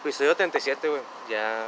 Episodio 0.00 0.34
37, 0.36 0.88
güey. 0.88 1.02
Ya. 1.28 1.66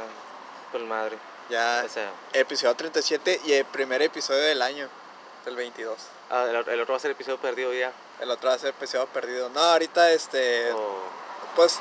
Con 0.71 0.87
madre. 0.87 1.17
Ya, 1.49 1.83
O 1.85 1.89
sea, 1.89 2.09
episodio 2.31 2.73
37 2.75 3.41
y 3.45 3.53
el 3.53 3.65
primer 3.65 4.01
episodio 4.01 4.39
del 4.41 4.61
año, 4.61 4.87
del 5.45 5.55
22. 5.55 5.97
ah, 6.31 6.45
el, 6.49 6.55
el 6.55 6.81
otro 6.81 6.93
va 6.93 6.97
a 6.97 6.99
ser 6.99 7.11
episodio 7.11 7.37
perdido 7.37 7.73
ya. 7.73 7.91
El 8.19 8.31
otro 8.31 8.49
va 8.49 8.55
a 8.55 8.59
ser 8.59 8.69
episodio 8.69 9.05
perdido. 9.07 9.49
No, 9.49 9.59
ahorita 9.59 10.11
este. 10.11 10.73
Pues. 11.55 11.79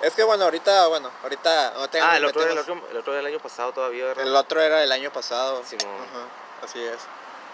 Es 0.00 0.14
que 0.14 0.22
bueno, 0.22 0.44
ahorita, 0.44 0.86
bueno, 0.86 1.10
ahorita 1.22 1.72
no 1.74 1.90
tengo 1.90 2.06
Ah, 2.06 2.16
el 2.16 2.24
otro, 2.24 2.42
el, 2.42 2.56
otro, 2.56 2.80
el 2.90 2.96
otro 2.96 3.12
del 3.12 3.26
año 3.26 3.38
pasado 3.38 3.72
todavía, 3.72 4.06
¿verdad? 4.06 4.26
El 4.26 4.34
otro 4.34 4.62
era 4.62 4.82
el 4.82 4.92
año 4.92 5.12
pasado. 5.12 5.62
Simón. 5.66 5.94
Ajá, 5.94 6.64
así 6.64 6.82
es. 6.82 6.98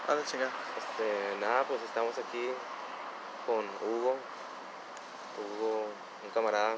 Dale, 0.07 0.21
chinga. 0.23 0.45
Este, 0.45 1.35
nada, 1.41 1.63
pues 1.63 1.81
estamos 1.81 2.13
aquí 2.17 2.49
con 3.45 3.65
Hugo. 3.81 4.15
Hugo, 5.37 5.87
un 6.23 6.29
camarada. 6.33 6.75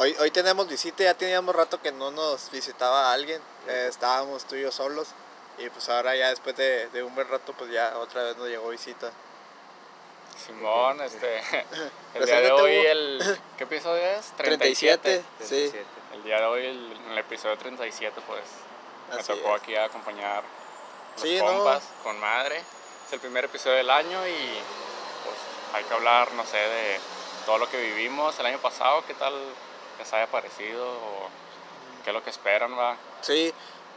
Hoy, 0.00 0.16
hoy 0.18 0.30
tenemos 0.30 0.66
visita, 0.66 1.04
ya 1.04 1.12
teníamos 1.12 1.54
rato 1.54 1.78
que 1.82 1.92
no 1.92 2.10
nos 2.10 2.50
visitaba 2.50 3.12
alguien. 3.12 3.38
Eh, 3.68 3.84
estábamos 3.90 4.46
tú 4.46 4.54
y 4.56 4.62
yo 4.62 4.72
solos. 4.72 5.08
Y 5.58 5.68
pues 5.68 5.90
ahora 5.90 6.16
ya 6.16 6.30
después 6.30 6.56
de, 6.56 6.88
de 6.88 7.02
un 7.02 7.14
buen 7.14 7.28
rato, 7.28 7.52
pues 7.52 7.70
ya 7.70 7.98
otra 7.98 8.22
vez 8.22 8.34
nos 8.38 8.48
llegó 8.48 8.70
visita. 8.70 9.10
Simón, 10.42 11.02
este, 11.02 11.42
el 12.14 12.24
día 12.24 12.40
de 12.40 12.50
hoy, 12.50 12.76
el, 12.76 13.38
¿qué 13.58 13.64
episodio 13.64 14.02
es? 14.02 14.32
37. 14.38 15.22
37. 15.22 15.24
Sí. 15.40 15.70
37. 15.70 15.84
El 16.14 16.22
día 16.24 16.36
de 16.38 16.46
hoy, 16.46 16.64
el, 16.64 16.98
el 17.10 17.18
episodio 17.18 17.58
37, 17.58 18.22
pues, 18.26 18.40
me 19.10 19.20
Así 19.20 19.34
tocó 19.34 19.54
es. 19.54 19.60
aquí 19.62 19.76
a 19.76 19.84
acompañar 19.84 20.42
los 21.12 21.20
Sí, 21.22 21.36
¿no? 21.36 21.44
compas 21.44 21.82
con 22.02 22.18
madre. 22.18 22.56
Es 23.06 23.12
el 23.12 23.20
primer 23.20 23.44
episodio 23.44 23.76
del 23.76 23.90
año 23.90 24.26
y, 24.26 24.32
pues, 25.24 25.36
hay 25.74 25.84
que 25.84 25.92
hablar, 25.92 26.32
no 26.32 26.46
sé, 26.46 26.56
de 26.56 26.98
todo 27.44 27.58
lo 27.58 27.68
que 27.68 27.78
vivimos 27.78 28.38
el 28.38 28.46
año 28.46 28.60
pasado, 28.60 29.04
qué 29.06 29.12
tal 29.12 29.34
les 30.00 30.12
haya 30.12 30.26
parecido 30.26 30.84
o 30.90 31.28
qué 32.04 32.10
es 32.10 32.14
lo 32.14 32.24
que 32.24 32.30
esperan, 32.30 32.76
va. 32.76 32.96
Sí, 33.20 33.52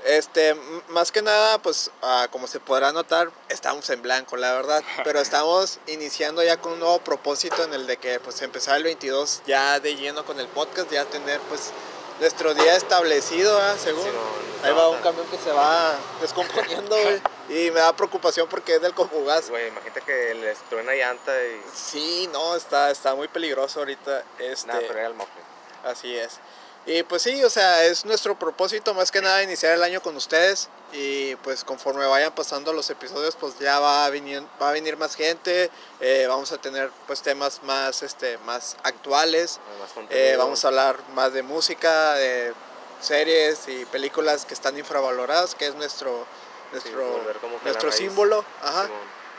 este, 0.05 0.49
m- 0.49 0.81
más 0.89 1.11
que 1.11 1.21
nada, 1.21 1.57
pues 1.59 1.89
ah, 2.01 2.27
como 2.29 2.45
se 2.47 2.59
podrá 2.59 2.91
notar, 2.91 3.31
estamos 3.49 3.89
en 3.89 4.01
blanco, 4.01 4.35
la 4.37 4.53
verdad, 4.53 4.83
pero 5.03 5.19
estamos 5.19 5.79
iniciando 5.87 6.43
ya 6.43 6.57
con 6.57 6.73
un 6.73 6.79
nuevo 6.79 6.99
propósito 6.99 7.63
en 7.63 7.73
el 7.73 7.87
de 7.87 7.97
que 7.97 8.19
pues 8.19 8.41
empezar 8.41 8.77
el 8.77 8.83
22 8.83 9.41
ya 9.47 9.79
de 9.79 9.95
lleno 9.95 10.25
con 10.25 10.39
el 10.39 10.47
podcast, 10.47 10.91
ya 10.91 11.05
tener 11.05 11.39
pues 11.49 11.71
nuestro 12.19 12.53
día 12.53 12.75
establecido, 12.75 13.55
¿verdad? 13.55 13.77
según. 13.81 14.03
Simón, 14.03 14.43
Ahí 14.63 14.71
va 14.71 14.87
un 14.87 14.99
camión 15.01 15.25
que 15.27 15.37
se 15.37 15.51
va 15.51 15.93
descomponiendo, 16.21 16.95
güey, 16.95 17.21
y 17.49 17.69
me 17.71 17.81
da 17.81 17.93
preocupación 17.93 18.47
porque 18.47 18.75
es 18.75 18.81
del 18.81 18.93
Comugas. 18.93 19.49
Güey, 19.49 19.67
imagínate 19.67 19.99
que 20.01 20.33
les 20.35 20.57
truena 20.69 20.93
llanta 20.93 21.33
y. 21.43 21.61
Sí, 21.73 22.29
no, 22.31 22.55
está, 22.55 22.89
está 22.91 23.13
muy 23.13 23.27
peligroso 23.27 23.79
ahorita, 23.79 24.23
este... 24.39 24.67
Nada, 24.67 24.79
pero 24.87 24.99
era 24.99 25.07
el 25.09 25.15
mofle. 25.15 25.41
Así 25.83 26.15
es. 26.15 26.39
Y 26.85 27.03
pues 27.03 27.21
sí, 27.21 27.41
o 27.43 27.49
sea, 27.49 27.85
es 27.85 28.03
nuestro 28.03 28.37
propósito 28.37 28.93
más 28.93 29.09
que 29.09 29.21
nada 29.21 29.41
iniciar 29.41 29.73
el 29.73 29.83
año 29.83 30.01
con 30.01 30.17
ustedes 30.17 30.67
y 30.91 31.33
pues 31.37 31.63
conforme 31.63 32.05
vayan 32.05 32.33
pasando 32.35 32.73
los 32.73 32.89
episodios 32.89 33.37
pues 33.37 33.57
ya 33.57 33.79
va 33.79 34.05
a 34.05 34.09
venir, 34.09 34.43
va 34.61 34.69
a 34.69 34.71
venir 34.73 34.97
más 34.97 35.15
gente, 35.15 35.69
eh, 36.01 36.25
vamos 36.27 36.51
a 36.51 36.57
tener 36.57 36.91
pues 37.07 37.21
temas 37.21 37.63
más, 37.63 38.03
este, 38.03 38.37
más 38.39 38.75
actuales, 38.83 39.61
Más 39.79 39.91
eh, 40.09 40.35
vamos 40.37 40.65
a 40.65 40.67
hablar 40.67 40.97
más 41.13 41.31
de 41.31 41.41
música, 41.41 42.15
de 42.15 42.53
series 42.99 43.65
y 43.69 43.85
películas 43.85 44.43
que 44.43 44.53
están 44.53 44.77
infravaloradas, 44.77 45.55
que 45.55 45.67
es 45.67 45.75
nuestro, 45.75 46.25
nuestro, 46.73 47.21
nuestro 47.63 47.91
símbolo. 47.93 48.43
Ajá. 48.61 48.89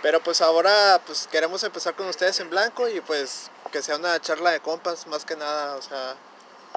Pero 0.01 0.23
pues 0.23 0.41
ahora 0.41 0.99
pues 1.05 1.29
queremos 1.31 1.63
empezar 1.63 1.95
con 1.95 2.07
ustedes 2.09 2.41
en 2.41 2.49
blanco 2.49 2.89
y 2.89 3.03
pues 3.03 3.51
que 3.71 3.83
sea 3.83 3.97
una 3.97 4.19
charla 4.21 4.51
de 4.51 4.61
compas 4.61 5.07
más 5.09 5.27
que 5.27 5.37
nada, 5.37 5.77
o 5.77 5.83
sea, 5.83 6.15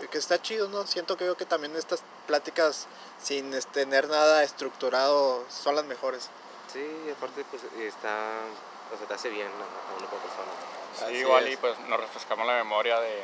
que 0.05 0.17
está 0.19 0.39
chido, 0.41 0.67
¿no? 0.69 0.85
Siento 0.85 1.17
que 1.17 1.23
veo 1.23 1.35
que 1.35 1.45
también 1.45 1.75
estas 1.75 2.03
pláticas 2.27 2.85
sin 3.21 3.53
este, 3.53 3.81
tener 3.81 4.07
nada 4.07 4.43
estructurado 4.43 5.43
son 5.49 5.75
las 5.75 5.85
mejores. 5.85 6.29
Sí, 6.71 6.85
aparte, 7.15 7.43
pues 7.49 7.63
está. 7.79 8.15
O 8.93 8.97
sea, 8.97 9.07
te 9.07 9.13
hace 9.15 9.29
bien 9.29 9.47
a 9.47 9.93
a 9.93 9.97
uno 9.97 10.07
como 10.07 10.21
persona. 10.21 10.51
Sí, 10.97 11.03
Así 11.05 11.13
igual 11.15 11.47
es. 11.47 11.53
y 11.53 11.57
pues 11.57 11.77
nos 11.87 11.99
refrescamos 11.99 12.45
la 12.45 12.53
memoria 12.53 12.99
de, 12.99 13.23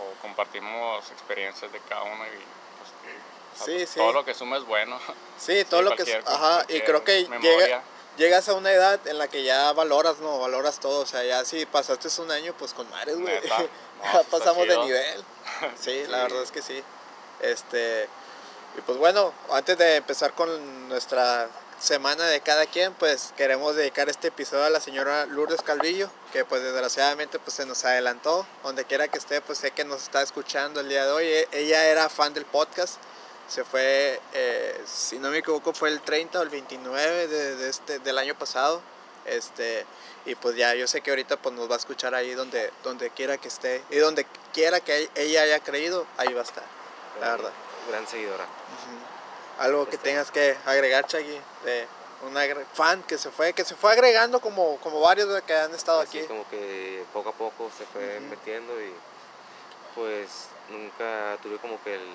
o 0.00 0.22
compartimos 0.22 1.10
experiencias 1.10 1.70
de 1.72 1.80
cada 1.88 2.04
uno 2.04 2.24
y 2.26 2.30
pues, 2.30 2.90
o 3.60 3.64
sea, 3.64 3.66
Sí, 3.78 3.86
sí. 3.86 3.98
todo 3.98 4.12
lo 4.12 4.24
que 4.24 4.32
suma 4.34 4.56
es 4.58 4.64
bueno. 4.64 4.98
Sí, 5.38 5.64
todo 5.64 5.80
Sí, 5.80 5.84
lo 5.84 5.90
que... 5.96 6.04
cualquier- 6.04 6.24
Ajá, 6.26 6.64
y 6.68 6.80
creo 6.82 7.04
que 7.04 7.24
llega, 7.42 7.82
llegas 8.16 8.48
a 8.48 8.54
una 8.54 8.70
edad 8.72 9.04
en 9.06 9.18
la 9.18 9.28
que 9.28 9.42
ya 9.42 9.72
valoras, 9.72 10.18
¿no? 10.20 10.38
Valoras 10.38 10.78
todo, 10.80 11.00
o 11.00 11.06
sea, 11.06 11.22
ya 11.24 11.44
si 11.44 11.66
pasaste 11.66 12.08
un 12.22 12.30
año, 12.30 12.54
pues 12.58 12.72
con 12.72 12.88
mares, 12.90 13.18
güey. 13.18 13.34
No, 14.12 14.22
pasamos 14.30 14.66
de 14.66 14.76
nivel. 14.78 15.24
Sí, 15.80 16.04
la 16.08 16.22
verdad 16.24 16.42
es 16.42 16.50
que 16.50 16.62
sí. 16.62 16.82
Este, 17.40 18.08
y 18.76 18.80
pues 18.82 18.98
bueno, 18.98 19.32
antes 19.50 19.76
de 19.78 19.96
empezar 19.96 20.32
con 20.34 20.88
nuestra 20.88 21.48
semana 21.78 22.24
de 22.26 22.40
cada 22.40 22.66
quien, 22.66 22.94
pues 22.94 23.32
queremos 23.36 23.74
dedicar 23.76 24.08
este 24.08 24.28
episodio 24.28 24.64
a 24.64 24.70
la 24.70 24.80
señora 24.80 25.26
Lourdes 25.26 25.62
Calvillo, 25.62 26.08
que 26.32 26.44
pues 26.44 26.62
desgraciadamente 26.62 27.38
pues 27.38 27.54
se 27.54 27.66
nos 27.66 27.84
adelantó, 27.84 28.46
donde 28.62 28.84
quiera 28.84 29.08
que 29.08 29.18
esté, 29.18 29.40
pues 29.40 29.58
sé 29.58 29.72
que 29.72 29.84
nos 29.84 30.02
está 30.02 30.22
escuchando 30.22 30.80
el 30.80 30.88
día 30.88 31.04
de 31.06 31.12
hoy. 31.12 31.26
E- 31.26 31.48
Ella 31.52 31.84
era 31.86 32.08
fan 32.08 32.32
del 32.34 32.44
podcast, 32.44 32.94
se 33.48 33.64
fue, 33.64 34.20
eh, 34.32 34.80
si 34.86 35.18
no 35.18 35.30
me 35.30 35.38
equivoco, 35.38 35.74
fue 35.74 35.90
el 35.90 36.00
30 36.00 36.38
o 36.38 36.42
el 36.42 36.48
29 36.48 37.26
de, 37.28 37.56
de 37.56 37.68
este, 37.68 37.98
del 37.98 38.18
año 38.18 38.36
pasado. 38.38 38.80
Este, 39.26 39.86
y 40.24 40.34
pues 40.34 40.56
ya 40.56 40.74
yo 40.74 40.86
sé 40.86 41.00
que 41.00 41.10
ahorita 41.10 41.36
pues 41.36 41.54
nos 41.54 41.70
va 41.70 41.74
a 41.74 41.78
escuchar 41.78 42.14
ahí 42.14 42.32
donde, 42.34 42.72
donde 42.82 43.10
quiera 43.10 43.38
que 43.38 43.48
esté 43.48 43.82
y 43.90 43.96
donde 43.96 44.26
quiera 44.52 44.80
que 44.80 45.08
ella 45.14 45.42
haya 45.42 45.60
creído, 45.60 46.06
ahí 46.16 46.32
va 46.32 46.40
a 46.40 46.44
estar, 46.44 46.64
la 47.20 47.30
verdad. 47.32 47.52
Gran 47.88 48.06
seguidora. 48.06 48.46
Algo 49.58 49.86
que 49.88 49.96
Este. 49.96 50.08
tengas 50.10 50.30
que 50.30 50.56
agregar, 50.66 51.06
Chagui, 51.06 51.38
de 51.64 51.86
una 52.26 52.42
fan 52.72 53.02
que 53.02 53.18
se 53.18 53.30
fue, 53.30 53.52
que 53.52 53.64
se 53.64 53.74
fue 53.74 53.92
agregando 53.92 54.40
como, 54.40 54.76
como 54.78 55.00
varios 55.00 55.28
de 55.32 55.42
que 55.42 55.54
han 55.54 55.74
estado 55.74 56.00
Así 56.00 56.18
aquí. 56.18 56.26
como 56.28 56.48
que 56.48 57.04
poco 57.12 57.30
a 57.30 57.32
poco 57.32 57.70
se 57.76 57.84
fue 57.86 58.20
metiendo 58.20 58.80
y 58.80 58.92
pues 59.94 60.46
nunca 60.68 61.36
tuve 61.42 61.58
como 61.58 61.82
que 61.82 61.94
el, 61.96 62.08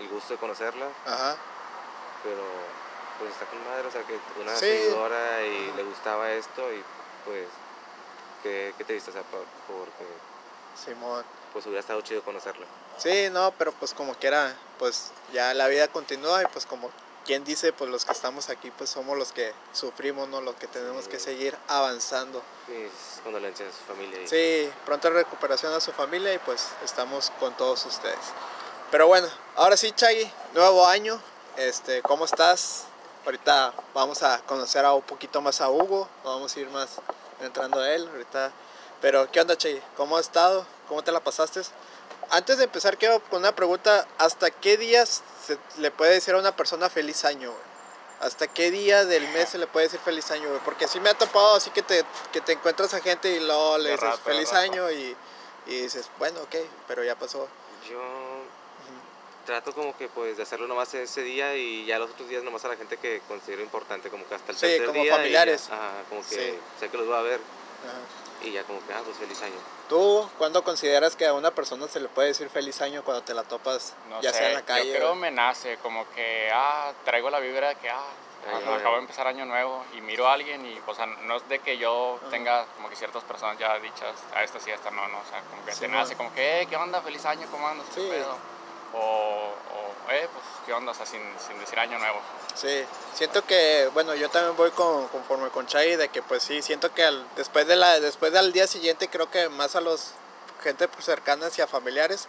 el 0.00 0.08
gusto 0.08 0.34
de 0.34 0.40
conocerla, 0.40 0.86
Ajá. 1.06 1.36
pero 2.24 2.42
pues 3.18 3.32
está 3.32 3.46
con 3.46 3.62
madre, 3.64 3.86
o 3.88 3.90
sea 3.90 4.02
que 4.02 4.18
una 4.40 4.54
Sí. 4.54 4.66
seguidora 4.66 5.42
y 5.44 5.72
le 5.76 5.82
gustaba 5.84 6.30
esto 6.32 6.72
y 6.72 6.82
pues 7.24 7.46
que, 8.42 8.72
te 8.86 8.92
viste, 8.92 9.10
o 9.10 9.12
sea, 9.12 9.22
por- 9.22 9.44
porque 9.66 10.04
Simón. 10.84 11.24
pues 11.52 11.64
hubiera 11.66 11.80
estado 11.80 12.00
chido 12.02 12.22
conocerla. 12.22 12.66
Sí, 12.98 13.28
no, 13.30 13.52
pero 13.58 13.72
pues 13.72 13.92
como 13.94 14.14
quiera, 14.14 14.54
pues 14.78 15.10
ya 15.32 15.52
la 15.54 15.68
vida 15.68 15.88
continúa 15.88 16.42
y 16.42 16.46
pues 16.46 16.66
como 16.66 16.90
quien 17.24 17.42
dice, 17.44 17.72
pues 17.72 17.90
los 17.90 18.04
que 18.04 18.12
estamos 18.12 18.50
aquí 18.50 18.70
pues 18.70 18.88
somos 18.90 19.18
los 19.18 19.32
que 19.32 19.52
sufrimos, 19.72 20.28
¿no? 20.28 20.40
Los 20.40 20.54
que 20.56 20.68
tenemos 20.68 21.08
que 21.08 21.18
Sí. 21.18 21.24
seguir 21.24 21.56
avanzando. 21.66 22.40
Mis 22.68 23.20
condolencias 23.24 23.74
a 23.74 23.78
su 23.78 23.84
familia. 23.84 24.20
Y, 24.22 24.28
Sí, 24.28 24.72
pronta 24.84 25.10
recuperación 25.10 25.72
a 25.74 25.80
su 25.80 25.90
familia 25.92 26.32
y 26.34 26.38
pues 26.38 26.68
estamos 26.84 27.32
con 27.40 27.56
todos 27.56 27.84
ustedes. 27.86 28.18
Pero 28.92 29.08
bueno, 29.08 29.26
ahora 29.56 29.76
sí, 29.76 29.90
Chagui, 29.92 30.30
nuevo 30.54 30.86
año. 30.86 31.20
Este, 31.56 32.00
¿cómo 32.02 32.26
estás? 32.26 32.84
Ahorita 33.26 33.74
vamos 33.92 34.22
a 34.22 34.40
conocer 34.42 34.84
a 34.84 34.94
un 34.94 35.02
poquito 35.02 35.40
más 35.40 35.60
a 35.60 35.68
Hugo, 35.68 36.08
vamos 36.22 36.54
a 36.54 36.60
ir 36.60 36.70
más 36.70 37.00
entrando 37.40 37.80
a 37.80 37.92
él 37.92 38.08
ahorita. 38.08 38.52
Pero, 39.00 39.28
¿qué 39.32 39.40
onda, 39.40 39.58
Chagui? 39.58 39.82
¿Cómo 39.96 40.16
has 40.16 40.26
estado? 40.26 40.64
¿Cómo 40.86 41.02
te 41.02 41.10
la 41.10 41.18
pasaste? 41.18 41.62
Antes 42.30 42.58
de 42.58 42.64
empezar, 42.64 42.96
quiero 42.96 43.20
con 43.24 43.40
una 43.40 43.50
pregunta. 43.50 44.06
¿Hasta 44.18 44.52
qué 44.52 44.76
días 44.76 45.24
se 45.44 45.58
le 45.78 45.90
puede 45.90 46.12
decir 46.12 46.34
a 46.34 46.38
una 46.38 46.54
persona 46.54 46.88
feliz 46.88 47.24
año, 47.24 47.50
güey? 47.50 47.62
¿Hasta 48.20 48.46
qué 48.46 48.70
día 48.70 49.04
del 49.04 49.26
mes 49.30 49.48
se 49.48 49.58
le 49.58 49.66
puede 49.66 49.86
decir 49.86 49.98
feliz 49.98 50.30
año, 50.30 50.48
güey? 50.48 50.60
Porque 50.64 50.86
sí 50.86 51.00
me 51.00 51.10
ha 51.10 51.14
topado 51.14 51.56
así 51.56 51.70
que 51.70 51.82
te, 51.82 52.04
que 52.32 52.40
te 52.40 52.52
encuentras 52.52 52.94
a 52.94 53.00
gente 53.00 53.28
y 53.28 53.40
luego 53.40 53.76
le 53.78 53.90
dices 53.90 54.04
rato, 54.04 54.22
feliz 54.22 54.52
rato. 54.52 54.60
año 54.60 54.90
y, 54.92 55.16
y 55.66 55.80
dices, 55.80 56.08
bueno, 56.20 56.40
ok, 56.42 56.54
pero 56.86 57.02
ya 57.02 57.16
pasó. 57.18 57.48
Yo 57.90 58.25
trato 59.46 59.72
como 59.72 59.96
que 59.96 60.08
pues 60.08 60.36
de 60.36 60.42
hacerlo 60.42 60.66
nomás 60.66 60.92
ese 60.94 61.22
día 61.22 61.54
y 61.56 61.86
ya 61.86 61.98
los 61.98 62.10
otros 62.10 62.28
días 62.28 62.42
nomás 62.42 62.64
a 62.64 62.68
la 62.68 62.76
gente 62.76 62.96
que 62.98 63.22
considero 63.28 63.62
importante, 63.62 64.10
como 64.10 64.26
que 64.28 64.34
hasta 64.34 64.52
el 64.52 64.58
Sí, 64.58 64.66
tercer 64.66 64.86
como 64.86 65.02
día. 65.02 65.04
y 65.04 65.06
ya, 65.06 65.16
familiares. 65.16 65.68
ajá, 65.70 65.90
como 66.08 66.20
que 66.22 66.34
Sí. 66.34 66.58
sé 66.80 66.88
que 66.90 66.96
los 66.98 67.06
voy 67.06 67.16
a 67.16 67.22
ver 67.22 67.40
Ajá. 67.40 68.46
y 68.46 68.52
ya 68.52 68.64
como 68.64 68.84
que, 68.86 68.92
ah, 68.92 69.00
pues 69.04 69.16
feliz 69.16 69.40
año. 69.42 69.54
¿Tú 69.88 70.28
cuándo 70.36 70.64
consideras 70.64 71.14
que 71.14 71.26
a 71.26 71.32
una 71.32 71.52
persona 71.52 71.86
se 71.88 72.00
le 72.00 72.08
puede 72.08 72.28
decir 72.28 72.50
feliz 72.50 72.80
año 72.82 73.04
cuando 73.04 73.22
te 73.22 73.32
la 73.34 73.44
topas, 73.44 73.94
No 74.10 74.20
ya 74.20 74.32
sé, 74.32 74.38
sea 74.38 74.48
en 74.48 74.54
la 74.54 74.62
calle? 74.62 74.88
yo 74.92 74.94
creo 74.98 75.14
me 75.14 75.30
nace 75.30 75.78
como 75.78 76.10
que, 76.10 76.50
ah, 76.52 76.92
traigo 77.04 77.30
la 77.30 77.38
vibra 77.38 77.68
de 77.68 77.76
que, 77.76 77.88
ah, 77.88 78.02
acabo 78.76 78.94
de 78.96 79.00
empezar 79.02 79.26
año 79.28 79.44
nuevo 79.44 79.84
y 79.96 80.00
miro 80.00 80.26
a 80.28 80.32
alguien 80.32 80.64
y, 80.66 80.80
o 80.86 80.94
sea, 80.94 81.06
no 81.06 81.36
es 81.36 81.48
de 81.48 81.60
que 81.60 81.78
yo 81.78 82.18
Ajá. 82.20 82.30
tenga 82.30 82.66
como 82.76 82.88
que 82.88 82.96
ciertas 82.96 83.22
personas 83.24 83.58
ya 83.58 83.78
dichas, 83.78 84.14
a 84.34 84.42
esta 84.42 84.58
sí, 84.58 84.70
a 84.72 84.74
esta 84.74 84.90
no, 84.90 85.06
no, 85.08 85.18
o 85.18 85.24
sea, 85.30 85.40
como 85.50 85.64
que 85.64 85.72
Sí, 85.72 85.80
te 85.80 85.88
nace 85.88 86.16
como 86.16 86.32
que, 86.34 86.62
eh, 86.62 86.66
¿qué 86.66 86.76
onda? 86.76 87.00
Feliz 87.00 87.24
año, 87.24 87.46
¿cómo 87.52 87.68
andas? 87.68 87.86
¿Qué 87.94 88.00
Sí. 88.00 88.08
pedo? 88.10 88.36
O, 88.92 88.98
o, 88.98 90.10
eh, 90.12 90.28
pues, 90.32 90.44
¿qué 90.64 90.72
onda? 90.72 90.92
O 90.92 90.94
sea, 90.94 91.06
sin, 91.06 91.20
sin 91.46 91.58
decir 91.58 91.78
año 91.78 91.98
nuevo. 91.98 92.20
Sí, 92.54 92.84
siento 93.14 93.44
que, 93.44 93.90
bueno, 93.92 94.14
yo 94.14 94.30
también 94.30 94.56
voy 94.56 94.70
con, 94.70 95.08
conforme 95.08 95.48
con 95.50 95.66
Chay, 95.66 95.96
de 95.96 96.08
que 96.08 96.22
pues 96.22 96.42
sí, 96.42 96.62
siento 96.62 96.92
que 96.94 97.04
al- 97.04 97.26
después, 97.36 97.66
de 97.66 97.76
la, 97.76 98.00
después 98.00 98.32
del 98.32 98.52
día 98.52 98.66
siguiente 98.66 99.08
creo 99.08 99.30
que 99.30 99.48
más 99.48 99.76
a 99.76 99.80
los 99.80 100.12
gente 100.62 100.88
pues, 100.88 101.04
cercanas 101.04 101.58
y 101.58 101.62
a 101.62 101.66
familiares, 101.66 102.28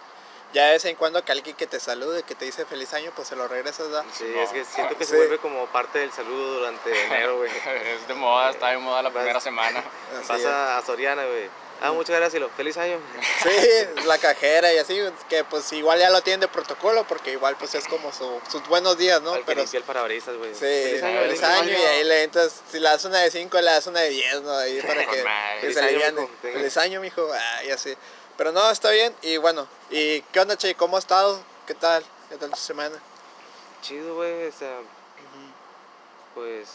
ya 0.54 0.66
de 0.66 0.72
vez 0.74 0.86
en 0.86 0.96
cuando 0.96 1.24
que 1.24 1.32
alguien 1.32 1.56
que 1.56 1.68
te 1.68 1.80
salude, 1.80 2.24
que 2.24 2.34
te 2.36 2.46
dice 2.46 2.66
feliz 2.66 2.94
año, 2.94 3.12
pues 3.16 3.28
se 3.28 3.36
lo 3.36 3.48
regresas, 3.48 3.88
¿verdad? 3.90 4.06
Sí, 4.14 4.26
No. 4.34 4.42
es 4.42 4.50
que 4.52 4.66
siento 4.66 4.98
que 4.98 5.04
Sí. 5.06 5.12
se 5.12 5.18
vuelve 5.18 5.38
como 5.40 5.66
parte 5.68 6.00
del 6.00 6.12
saludo 6.12 6.60
durante 6.60 7.06
enero, 7.06 7.38
güey. 7.38 7.52
Es 7.96 8.08
de 8.08 8.14
moda, 8.14 8.50
está 8.52 8.70
de 8.70 8.78
moda 8.78 9.02
la 9.04 9.10
Vas- 9.10 9.16
primera 9.16 9.40
semana. 9.42 9.84
Vas 10.28 10.40
es. 10.40 10.46
a, 10.46 10.78
a 10.78 10.82
Soriana, 10.86 11.26
güey. 11.26 11.50
Ah, 11.80 11.92
muchas 11.92 12.16
gracias, 12.16 12.36
y 12.36 12.40
lo, 12.40 12.50
feliz 12.50 12.76
año. 12.78 13.00
Sí, 13.44 14.04
la 14.08 14.18
cajera 14.18 14.74
y 14.74 14.78
así, 14.80 15.00
que 15.30 15.44
pues 15.44 15.72
igual 15.74 16.00
ya 16.00 16.10
lo 16.10 16.22
tienen 16.22 16.40
de 16.40 16.48
protocolo, 16.48 17.06
porque 17.08 17.32
igual 17.34 17.56
pues 17.58 17.76
es 17.76 17.88
como 17.88 18.12
su- 18.12 18.42
sus 18.50 18.68
buenos 18.68 18.98
días, 18.98 19.22
¿no? 19.22 19.34
Al 19.34 19.44
Pero 19.46 19.62
el 19.62 19.84
parabrisas, 19.84 20.36
güey. 20.38 20.54
sí, 20.54 20.60
Feliz 20.62 21.04
año, 21.04 21.20
feliz 21.20 21.40
feliz 21.40 21.44
año 21.44 21.72
y 21.72 21.76
año. 21.76 21.88
ahí 21.90 22.04
le 22.04 22.24
entras, 22.24 22.62
si 22.72 22.80
le 22.80 22.90
das 22.90 23.06
una 23.06 23.20
de 23.20 23.30
5, 23.30 23.58
le 23.62 23.64
das 23.72 23.86
una 23.88 24.00
de 24.02 24.10
10, 24.10 24.42
¿no? 24.42 24.58
Ahí 24.58 24.82
para 24.82 25.06
que, 25.12 25.24
que 25.24 25.24
Feliz 25.62 25.74
se 25.76 25.80
año, 25.82 25.88
aliviane. 25.90 26.30
Feliz 26.42 26.78
año, 26.78 27.00
mijo, 27.02 27.30
ah, 27.32 27.64
y 27.64 27.70
así. 27.72 27.96
Pero 28.38 28.52
no, 28.52 28.70
está 28.72 28.90
bien, 28.92 29.16
y 29.22 29.38
bueno, 29.38 29.68
¿y 29.92 30.22
qué 30.22 30.40
onda, 30.40 30.58
Che? 30.58 30.74
¿Cómo 30.76 30.98
has 30.98 31.04
estado? 31.04 31.40
¿Qué 31.68 31.74
tal? 31.76 32.04
¿Qué 32.30 32.38
tal 32.38 32.50
tu 32.50 32.58
semana? 32.58 32.98
Chido, 33.82 34.16
güey. 34.16 34.48
O 34.48 34.52
sea, 34.52 34.78
pues 36.34 36.68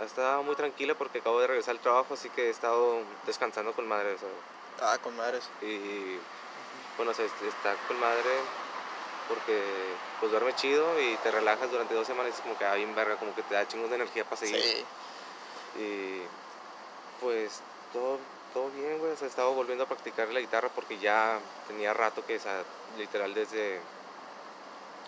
ha 0.00 0.04
estado 0.04 0.42
muy 0.42 0.56
tranquila 0.56 0.94
porque 0.94 1.18
acabo 1.18 1.40
de 1.40 1.46
regresar 1.46 1.72
al 1.72 1.80
trabajo, 1.80 2.14
así 2.14 2.28
que 2.30 2.46
he 2.46 2.50
estado 2.50 3.00
descansando 3.26 3.72
con 3.72 3.86
madre, 3.86 4.16
Ah, 4.80 4.96
con 5.02 5.14
madres. 5.16 5.48
y 5.60 6.18
bueno, 6.96 7.12
o 7.12 7.14
sea, 7.14 7.24
est- 7.26 7.42
está 7.42 7.74
con 7.86 7.98
madre 8.00 8.30
porque 9.28 9.62
pues 10.18 10.32
duerme 10.32 10.54
chido 10.56 10.84
y 11.00 11.16
te 11.22 11.30
relajas 11.30 11.70
durante 11.70 11.94
dos 11.94 12.06
semanas, 12.06 12.34
es 12.34 12.40
como 12.40 12.56
que 12.58 12.64
hay 12.64 12.82
en 12.82 12.94
verga, 12.94 13.16
como 13.16 13.34
que 13.34 13.42
te 13.42 13.54
da 13.54 13.68
chingos 13.68 13.90
de 13.90 13.96
energía 13.96 14.24
para 14.24 14.36
seguir. 14.36 14.60
Sí. 14.60 14.84
Y 15.80 16.22
pues 17.20 17.60
todo, 17.92 18.18
todo 18.54 18.70
bien, 18.70 18.98
güey, 18.98 19.12
o 19.12 19.16
sea, 19.16 19.26
he 19.26 19.30
estado 19.30 19.52
volviendo 19.52 19.84
a 19.84 19.86
practicar 19.86 20.28
la 20.30 20.40
guitarra 20.40 20.68
porque 20.74 20.98
ya 20.98 21.38
tenía 21.68 21.92
rato 21.94 22.24
que, 22.26 22.36
o 22.36 22.40
sea, 22.40 22.62
literal 22.98 23.32
desde 23.34 23.80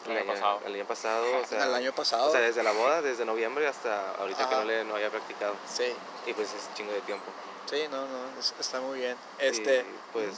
El 0.06 0.16
año 0.18 0.26
pasado. 0.26 0.60
el 0.66 0.74
año 0.74 0.84
pasado, 0.86 1.26
o 1.40 1.44
sea, 1.46 1.64
el 1.64 1.74
año 1.74 1.92
pasado. 1.92 2.28
o 2.28 2.32
sea, 2.32 2.40
desde 2.40 2.62
la 2.62 2.72
boda, 2.72 3.02
desde 3.02 3.24
noviembre 3.24 3.66
hasta 3.68 4.12
ahorita 4.18 4.48
que 4.48 4.54
no 4.56 4.64
le 4.64 4.84
no 4.84 4.94
había 4.96 5.10
practicado. 5.10 5.54
sí, 5.72 5.92
Y 6.26 6.32
pues 6.34 6.48
es 6.52 6.68
chingo 6.74 6.92
de 6.92 7.00
tiempo. 7.02 7.24
sí, 7.70 7.84
no, 7.90 8.04
no, 8.06 8.38
es- 8.40 8.54
está 8.58 8.80
muy 8.80 8.98
bien. 8.98 9.16
Este, 9.38 9.80
Y, 9.80 9.84
pues 10.12 10.28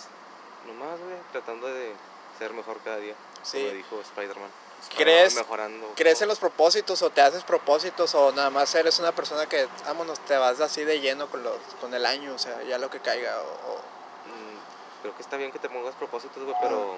nomás, 0.66 0.98
güey, 1.00 1.16
tratando 1.32 1.66
de 1.68 1.92
ser 2.38 2.52
mejor 2.52 2.78
cada 2.84 2.96
día. 2.98 3.14
Sí. 3.42 3.58
Como 3.62 3.74
dijo 3.74 4.00
Spider-Man. 4.00 4.50
¿Crees- 4.98 5.34
Mejorando. 5.34 5.92
¿Crees 5.96 6.20
en 6.20 6.28
los 6.28 6.38
propósitos 6.38 7.00
o 7.00 7.08
te 7.08 7.22
haces 7.22 7.42
propósitos 7.42 8.14
o 8.14 8.32
nada 8.32 8.50
más 8.50 8.74
eres 8.74 8.98
una 8.98 9.12
persona 9.12 9.46
que, 9.48 9.66
vámonos, 9.86 10.18
te 10.20 10.36
vas 10.36 10.60
así 10.60 10.84
de 10.84 11.00
lleno 11.00 11.26
con, 11.30 11.42
los, 11.42 11.56
con 11.80 11.94
el 11.94 12.04
año, 12.04 12.34
o 12.34 12.38
sea, 12.38 12.62
ya 12.64 12.76
lo 12.76 12.90
que 12.90 13.00
caiga? 13.00 13.40
O, 13.40 13.72
o- 13.72 13.80
Mm, 14.26 15.02
creo 15.02 15.16
que 15.16 15.22
está 15.22 15.36
bien 15.38 15.52
que 15.52 15.58
te 15.58 15.68
pongas 15.70 15.94
propósitos, 15.94 16.42
güey, 16.42 16.54
pero 16.62 16.96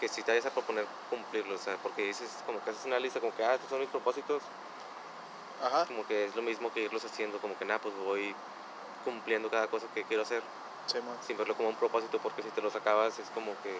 que 0.00 0.08
si 0.08 0.22
te 0.22 0.32
vayas 0.32 0.46
a 0.46 0.50
proponer 0.50 0.86
cumplirlos, 1.10 1.60
o 1.60 1.64
sea, 1.64 1.76
porque 1.82 2.02
dices, 2.02 2.28
como 2.46 2.62
que 2.62 2.70
haces 2.70 2.84
una 2.86 2.98
lista, 2.98 3.20
como 3.20 3.34
que, 3.34 3.44
ah, 3.44 3.54
estos 3.54 3.68
son 3.70 3.80
mis 3.80 3.88
propósitos, 3.88 4.42
Ajá, 5.62 5.86
como 5.86 6.06
que 6.06 6.26
es 6.26 6.36
lo 6.36 6.42
mismo 6.42 6.72
que 6.72 6.80
irlos 6.82 7.04
haciendo, 7.04 7.38
como 7.38 7.58
que 7.58 7.64
nada, 7.64 7.80
pues 7.80 7.94
voy 7.96 8.34
cumpliendo 9.04 9.50
cada 9.50 9.66
cosa 9.68 9.86
que 9.94 10.04
quiero 10.04 10.22
hacer, 10.22 10.42
sí, 10.86 10.98
sin 11.26 11.36
verlo 11.36 11.56
como 11.56 11.68
un 11.68 11.76
propósito, 11.76 12.18
porque 12.20 12.42
si 12.42 12.50
te 12.50 12.60
los 12.62 12.74
acabas 12.76 13.18
es 13.18 13.28
como 13.30 13.52
que, 13.62 13.72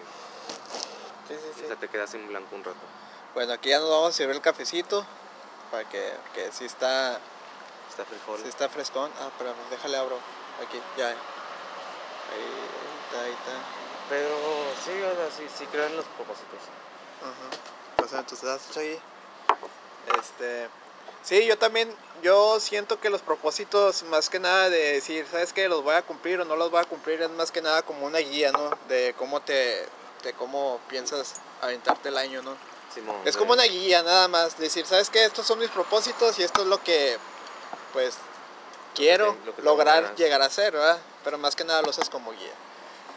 sí, 1.27 1.35
sí, 1.55 1.63
o 1.63 1.67
sea, 1.67 1.75
te 1.77 1.87
quedas 1.87 2.13
en 2.13 2.27
blanco 2.27 2.55
un 2.55 2.63
rato. 2.63 2.79
Bueno, 3.33 3.53
aquí 3.53 3.69
ya 3.69 3.79
nos 3.79 3.89
vamos 3.89 4.09
a 4.09 4.11
servir 4.13 4.35
el 4.35 4.41
cafecito 4.41 5.05
para 5.71 5.87
que, 5.87 6.13
que 6.33 6.51
sí 6.51 6.65
está, 6.65 7.19
Está 7.89 8.03
frijol. 8.05 8.39
sí 8.41 8.47
está 8.49 8.67
frescón. 8.69 9.11
Ah, 9.19 9.29
pero 9.37 9.53
déjale 9.69 9.97
abro 9.97 10.17
aquí, 10.65 10.81
ya. 10.97 11.09
Ahí 11.09 11.15
está, 13.05 13.21
ahí 13.23 13.31
está. 13.31 13.88
Pero 14.09 14.29
sí, 14.83 14.91
o 14.91 15.15
sea, 15.15 15.29
sí, 15.37 15.45
sí 15.57 15.65
creo 15.71 15.85
en 15.85 15.95
los 15.95 16.05
propósitos. 16.05 16.59
Ajá. 17.21 17.61
Pues 17.97 18.11
entonces 18.13 18.49
has 18.49 18.69
hecho 18.69 18.79
ahí. 18.79 18.99
Este. 20.19 20.67
Sí, 21.21 21.45
yo 21.45 21.57
también, 21.57 21.93
yo 22.23 22.59
siento 22.59 22.99
que 22.99 23.09
los 23.09 23.21
propósitos, 23.21 24.03
más 24.03 24.29
que 24.29 24.39
nada 24.39 24.69
de 24.69 24.93
decir, 24.93 25.27
¿sabes 25.29 25.51
qué? 25.53 25.67
Los 25.67 25.83
voy 25.83 25.95
a 25.95 26.01
cumplir 26.01 26.39
o 26.39 26.45
no 26.45 26.55
los 26.55 26.71
voy 26.71 26.81
a 26.81 26.85
cumplir, 26.85 27.21
es 27.21 27.29
más 27.31 27.51
que 27.51 27.61
nada 27.61 27.81
como 27.81 28.05
una 28.05 28.19
guía, 28.19 28.51
¿no? 28.53 28.71
De 28.87 29.13
cómo 29.17 29.41
te, 29.41 29.85
de 30.23 30.33
cómo 30.37 30.79
piensas 30.87 31.35
aventarte 31.61 32.09
el 32.09 32.17
año, 32.17 32.41
¿no? 32.41 32.55
Simón, 32.93 33.17
Es 33.25 33.35
como 33.37 33.51
una 33.53 33.63
guía 33.63 34.01
nada 34.01 34.27
más, 34.29 34.57
decir, 34.57 34.85
¿sabes 34.85 35.09
qué? 35.09 35.25
Estos 35.25 35.45
son 35.45 35.59
mis 35.59 35.69
propósitos 35.69 36.39
y 36.39 36.43
esto 36.43 36.61
es 36.61 36.67
lo 36.67 36.81
que, 36.81 37.17
pues, 37.93 38.15
quiero 38.95 39.25
Lo 39.27 39.33
que- 39.33 39.45
lo 39.45 39.51
que 39.51 39.57
te 39.57 39.61
lograr 39.63 40.15
llegar 40.15 40.41
a 40.41 40.49
ser, 40.49 40.71
¿verdad? 40.73 40.97
Pero 41.23 41.37
más 41.37 41.55
que 41.55 41.65
nada 41.65 41.81
lo 41.81 41.89
usas 41.89 42.09
como 42.09 42.31
guía. 42.31 42.53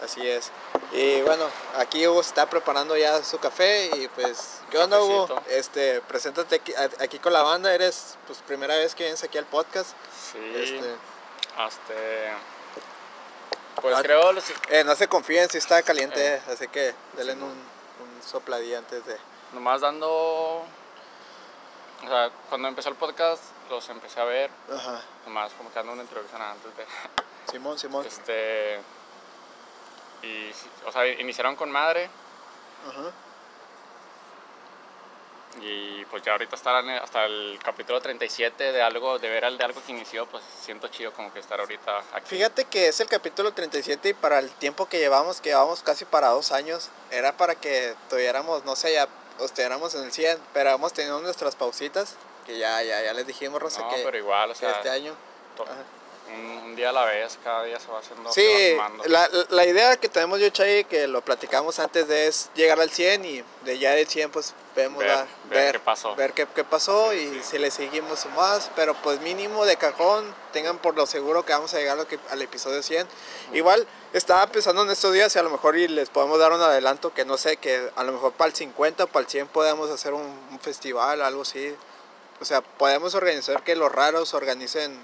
Así 0.02 0.28
es. 0.28 0.50
Y 0.92 1.22
bueno, 1.22 1.48
aquí 1.78 2.06
Hugo 2.06 2.20
está 2.20 2.48
preparando 2.50 2.96
ya 2.96 3.22
su 3.24 3.38
café 3.38 3.86
y 3.96 4.08
pues, 4.08 4.60
¿qué 4.70 4.76
onda 4.78 5.00
Hugo? 5.00 5.40
Este, 5.48 6.02
preséntate 6.02 6.56
aquí, 6.56 6.74
aquí 7.00 7.18
con 7.18 7.32
la 7.32 7.42
banda, 7.42 7.74
eres 7.74 8.18
pues 8.26 8.40
primera 8.40 8.76
vez 8.76 8.94
que 8.94 9.04
vienes 9.04 9.22
aquí 9.24 9.38
al 9.38 9.46
podcast. 9.46 9.90
Sí, 10.32 10.38
Este, 10.54 10.94
hasta... 11.56 11.94
Pues 13.80 13.96
Ah. 13.96 14.02
creo, 14.02 14.32
los- 14.34 14.44
eh, 14.68 14.84
no 14.84 14.94
se 14.94 15.08
confíen 15.08 15.48
si 15.48 15.56
está 15.58 15.82
caliente, 15.82 16.34
Eh. 16.34 16.42
así 16.52 16.68
que 16.68 16.94
denle 17.16 17.32
un, 17.34 17.42
un 17.44 18.22
sopladía 18.24 18.78
antes 18.78 19.04
de... 19.06 19.16
nomás 19.54 19.80
dando... 19.80 20.08
O 22.04 22.06
sea, 22.08 22.30
cuando 22.50 22.68
empezó 22.68 22.90
el 22.90 22.96
podcast, 22.96 23.42
los 23.70 23.88
empecé 23.88 24.20
a 24.20 24.24
ver, 24.24 24.50
Ajá. 24.70 25.00
nomás 25.24 25.52
como 25.54 25.70
que 25.70 25.76
dando 25.76 25.92
una 25.94 26.02
introducción 26.02 26.42
antes 26.42 26.76
de... 26.76 26.84
Simón, 27.50 27.78
Simón. 27.78 28.04
Este... 28.06 28.78
Y, 30.22 30.50
o 30.86 30.92
sea, 30.92 31.06
iniciaron 31.06 31.56
con 31.56 31.70
madre 31.70 32.08
Ajá. 32.88 33.10
y 35.60 36.04
pues 36.06 36.22
ya 36.22 36.32
ahorita 36.32 36.54
estar 36.54 36.88
hasta 36.88 37.24
el 37.24 37.58
capítulo 37.62 38.00
37 38.00 38.72
de 38.72 38.82
algo, 38.82 39.18
de 39.18 39.28
ver 39.28 39.44
al 39.44 39.58
de 39.58 39.64
algo 39.64 39.82
que 39.84 39.92
inició, 39.92 40.26
pues 40.26 40.44
siento 40.60 40.88
chido 40.88 41.12
como 41.12 41.32
que 41.32 41.40
estar 41.40 41.58
ahorita 41.58 42.04
aquí. 42.12 42.36
Fíjate 42.36 42.64
que 42.66 42.88
es 42.88 43.00
el 43.00 43.08
capítulo 43.08 43.52
37 43.52 44.10
y 44.10 44.14
para 44.14 44.38
el 44.38 44.50
tiempo 44.50 44.86
que 44.86 44.98
llevamos, 44.98 45.40
que 45.40 45.50
llevamos 45.50 45.82
casi 45.82 46.04
para 46.04 46.28
dos 46.28 46.52
años, 46.52 46.90
era 47.10 47.36
para 47.36 47.56
que 47.56 47.94
tuviéramos, 48.08 48.64
no 48.64 48.76
sé, 48.76 48.92
ya 48.92 49.08
estuviéramos 49.40 49.94
en 49.96 50.04
el 50.04 50.12
100, 50.12 50.38
pero 50.52 50.70
hemos 50.70 50.92
tenido 50.92 51.20
nuestras 51.20 51.56
pausitas, 51.56 52.16
que 52.46 52.58
ya, 52.58 52.82
ya, 52.82 53.02
ya 53.02 53.12
les 53.12 53.26
dijimos, 53.26 53.60
Rosa, 53.60 53.82
No, 53.82 53.90
que, 53.90 54.02
pero 54.04 54.16
igual, 54.18 54.50
o 54.50 54.52
que 54.52 54.60
sea, 54.60 54.70
este 54.70 54.90
año. 54.90 55.14
Ajá. 55.64 55.84
Un, 56.28 56.58
un 56.70 56.76
día 56.76 56.90
a 56.90 56.92
la 56.92 57.04
vez, 57.04 57.38
cada 57.44 57.64
día 57.64 57.78
se 57.80 57.88
va 57.90 57.98
haciendo, 57.98 58.32
Sí, 58.32 58.74
va 58.78 58.90
la, 59.06 59.28
la 59.50 59.66
idea 59.66 59.96
que 59.96 60.08
tenemos 60.08 60.40
yo, 60.40 60.48
Chay, 60.50 60.84
que 60.84 61.06
lo 61.06 61.20
platicamos 61.22 61.78
antes 61.78 62.08
de 62.08 62.26
es 62.26 62.50
llegar 62.54 62.80
al 62.80 62.90
100 62.90 63.24
y 63.24 63.44
de 63.64 63.78
ya 63.78 63.90
del 63.92 64.06
100 64.06 64.30
pues 64.30 64.54
vemos 64.74 65.00
Ver- 65.00 65.08
la- 65.08 65.26
ver 65.50 65.72
qué 65.74 65.78
pasó. 65.80 66.14
ver 66.16 66.32
qué, 66.32 66.46
qué 66.54 66.64
pasó 66.64 67.12
y 67.12 67.28
sí. 67.28 67.40
si 67.42 67.58
le 67.58 67.70
seguimos 67.70 68.24
más, 68.36 68.70
pero 68.74 68.94
pues 68.94 69.20
mínimo 69.20 69.64
de 69.66 69.76
cajón, 69.76 70.34
tengan 70.52 70.78
por 70.78 70.96
lo 70.96 71.04
seguro 71.06 71.44
que 71.44 71.52
vamos 71.52 71.74
a 71.74 71.78
llegar 71.78 71.98
al, 71.98 72.06
que- 72.06 72.18
al 72.30 72.40
episodio 72.40 72.82
100. 72.82 73.06
Igual 73.52 73.86
estaba 74.14 74.46
pensando 74.46 74.82
en 74.82 74.90
estos 74.90 75.12
días 75.12 75.34
y 75.36 75.38
a 75.38 75.42
lo 75.42 75.50
mejor 75.50 75.76
y 75.76 75.88
les 75.88 76.08
podemos 76.08 76.38
dar 76.38 76.52
un 76.52 76.60
adelanto 76.62 77.12
que 77.12 77.24
no 77.26 77.36
sé, 77.36 77.58
que 77.58 77.90
a 77.96 78.04
lo 78.04 78.12
mejor 78.12 78.32
para 78.32 78.48
el 78.48 78.56
50 78.56 79.04
o 79.04 79.06
para 79.08 79.24
el 79.24 79.30
100 79.30 79.48
podemos 79.48 79.90
hacer 79.90 80.14
un, 80.14 80.22
un 80.50 80.60
festival, 80.60 81.20
algo 81.20 81.42
así. 81.42 81.74
O 82.40 82.44
sea, 82.44 82.60
podemos 82.60 83.14
organizar 83.14 83.62
que 83.62 83.76
los 83.76 83.92
raros 83.92 84.34
organicen 84.34 84.98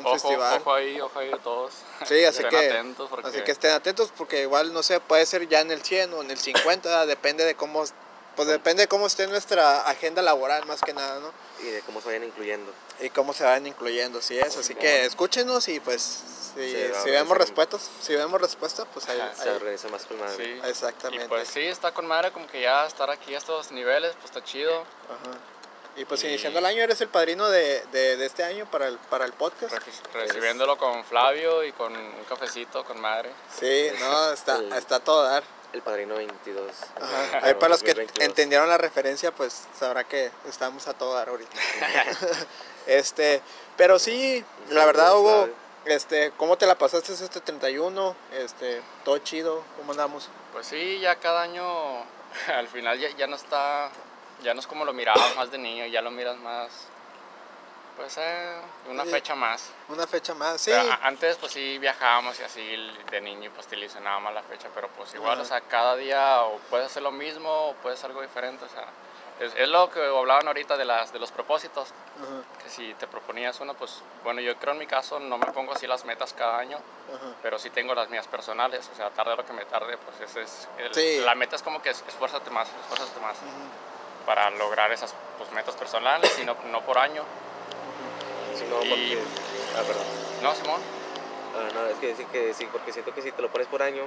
un 0.00 0.06
ojo, 0.06 0.14
festival. 0.14 0.60
ojo 0.60 0.74
ahí, 0.74 1.00
ojo 1.00 1.18
ahí 1.18 1.28
de 1.30 1.38
todos. 1.38 1.72
Sí, 2.06 2.24
así 2.24 2.42
Estén 2.42 2.48
que, 2.50 2.68
atentos 2.70 3.08
porque 3.08 3.28
así 3.28 3.40
que 3.42 3.52
estén 3.52 3.70
atentos 3.72 4.12
porque 4.16 4.42
igual, 4.42 4.72
no 4.72 4.82
sé, 4.82 5.00
puede 5.00 5.24
ser 5.26 5.48
ya 5.48 5.60
en 5.60 5.70
el 5.70 5.82
100 5.82 6.12
o 6.14 6.22
en 6.22 6.30
el 6.30 6.38
50, 6.38 7.06
depende 7.06 7.44
de 7.44 7.54
cómo, 7.54 7.84
pues 8.36 8.48
depende 8.48 8.82
de 8.84 8.88
cómo 8.88 9.06
esté 9.06 9.26
nuestra 9.26 9.82
agenda 9.82 10.22
laboral 10.22 10.64
más 10.66 10.80
que 10.80 10.92
nada, 10.92 11.20
¿no? 11.20 11.32
Y 11.60 11.70
de 11.70 11.80
cómo 11.82 12.00
se 12.00 12.08
vayan 12.08 12.24
incluyendo. 12.24 12.72
Y 13.00 13.10
cómo 13.10 13.32
se 13.32 13.44
van 13.44 13.66
incluyendo, 13.66 14.20
sí 14.20 14.38
es, 14.38 14.56
así 14.56 14.74
que 14.74 15.04
escúchenos 15.06 15.68
y 15.68 15.80
pues 15.80 16.02
si, 16.02 16.40
Sí, 16.72 16.76
si 17.04 17.10
vemos 17.10 17.38
respuestas, 17.38 17.88
si 18.02 18.14
vemos 18.16 18.40
respuesta, 18.40 18.84
pues 18.86 19.08
ahí, 19.08 19.20
Ajá, 19.20 19.34
Se 19.40 19.48
ahí- 19.50 19.56
organiza 19.56 19.88
más 19.88 20.04
con 20.04 20.18
madre. 20.18 20.36
Sí. 20.44 20.60
exactamente. 20.68 21.24
Y 21.24 21.28
pues 21.28 21.46
sí, 21.48 21.60
está 21.60 21.92
con 21.94 22.06
madre 22.06 22.32
como 22.32 22.46
que 22.48 22.60
ya 22.60 22.86
estar 22.86 23.08
aquí 23.08 23.34
a 23.34 23.38
estos 23.38 23.70
niveles, 23.70 24.12
pues 24.14 24.24
está 24.26 24.42
chido. 24.42 24.80
Ajá. 24.80 25.38
Y 25.96 26.04
pues 26.04 26.22
Y- 26.24 26.28
iniciando 26.28 26.58
el 26.60 26.66
año 26.66 26.82
eres 26.82 27.00
el 27.00 27.08
padrino 27.08 27.48
de, 27.50 27.82
de, 27.92 28.16
de 28.16 28.26
este 28.26 28.42
año 28.44 28.70
para 28.70 28.88
el, 28.88 28.96
para 28.98 29.24
el 29.24 29.32
podcast. 29.32 29.72
Re- 29.72 30.22
Recibiéndolo 30.26 30.78
con 30.78 31.04
Flavio 31.04 31.64
y 31.64 31.72
con 31.72 31.94
un 31.96 32.24
cafecito 32.28 32.84
con 32.84 33.00
madre. 33.00 33.30
Sí, 33.58 33.88
no, 34.00 34.32
está, 34.32 34.56
El- 34.56 34.72
está 34.72 34.96
a 34.96 35.00
todo 35.00 35.22
dar. 35.24 35.42
El 35.72 35.82
padrino 35.82 36.16
22. 36.16 36.68
Ajá. 37.00 37.28
Claro, 37.30 37.46
Ahí 37.46 37.54
para 37.54 37.68
los 37.68 37.80
que 37.82 37.90
2022. 37.94 38.26
entendieron 38.28 38.68
la 38.68 38.76
referencia, 38.76 39.30
pues 39.30 39.68
sabrá 39.78 40.02
que 40.02 40.30
estamos 40.48 40.88
a 40.88 40.94
todo 40.94 41.14
dar 41.14 41.28
ahorita. 41.28 41.56
este, 42.86 43.40
pero 43.76 43.98
sí, 43.98 44.44
la 44.70 44.84
verdad, 44.84 45.16
Hugo, 45.16 45.48
este, 45.84 46.32
¿cómo 46.36 46.56
te 46.58 46.66
la 46.66 46.76
pasaste 46.76 47.12
este 47.12 47.40
31? 47.40 48.16
Este, 48.32 48.82
todo 49.04 49.18
chido, 49.18 49.62
¿cómo 49.76 49.92
andamos? 49.92 50.28
Pues 50.52 50.66
sí, 50.66 50.98
ya 51.00 51.16
cada 51.16 51.42
año 51.42 51.64
al 52.54 52.66
final 52.68 52.98
ya, 52.98 53.08
ya 53.16 53.26
no 53.28 53.36
está, 53.36 53.90
ya 54.42 54.54
no 54.54 54.60
es 54.60 54.66
como 54.66 54.84
lo 54.84 54.92
mirabas 54.92 55.36
más 55.36 55.50
de 55.50 55.58
niño, 55.58 55.86
ya 55.86 56.00
lo 56.02 56.10
miras 56.10 56.36
más, 56.38 56.70
Pues 57.96 58.16
eh, 58.16 58.56
una 58.88 59.04
Sí. 59.04 59.10
fecha 59.10 59.34
más. 59.34 59.72
Una 59.88 60.06
fecha 60.06 60.32
más, 60.32 60.58
sí. 60.62 60.70
Pero 60.70 60.88
antes 61.02 61.36
pues 61.36 61.52
sí 61.52 61.76
viajábamos 61.78 62.38
y 62.40 62.42
así 62.44 62.90
de 63.10 63.20
niño 63.20 63.46
y 63.46 63.48
pues 63.50 63.66
utilizábamos 63.66 64.22
más 64.22 64.32
la 64.32 64.42
fecha, 64.42 64.68
pero 64.74 64.88
pues 64.88 65.12
igual, 65.14 65.34
Ajá. 65.34 65.42
o 65.42 65.44
sea, 65.44 65.60
cada 65.62 65.96
día 65.96 66.42
o 66.44 66.56
puedes 66.70 66.86
hacer 66.86 67.02
lo 67.02 67.10
mismo 67.12 67.50
o 67.50 67.74
puedes 67.74 67.98
hacer 67.98 68.10
algo 68.12 68.22
diferente, 68.22 68.64
o 68.64 68.68
sea, 68.70 68.86
es, 69.40 69.52
es 69.54 69.68
lo 69.68 69.90
que 69.90 70.02
hablaban 70.02 70.46
ahorita 70.46 70.78
de, 70.78 70.86
las, 70.86 71.12
de 71.12 71.18
los 71.18 71.30
propósitos, 71.30 71.90
Ajá, 71.90 72.42
que 72.62 72.70
si 72.70 72.94
te 72.94 73.06
proponías 73.06 73.60
uno, 73.60 73.74
pues 73.74 74.00
bueno, 74.24 74.40
yo 74.40 74.56
creo 74.56 74.72
en 74.72 74.78
mi 74.78 74.86
caso 74.86 75.20
no 75.20 75.36
me 75.36 75.46
pongo 75.52 75.72
así 75.74 75.86
las 75.86 76.06
metas 76.06 76.32
cada 76.32 76.58
año, 76.58 76.78
ajá. 77.14 77.34
pero 77.42 77.58
sí 77.58 77.68
tengo 77.68 77.94
las 77.94 78.08
mías 78.08 78.26
personales, 78.28 78.88
o 78.90 78.96
sea, 78.96 79.10
tarde 79.10 79.36
lo 79.36 79.44
que 79.44 79.52
me 79.52 79.66
tarde, 79.66 79.98
pues 79.98 80.20
ese 80.30 80.40
es, 80.42 80.68
el- 80.78 80.94
Sí. 80.94 81.20
la 81.22 81.34
meta 81.34 81.56
es 81.56 81.62
como 81.62 81.82
que 81.82 81.90
es- 81.90 82.02
esfuérzate 82.08 82.48
más, 82.50 82.66
esfuérzate 82.82 83.20
más 83.20 83.36
para 84.26 84.50
lograr 84.50 84.92
esas 84.92 85.14
pues, 85.38 85.50
metas 85.52 85.74
personales 85.76 86.36
y 86.40 86.44
no, 86.44 86.56
no 86.70 86.80
por 86.84 86.98
año. 86.98 87.22
Sí, 88.56 88.64
no, 88.68 88.82
Y- 88.84 88.88
porque... 88.88 89.18
Ah, 89.76 89.82
perdón. 89.86 90.04
No, 90.42 90.54
Simón, 90.54 90.80
Ah, 91.52 91.68
no, 91.74 91.86
es 91.86 91.96
que 91.98 92.14
sí, 92.14 92.24
que 92.30 92.54
sí, 92.54 92.68
porque 92.70 92.92
siento 92.92 93.12
que 93.12 93.22
si 93.22 93.32
te 93.32 93.42
lo 93.42 93.50
pones 93.50 93.66
por 93.66 93.82
año, 93.82 94.04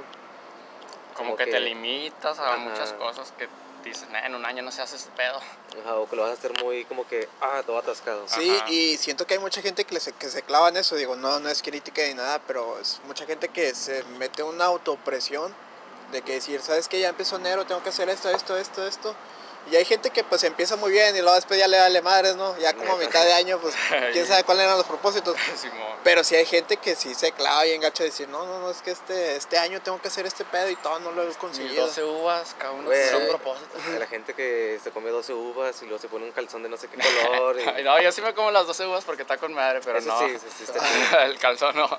como, 1.13 1.32
Como 1.32 1.38
que, 1.38 1.46
que- 1.46 1.51
te 1.51 1.60
limitas 1.60 2.39
a 2.39 2.48
Ajá. 2.53 2.58
muchas 2.58 2.93
cosas 2.93 3.34
que 3.38 3.50
dices, 3.84 4.08
"Nah, 4.12 4.25
en 4.25 4.34
un 4.34 4.46
año 4.46 4.63
no 4.63 4.72
se 4.72 4.82
hace 4.82 4.96
este 4.96 5.12
pedo. 5.12 5.39
ajá, 5.84 5.96
o 5.96 6.08
que 6.10 6.15
lo 6.15 6.22
vas 6.22 6.32
a 6.32 6.34
hacer 6.36 6.53
muy 6.63 6.86
como 6.86 7.05
que, 7.05 7.27
ah, 7.41 7.62
todo 7.65 7.77
atascado. 7.79 8.24
Sí, 8.29 8.50
Ajá. 8.55 8.70
y 8.70 8.96
siento 8.98 9.27
que 9.27 9.34
hay 9.34 9.39
mucha 9.41 9.62
gente 9.62 9.84
que, 9.84 10.00
se, 10.00 10.13
que 10.13 10.29
se 10.29 10.41
clava 10.43 10.70
en 10.70 10.77
eso. 10.77 10.96
Digo, 10.96 11.15
no, 11.17 11.39
no 11.41 11.50
es 11.50 11.62
crítica 11.62 12.01
ni 12.03 12.13
nada, 12.13 12.39
pero 12.48 12.79
es 12.79 13.01
mucha 13.05 13.25
gente 13.25 13.50
que 13.50 13.75
se 13.75 14.03
mete 14.20 14.41
una 14.43 14.65
autopresión 14.65 15.53
de 16.13 16.22
que 16.22 16.34
decir, 16.34 16.62
¿sabes 16.62 16.88
qué? 16.88 17.00
Ya 17.01 17.10
empezó 17.10 17.36
enero, 17.36 17.65
tengo 17.65 17.84
que 17.84 17.89
hacer 17.89 18.08
esto, 18.10 18.29
esto, 18.29 18.55
esto, 18.58 18.88
esto. 18.88 19.15
Y 19.72 19.75
hay 19.75 19.86
gente 19.86 20.10
que 20.10 20.24
pues 20.24 20.43
empieza 20.43 20.75
muy 20.75 20.91
bien 20.91 21.15
y 21.15 21.20
luego 21.20 21.36
después 21.36 21.60
ya 21.60 21.67
le 21.67 21.79
vale 21.79 22.01
madres, 22.01 22.36
¿no? 22.36 22.58
Ya 22.60 22.74
como 22.74 22.93
a 22.93 22.98
mitad 22.98 23.24
de 23.24 23.34
año, 23.34 23.60
pues 23.60 23.75
quién 24.12 24.25
sabe 24.27 24.43
cuáles 24.43 24.65
eran 24.65 24.77
los 24.77 24.86
propósitos. 24.86 25.36
Pero 26.03 26.24
sí 26.24 26.36
hay 26.36 26.46
gente 26.46 26.77
que 26.77 26.96
sí 26.96 27.13
se 27.15 27.32
clava 27.32 27.65
y 27.65 27.72
engacha 27.72 28.03
de 28.03 28.10
decir, 28.10 28.27
no, 28.27 28.46
no, 28.46 28.60
no, 28.60 28.70
es 28.70 28.82
que 28.82 28.91
este, 28.91 29.38
este 29.38 29.58
año 29.58 29.82
tengo 29.82 30.01
que 30.01 30.10
hacer 30.10 30.25
este 30.25 30.43
pedo 30.43 30.70
y 30.70 30.75
todo, 30.75 31.00
no 31.00 31.12
lo 31.12 31.24
he 31.24 31.34
conseguido. 31.36 31.88
12 31.88 32.03
uvas, 32.03 32.55
cada 32.58 32.74
uno 32.74 32.89
propósitos. 33.29 33.82
A 33.96 34.00
la 34.00 34.08
gente 34.08 34.34
que 34.34 34.79
se 34.84 34.91
come 34.91 35.10
12 35.10 35.34
uvas 35.34 35.82
y 35.82 35.86
luego 35.86 36.00
se 36.00 36.08
pone 36.10 36.25
un 36.25 36.32
calzón 36.32 36.63
de 36.63 36.70
no 36.70 36.77
sé 36.77 36.89
qué 36.89 36.98
color. 36.98 37.60
Y... 37.60 37.63
Ay, 37.67 37.84
No, 37.84 38.01
yo 38.01 38.12
sí 38.12 38.22
me 38.22 38.34
como 38.34 38.51
las 38.51 38.67
12 38.67 38.86
uvas 38.88 39.03
porque 39.05 39.22
está 39.22 39.38
con 39.38 39.53
madre, 39.53 39.79
pero 39.84 40.00
Eso 40.00 40.10
no. 40.10 40.20
sí, 40.20 40.38
sí, 40.39 40.48
sí, 40.58 40.63
está 40.63 41.25
el 41.25 41.38
calzón 41.39 41.75
no. 41.75 41.89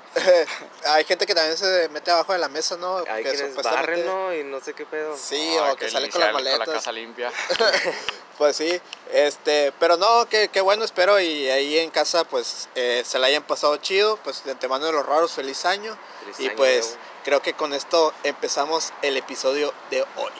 hay 0.85 1.03
gente 1.03 1.25
que 1.25 1.33
también 1.33 1.57
se 1.57 1.89
mete 1.89 2.11
abajo 2.11 2.33
de 2.33 2.39
la 2.39 2.49
mesa, 2.49 2.77
¿no? 2.77 2.97
Hay 3.07 3.23
que 3.23 3.31
quienes 3.31 3.55
barren, 3.55 4.05
¿no? 4.05 4.33
Y 4.33 4.43
no 4.43 4.59
sé 4.59 4.73
qué 4.73 4.85
pedo. 4.85 5.17
Sí, 5.17 5.55
No, 5.55 5.71
o 5.71 5.75
que 5.75 5.89
salen 5.89 6.11
con 6.11 6.21
las 6.21 6.31
inicial 6.31 6.33
maletas. 6.33 6.65
Con 6.65 6.67
la 6.67 6.79
casa 6.79 6.91
limpia. 6.91 7.31
Pues 8.37 8.57
sí, 8.57 8.81
este, 9.13 9.71
pero 9.79 9.95
no, 9.95 10.27
qué, 10.27 10.49
qué 10.49 10.59
bueno, 10.59 10.83
espero 10.83 11.21
y 11.21 11.47
ahí 11.47 11.77
en 11.77 11.89
casa 11.89 12.25
pues 12.25 12.67
eh, 12.75 13.01
se 13.05 13.17
la 13.17 13.27
hayan 13.27 13.43
pasado 13.43 13.77
chido, 13.77 14.17
pues 14.25 14.43
de 14.43 14.51
antemano 14.51 14.85
de 14.85 14.91
los 14.91 15.05
raros, 15.05 15.31
feliz 15.31 15.63
año. 15.65 15.97
Feliz 16.19 16.39
y 16.41 16.47
año 16.47 16.55
pues 16.57 16.85
nuevo. 16.85 17.01
creo 17.23 17.41
que 17.41 17.53
con 17.53 17.73
esto 17.73 18.13
empezamos 18.23 18.91
el 19.03 19.15
episodio 19.15 19.73
de 19.89 20.01
hoy. 20.17 20.31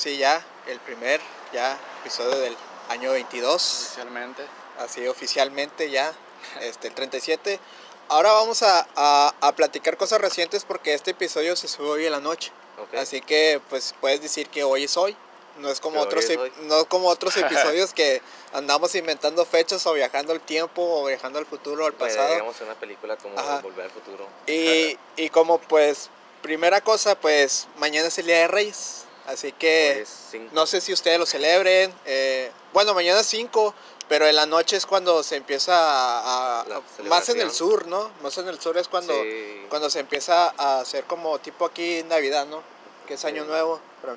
Sí 0.00 0.16
ya, 0.16 0.42
el 0.66 0.78
primer 0.80 1.20
ya 1.52 1.78
episodio 2.00 2.38
del 2.38 2.56
año 2.88 3.12
22, 3.12 3.54
Oficialmente. 3.86 4.42
así 4.78 5.06
oficialmente 5.06 5.90
ya, 5.90 6.12
este, 6.60 6.88
el 6.88 6.94
37. 6.94 7.60
Ahora 8.08 8.32
vamos 8.32 8.62
a, 8.62 8.86
a- 8.96 9.34
a 9.40 9.52
platicar 9.52 9.96
cosas 9.96 10.20
recientes 10.20 10.64
porque 10.64 10.94
este 10.94 11.12
episodio 11.12 11.54
se 11.54 11.68
sube 11.68 11.88
hoy 11.90 12.06
en 12.06 12.12
la 12.12 12.20
noche. 12.20 12.50
ok. 12.78 12.94
Así 12.94 13.20
que 13.20 13.60
pues 13.68 13.94
puedes 14.00 14.20
decir 14.22 14.48
que 14.48 14.64
hoy 14.64 14.84
es 14.84 14.96
hoy. 14.96 15.16
No 15.58 15.68
es 15.68 15.80
como 15.80 16.00
otros 16.00 16.24
hoy. 16.30 16.50
no 16.62 16.86
como 16.86 17.08
otros 17.08 17.36
episodios 17.36 17.92
que 17.92 18.22
andamos 18.52 18.94
inventando 18.94 19.44
fechas 19.44 19.86
o 19.86 19.92
viajando 19.92 20.32
al 20.32 20.40
tiempo 20.40 20.80
o 20.82 21.06
viajando 21.06 21.38
al 21.38 21.44
futuro 21.46 21.84
o 21.84 21.86
al 21.86 21.92
pasado. 21.92 22.30
digamos 22.32 22.60
una 22.62 22.74
película 22.74 23.16
como 23.16 23.38
Ajá. 23.38 23.60
Volver 23.60 23.84
al 23.84 23.90
Futuro. 23.90 24.26
Y, 24.46 24.96
y 25.16 25.28
como 25.28 25.58
pues 25.58 26.08
primera 26.42 26.80
cosa 26.80 27.14
pues 27.20 27.68
mañana 27.76 28.08
es 28.08 28.18
el 28.18 28.26
Día 28.26 28.38
de 28.38 28.48
Reyes. 28.48 29.04
Así 29.26 29.52
que 29.52 30.04
Pues, 30.04 30.42
no 30.52 30.66
sé 30.66 30.80
si 30.80 30.92
ustedes 30.92 31.18
lo 31.18 31.26
celebren. 31.26 31.92
eh, 32.04 32.50
bueno, 32.72 32.94
mañana 32.94 33.20
es 33.20 33.26
5, 33.26 33.74
pero 34.08 34.26
en 34.26 34.34
la 34.36 34.46
noche 34.46 34.76
es 34.76 34.86
cuando 34.86 35.22
se 35.22 35.36
empieza 35.36 35.72
a... 35.74 36.64
más 37.04 37.28
en 37.28 37.40
el 37.40 37.50
sur, 37.52 37.86
¿no? 37.86 38.10
Más 38.22 38.36
en 38.38 38.48
el 38.48 38.60
sur 38.60 38.76
es 38.78 38.88
cuando, 38.88 39.12
Sí. 39.14 39.66
cuando 39.68 39.88
se 39.90 40.00
empieza 40.00 40.52
a 40.56 40.80
hacer 40.80 41.04
como 41.04 41.38
tipo 41.38 41.64
aquí 41.64 42.02
Navidad, 42.04 42.46
¿no? 42.46 42.62
Que 43.06 43.14
es 43.14 43.24
Año 43.24 43.42
Sí. 43.44 43.48
Nuevo. 43.48 43.80
Pero 44.00 44.16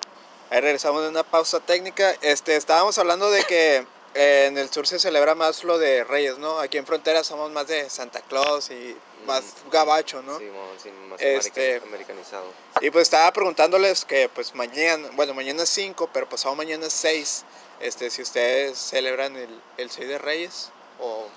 ahí 0.50 0.62
regresamos 0.62 1.03
de 1.03 1.10
una 1.10 1.24
pausa 1.24 1.60
técnica. 1.60 2.15
Este, 2.22 2.55
estábamos 2.55 2.98
hablando 2.98 3.29
de 3.29 3.43
que 3.43 3.86
eh, 4.15 4.45
en 4.48 4.57
el 4.57 4.72
sur 4.72 4.86
se 4.88 5.00
celebra 5.00 5.33
más 5.36 5.63
lo 5.63 5.77
de 5.79 6.03
Reyes, 6.03 6.38
¿no? 6.38 6.60
Aquí 6.60 6.77
en 6.77 6.86
Frontera 6.86 7.24
somos 7.24 7.51
más 7.51 7.67
de 7.67 7.89
Santa 7.89 8.22
Claus 8.22 8.69
y 8.69 8.95
más 9.25 9.44
gabacho, 9.72 10.22
¿no? 10.22 10.38
Sí, 10.39 10.50
sí, 10.82 10.89
más 11.10 11.22
Este- 11.22 11.77
american- 11.77 11.88
americanizado. 11.88 12.46
Y 12.82 12.89
pues 12.89 13.03
estaba 13.03 13.32
preguntándoles 13.34 14.06
que 14.06 14.30
pues 14.30 14.53
mañana, 14.56 15.10
bueno, 15.13 15.34
mañana 15.34 15.63
es 15.63 15.70
5, 15.70 16.10
pero 16.13 16.27
pasado 16.30 16.56
mañana 16.56 16.88
es 16.88 16.94
6. 16.94 17.46
Este, 17.80 18.10
si 18.10 18.22
ustedes 18.22 18.77
celebran 18.77 19.36
el, 19.36 19.62
el 19.77 19.89
6 19.89 20.08
de 20.08 20.18
Reyes 20.18 20.70
o... 21.00 21.27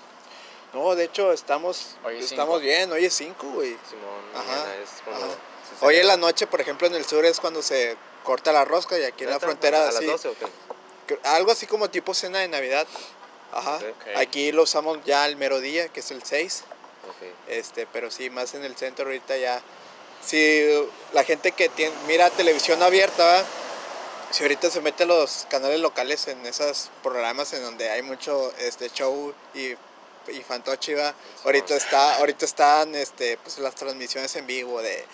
No, 0.73 0.95
de 0.95 1.05
hecho 1.05 1.31
estamos, 1.31 1.95
Hoy 2.03 2.17
es 2.19 2.25
estamos 2.31 2.55
cinco. 2.59 2.65
bien, 2.65 2.91
hoy 2.91 3.05
es 3.05 3.13
5, 3.13 3.47
güey. 3.51 3.77
Simón, 3.89 4.21
Ajá, 4.35 4.43
mañana 4.45 4.75
es 4.83 4.89
cuando... 5.03 5.25
ajá. 5.25 5.35
se 5.79 5.85
Hoy 5.85 5.95
en 5.95 6.07
la 6.07 6.17
noche, 6.17 6.45
por 6.47 6.59
ejemplo, 6.61 6.87
en 6.87 6.95
el 6.95 7.05
sur 7.05 7.25
es 7.25 7.39
cuando 7.39 7.61
se 7.61 7.95
corta 8.23 8.51
la 8.51 8.65
rosca 8.65 8.97
y 8.99 9.03
aquí 9.03 9.23
en 9.23 9.29
la 9.29 9.39
frontera 9.39 9.83
¿A 9.83 9.91
las 9.91 9.97
sí, 9.99 10.05
12 10.05 10.27
o 10.27 10.35
qué? 11.07 11.17
algo 11.23 11.51
así 11.51 11.67
como 11.67 11.89
tipo 11.89 12.13
cena 12.13 12.39
de 12.39 12.49
Navidad. 12.49 12.85
Ajá. 13.53 13.77
Ok. 13.77 13.83
Ok. 13.89 14.07
Aquí 14.17 14.51
lo 14.51 14.63
usamos 14.63 14.99
ya 15.05 15.25
el 15.25 15.37
mero 15.37 15.61
día, 15.61 15.87
que 15.87 16.01
es 16.01 16.11
el 16.11 16.21
6. 16.23 16.63
Este, 17.47 17.87
pero 17.87 18.11
sí, 18.11 18.29
más 18.29 18.53
en 18.53 18.63
el 18.63 18.75
centro 18.75 19.05
ahorita 19.05 19.37
ya. 19.37 19.61
Si 20.25 20.63
la 21.13 21.23
gente 21.23 21.51
que 21.51 21.69
tiene, 21.69 21.95
mira 22.07 22.29
televisión 22.29 22.81
abierta, 22.81 23.23
¿va? 23.23 23.43
si 24.31 24.43
ahorita 24.43 24.69
se 24.69 24.81
mete 24.81 25.03
a 25.03 25.05
los 25.05 25.47
canales 25.49 25.79
locales 25.79 26.27
en 26.27 26.45
esos 26.45 26.89
programas 27.01 27.53
en 27.53 27.63
donde 27.63 27.89
hay 27.89 28.01
mucho 28.01 28.51
este 28.57 28.89
show 28.89 29.33
y, 29.53 29.69
y 30.31 30.43
fantoche, 30.45 30.95
¿va? 30.95 31.13
ahorita 31.45 31.75
está, 31.75 32.17
ahorita 32.17 32.45
están 32.45 32.93
este, 32.95 33.37
pues, 33.37 33.57
las 33.59 33.75
transmisiones 33.75 34.35
en 34.35 34.45
vivo 34.47 34.81
de 34.81 35.05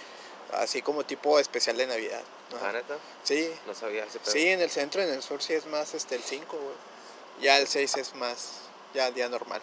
así 0.53 0.81
como 0.81 1.03
tipo 1.05 1.39
especial 1.39 1.77
de 1.77 1.87
Navidad. 1.87 2.21
¿Ah, 2.61 2.71
neta? 2.71 2.97
Sí, 3.23 3.51
No 3.65 3.73
sabía 3.73 4.03
ese 4.05 4.19
pedo. 4.19 4.31
sí, 4.31 4.47
en 4.47 4.61
el 4.61 4.69
centro, 4.69 5.01
en 5.01 5.09
el 5.09 5.23
sur 5.23 5.41
sí 5.41 5.53
es 5.53 5.65
más 5.65 5.93
este 5.93 6.15
el 6.15 6.23
5, 6.23 6.45
güey. 6.55 6.75
Ya 7.41 7.57
el 7.57 7.67
6 7.67 7.97
es 7.97 8.15
más, 8.15 8.51
ya 8.93 9.09
día 9.11 9.27
normal. 9.27 9.61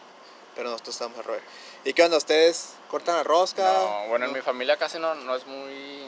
Pero 0.57 0.71
nosotros 0.71 0.97
estamos 0.97 1.19
al 1.19 1.25
revés. 1.25 1.43
¿Y 1.85 1.93
qué 1.95 2.03
onda? 2.03 2.17
¿Ustedes 2.19 2.75
cortan 2.91 3.17
la 3.17 3.23
rosca? 3.23 3.63
No, 3.63 4.09
bueno, 4.09 4.27
en 4.27 4.33
¿No? 4.33 4.37
mi 4.37 4.43
familia 4.43 4.77
casi 4.77 4.99
no, 4.99 5.15
no 5.15 5.35
es 5.37 5.47
muy. 5.47 6.07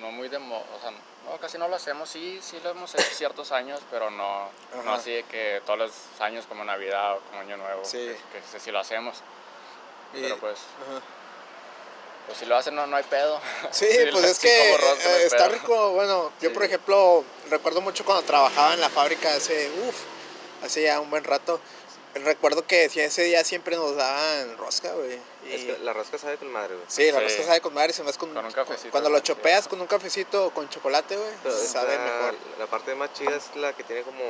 No 0.00 0.10
muy 0.12 0.28
de. 0.28 0.38
mo- 0.38 0.64
O 0.76 0.80
sea, 0.80 0.90
no, 0.90 1.36
casi 1.40 1.56
no 1.58 1.68
lo 1.68 1.76
hacemos. 1.76 2.08
Sí, 2.10 2.40
sí 2.42 2.58
lo 2.62 2.70
hemos 2.70 2.94
hecho 2.94 3.08
ciertos 3.14 3.52
años, 3.52 3.80
pero 3.90 4.10
no, 4.10 4.48
no 4.84 4.92
así 4.94 5.10
de 5.12 5.22
que 5.24 5.62
todos 5.64 5.78
los 5.78 5.92
años 6.20 6.44
como 6.46 6.64
Navidad 6.64 7.14
o 7.16 7.20
como 7.20 7.40
Año 7.40 7.56
Nuevo. 7.56 7.84
Sí. 7.84 8.14
Que, 8.32 8.40
que 8.52 8.60
sí 8.60 8.70
lo 8.70 8.80
hacemos. 8.80 9.18
Y- 10.14 10.22
Pero 10.22 10.38
pues, 10.38 10.58
ajá. 10.58 11.00
pues 12.26 12.38
si 12.38 12.46
lo 12.46 12.56
hacen, 12.56 12.74
no, 12.74 12.86
no 12.86 12.96
hay 12.96 13.04
pedo. 13.04 13.40
Sí, 13.70 13.86
pues 14.10 14.12
lo- 14.12 14.28
es 14.28 14.38
que 14.38 14.76
rosca, 14.78 15.10
eh, 15.18 15.24
está 15.24 15.36
pedo. 15.48 15.48
rico. 15.58 15.90
Bueno, 15.92 16.32
yo 16.40 16.48
Sí. 16.50 16.54
por 16.54 16.64
ejemplo 16.64 17.24
recuerdo 17.50 17.80
mucho 17.80 18.04
cuando 18.04 18.22
trabajaba 18.24 18.74
en 18.74 18.80
la 18.80 18.90
fábrica 18.90 19.32
hace, 19.34 19.70
uff, 19.88 19.96
hace 20.64 20.82
ya 20.82 21.00
un 21.00 21.08
buen 21.10 21.24
rato. 21.24 21.60
Recuerdo 22.14 22.66
que 22.66 22.88
sí, 22.88 23.00
ese 23.00 23.22
día 23.22 23.44
siempre 23.44 23.76
nos 23.76 23.94
daban 23.96 24.56
rosca, 24.58 24.92
güey. 24.94 25.18
y- 25.46 25.52
Es 25.52 25.64
que 25.64 25.78
la 25.84 25.92
rosca 25.92 26.18
sabe 26.18 26.36
con 26.36 26.50
madre, 26.50 26.74
güey. 26.74 26.86
Sí, 26.88 27.10
la 27.12 27.18
Sí. 27.20 27.24
rosca 27.24 27.42
sabe 27.44 27.60
con 27.60 27.74
madre, 27.74 27.92
se 27.92 28.02
me 28.02 28.10
hace 28.10 28.18
con, 28.18 28.34
Con 28.34 28.44
un 28.44 28.52
cafecito, 28.52 28.90
Cuando 28.90 29.10
lo 29.10 29.20
chopeas 29.20 29.68
con 29.68 29.80
un 29.80 29.86
cafecito 29.86 30.46
o 30.46 30.50
con 30.50 30.68
chocolate, 30.68 31.16
güey, 31.16 31.30
Pero 31.42 31.54
sabe 31.56 31.92
esta- 31.94 32.04
mejor. 32.04 32.34
La 32.58 32.66
parte 32.66 32.94
más 32.94 33.12
chida 33.14 33.36
es 33.36 33.54
la 33.56 33.72
que 33.74 33.84
tiene 33.84 34.02
como, 34.02 34.22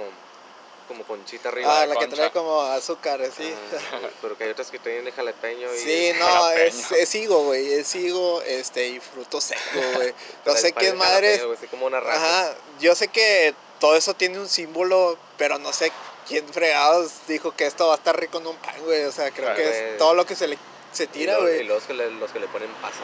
como 0.86 1.04
conchita 1.04 1.48
arriba. 1.50 1.82
Ah, 1.82 1.86
la 1.86 1.94
que 1.94 2.00
concha. 2.06 2.16
trae 2.16 2.30
como 2.32 2.60
azúcar, 2.62 3.20
así. 3.22 3.52
Ah, 3.92 4.08
pero 4.22 4.36
que 4.38 4.44
hay 4.44 4.50
otras 4.50 4.70
que 4.70 4.78
tienen 4.78 5.04
de 5.04 5.12
jalapeño 5.12 5.72
y... 5.74 5.78
Sí, 5.78 6.12
no, 6.18 6.26
jalapeño. 6.26 6.64
es, 6.66 6.92
es 6.92 7.14
higo, 7.14 7.42
güey, 7.44 7.72
es 7.74 7.94
higo 7.94 8.42
este, 8.42 8.88
y 8.88 9.00
fruto 9.00 9.40
seco, 9.40 9.60
güey. 9.94 10.14
No 10.44 10.54
sé 10.56 10.72
qué 10.72 10.88
es 10.88 10.94
madre. 10.94 11.28
jalapeño, 11.38 11.46
güey, 11.46 11.58
así 11.58 11.66
como 11.68 11.86
una 11.86 12.00
raja. 12.00 12.40
Ajá, 12.48 12.54
yo 12.80 12.94
sé 12.94 13.08
que 13.08 13.54
todo 13.80 13.96
eso 13.96 14.14
tiene 14.14 14.38
un 14.38 14.48
símbolo, 14.48 15.18
pero 15.36 15.58
no 15.58 15.72
sé 15.72 15.92
quién 16.28 16.46
fregados 16.52 17.10
dijo 17.26 17.52
que 17.56 17.66
esto 17.66 17.86
va 17.88 17.94
a 17.94 17.96
estar 17.96 18.18
rico 18.18 18.38
en 18.38 18.46
un 18.46 18.56
pan, 18.56 18.74
güey. 18.84 19.04
O 19.04 19.12
sea, 19.12 19.30
creo 19.30 19.54
que 19.54 19.92
es 19.92 19.98
todo 19.98 20.14
lo 20.14 20.26
que 20.26 20.36
se 20.36 20.46
le 20.46 20.58
se 20.92 21.04
Y 21.04 21.06
tira, 21.08 21.32
luego- 21.34 21.48
güey. 21.48 21.60
Y 21.60 21.64
los 21.64 21.82
que, 21.84 21.94
le, 21.94 22.10
los 22.12 22.30
que 22.30 22.38
le 22.40 22.46
ponen 22.48 22.70
pasas. 22.82 23.00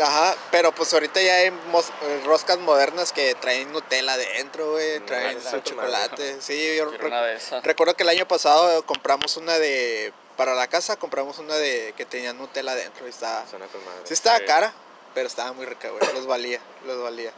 Ajá, 0.00 0.34
pero 0.50 0.72
pues 0.72 0.92
ahorita 0.94 1.20
ya 1.20 1.34
hay 1.34 1.50
mos- 1.70 1.90
eh, 2.02 2.22
roscas 2.24 2.58
modernas 2.58 3.12
que 3.12 3.34
traen 3.34 3.70
Nutella 3.72 4.16
dentro, 4.16 4.72
güey, 4.72 5.00
traen 5.00 5.38
su 5.42 5.60
chocolate. 5.60 6.36
Sí, 6.40 6.76
yo 6.76 6.90
rec- 6.90 7.04
una 7.06 7.22
de 7.22 7.36
esas. 7.36 7.62
recuerdo 7.62 7.94
que 7.94 8.02
el 8.02 8.08
año 8.08 8.26
pasado 8.26 8.84
compramos 8.86 9.36
una 9.36 9.58
de 9.58 10.12
para 10.38 10.54
la 10.54 10.66
casa, 10.66 10.96
compramos 10.96 11.38
una 11.38 11.56
de 11.56 11.92
que 11.94 12.06
tenía 12.06 12.32
Nutella 12.32 12.74
dentro 12.74 13.06
y 13.06 13.10
estaba 13.10 13.46
Suena 13.46 13.66
con 13.66 13.84
madre. 13.84 14.00
sí 14.04 14.14
estaba 14.14 14.38
Sí. 14.38 14.44
cara, 14.46 14.72
pero 15.14 15.26
estaba 15.26 15.52
muy 15.52 15.66
rica, 15.66 15.90
güey, 15.90 16.02
los 16.14 16.26
valía, 16.26 16.60
los 16.86 17.02
valía. 17.02 17.32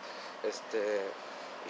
Este, 0.44 1.00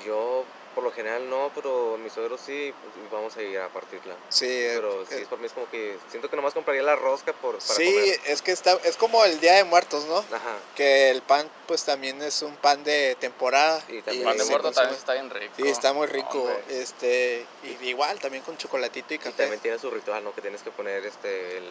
yo 0.04 0.44
por 0.74 0.84
lo 0.84 0.90
general 0.92 1.28
no, 1.30 1.50
pero 1.54 1.96
mis 1.98 2.12
suegros 2.12 2.40
sí, 2.44 2.74
pues, 2.82 3.06
y 3.06 3.14
vamos 3.14 3.36
a 3.36 3.42
ir 3.42 3.58
a 3.58 3.68
partirla. 3.68 4.14
Sí, 4.28 4.46
eh, 4.48 4.72
Pero 4.76 5.06
sí, 5.06 5.14
eh, 5.14 5.22
es 5.22 5.28
por 5.28 5.38
mí 5.38 5.46
es 5.46 5.52
como 5.52 5.70
que 5.70 5.96
siento 6.10 6.28
que 6.28 6.36
nomás 6.36 6.52
compraría 6.54 6.82
la 6.82 6.96
rosca 6.96 7.32
por, 7.32 7.58
para 7.58 7.74
sí, 7.74 7.84
comer. 7.92 8.20
es 8.26 8.42
que 8.42 8.52
está 8.52 8.78
es 8.84 8.96
como 8.96 9.24
el 9.24 9.38
Día 9.40 9.54
de 9.54 9.64
Muertos, 9.64 10.04
¿no? 10.06 10.18
Ajá. 10.18 10.56
Que 10.74 11.10
el 11.10 11.22
pan 11.22 11.48
pues 11.66 11.84
también 11.84 12.20
es 12.22 12.42
un 12.42 12.56
pan 12.56 12.82
de 12.84 13.16
temporada 13.20 13.82
Y 13.88 14.02
también 14.02 14.24
Pan 14.24 14.36
de 14.38 14.44
muerto 14.44 14.68
consume- 14.68 14.74
también 14.74 14.98
está 14.98 15.12
bien 15.14 15.30
rico. 15.30 15.54
Sí, 15.56 15.68
está 15.68 15.92
muy 15.92 16.06
rico. 16.06 16.40
Hombre. 16.42 16.62
Este, 16.68 17.46
y 17.62 17.86
igual 17.86 18.18
también 18.20 18.42
con 18.42 18.56
chocolatito 18.58 19.14
y 19.14 19.16
Y 19.16 19.18
café. 19.18 19.32
también 19.44 19.60
tiene 19.60 19.78
su 19.78 19.90
ritual, 19.90 20.22
¿no? 20.24 20.34
Que 20.34 20.40
tienes 20.42 20.62
que 20.62 20.70
poner 20.70 21.04
este, 21.06 21.58
el, 21.58 21.64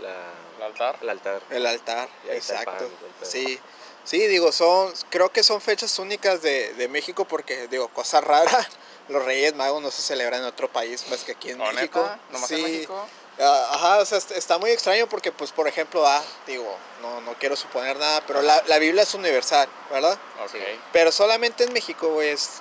la, 0.00 0.14
¿El 0.58 0.62
altar? 0.62 0.96
el 1.02 1.08
altar. 1.10 1.42
El 1.50 1.66
altar, 1.66 2.08
Y 2.24 2.28
el 2.30 2.36
exacto. 2.36 2.70
pan, 2.70 2.84
el. 3.20 3.26
Sí. 3.26 3.58
Sí, 4.04 4.26
digo, 4.26 4.52
son 4.52 4.92
creo 5.10 5.30
que 5.32 5.42
son 5.42 5.60
fechas 5.60 5.98
únicas 5.98 6.42
de, 6.42 6.74
de 6.74 6.88
México 6.88 7.24
porque 7.24 7.68
digo, 7.68 7.88
cosa 7.88 8.20
rara, 8.20 8.68
los 9.08 9.24
Reyes 9.24 9.54
Magos 9.54 9.82
no 9.82 9.90
se 9.90 10.02
celebran 10.02 10.40
en 10.40 10.46
otro 10.46 10.70
país 10.70 11.04
más 11.10 11.24
que 11.24 11.32
aquí 11.32 11.50
en 11.50 11.58
¿No, 11.58 11.72
México. 11.72 12.00
neta? 12.00 12.18
¿Nomás 12.30 12.50
en 12.50 12.56
Sí. 12.58 12.62
México? 12.62 13.06
Ah, 13.40 13.70
Ajá, 13.72 13.98
o 13.98 14.04
sea, 14.06 14.18
est- 14.18 14.30
está 14.30 14.58
muy 14.58 14.70
extraño 14.70 15.08
porque, 15.08 15.32
pues, 15.32 15.50
por 15.50 15.66
ejemplo, 15.66 16.06
ah, 16.06 16.22
digo, 16.46 16.76
no, 17.02 17.20
no 17.22 17.34
quiero 17.34 17.56
suponer 17.56 17.96
nada, 17.98 18.22
pero 18.28 18.42
la, 18.42 18.62
la 18.68 18.78
Biblia 18.78 19.02
es 19.02 19.12
universal, 19.14 19.68
¿verdad? 19.90 20.16
Ok. 20.44 20.52
Sí. 20.52 20.58
Pero 20.92 21.10
solamente 21.10 21.64
en 21.64 21.72
México, 21.72 22.10
güey, 22.12 22.28
es 22.28 22.60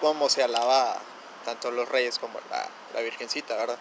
como 0.00 0.28
se 0.28 0.42
alaba 0.42 0.98
tanto 1.44 1.70
los 1.70 1.88
reyes 1.88 2.18
como 2.18 2.40
la, 2.50 2.68
la 2.94 3.00
Virgencita, 3.00 3.54
¿verdad? 3.54 3.78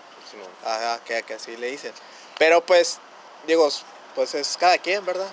Ajá, 0.64 1.00
que, 1.06 1.24
que 1.24 1.34
así 1.34 1.58
le 1.58 1.72
dicen. 1.72 1.92
Pero 2.38 2.64
pues, 2.64 3.00
digo, 3.48 3.68
pues 4.14 4.36
es 4.36 4.58
cada 4.58 4.78
quien, 4.78 5.04
¿verdad? 5.06 5.28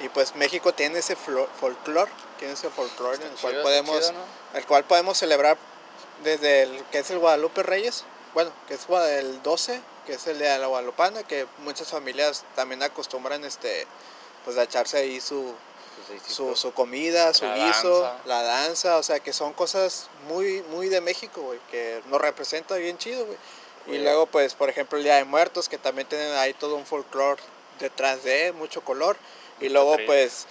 Y 0.00 0.08
pues 0.08 0.34
México 0.34 0.72
tiene 0.72 1.00
ese 1.00 1.14
folclore, 1.16 2.10
tiene 2.38 2.54
ese 2.54 2.70
folclore 2.70 3.16
en 3.16 3.30
el 3.30 3.38
cual 3.38 3.62
podemos, 3.62 4.00
chido, 4.00 4.12
¿no? 4.12 4.58
el 4.58 4.66
cual 4.66 4.84
podemos 4.84 5.18
celebrar 5.18 5.58
desde 6.24 6.62
el 6.62 6.84
que 6.86 6.98
es 6.98 7.10
el 7.10 7.18
Guadalupe 7.18 7.62
Reyes, 7.62 8.04
bueno, 8.34 8.50
que 8.68 8.74
es 8.74 8.86
el 8.88 9.42
12, 9.42 9.80
que 10.06 10.14
es 10.14 10.26
el 10.26 10.38
de 10.38 10.58
la 10.58 10.66
Guadalupana, 10.66 11.22
que 11.24 11.46
muchas 11.58 11.88
familias 11.88 12.44
también 12.54 12.82
acostumbran 12.82 13.44
este 13.44 13.86
pues 14.44 14.56
a 14.56 14.62
echarse 14.62 14.96
ahí 14.96 15.20
su, 15.20 15.54
su, 16.26 16.56
su 16.56 16.72
comida, 16.72 17.34
su 17.34 17.44
La 17.44 17.54
guiso, 17.56 18.00
danza. 18.00 18.20
la 18.24 18.42
danza, 18.42 18.96
o 18.96 19.02
sea, 19.02 19.20
que 19.20 19.32
son 19.32 19.52
cosas 19.52 20.08
muy, 20.28 20.62
muy 20.70 20.88
de 20.88 21.00
México, 21.00 21.42
güey, 21.42 21.58
que 21.70 22.02
nos 22.06 22.20
representa 22.20 22.76
bien 22.76 22.96
chido, 22.96 23.26
güey. 23.26 23.38
Y 23.86 23.98
luego, 23.98 24.26
pues, 24.26 24.54
por 24.54 24.68
ejemplo, 24.68 24.98
el 24.98 25.04
Día 25.04 25.16
de 25.16 25.24
Muertos, 25.24 25.68
que 25.68 25.78
también 25.78 26.06
tienen 26.06 26.32
ahí 26.36 26.54
todo 26.54 26.76
un 26.76 26.86
folclore 26.86 27.42
detrás 27.78 28.22
de, 28.22 28.52
mucho 28.52 28.82
color. 28.82 29.16
Y 29.60 29.68
luego, 29.68 29.96
pues, 30.06 30.46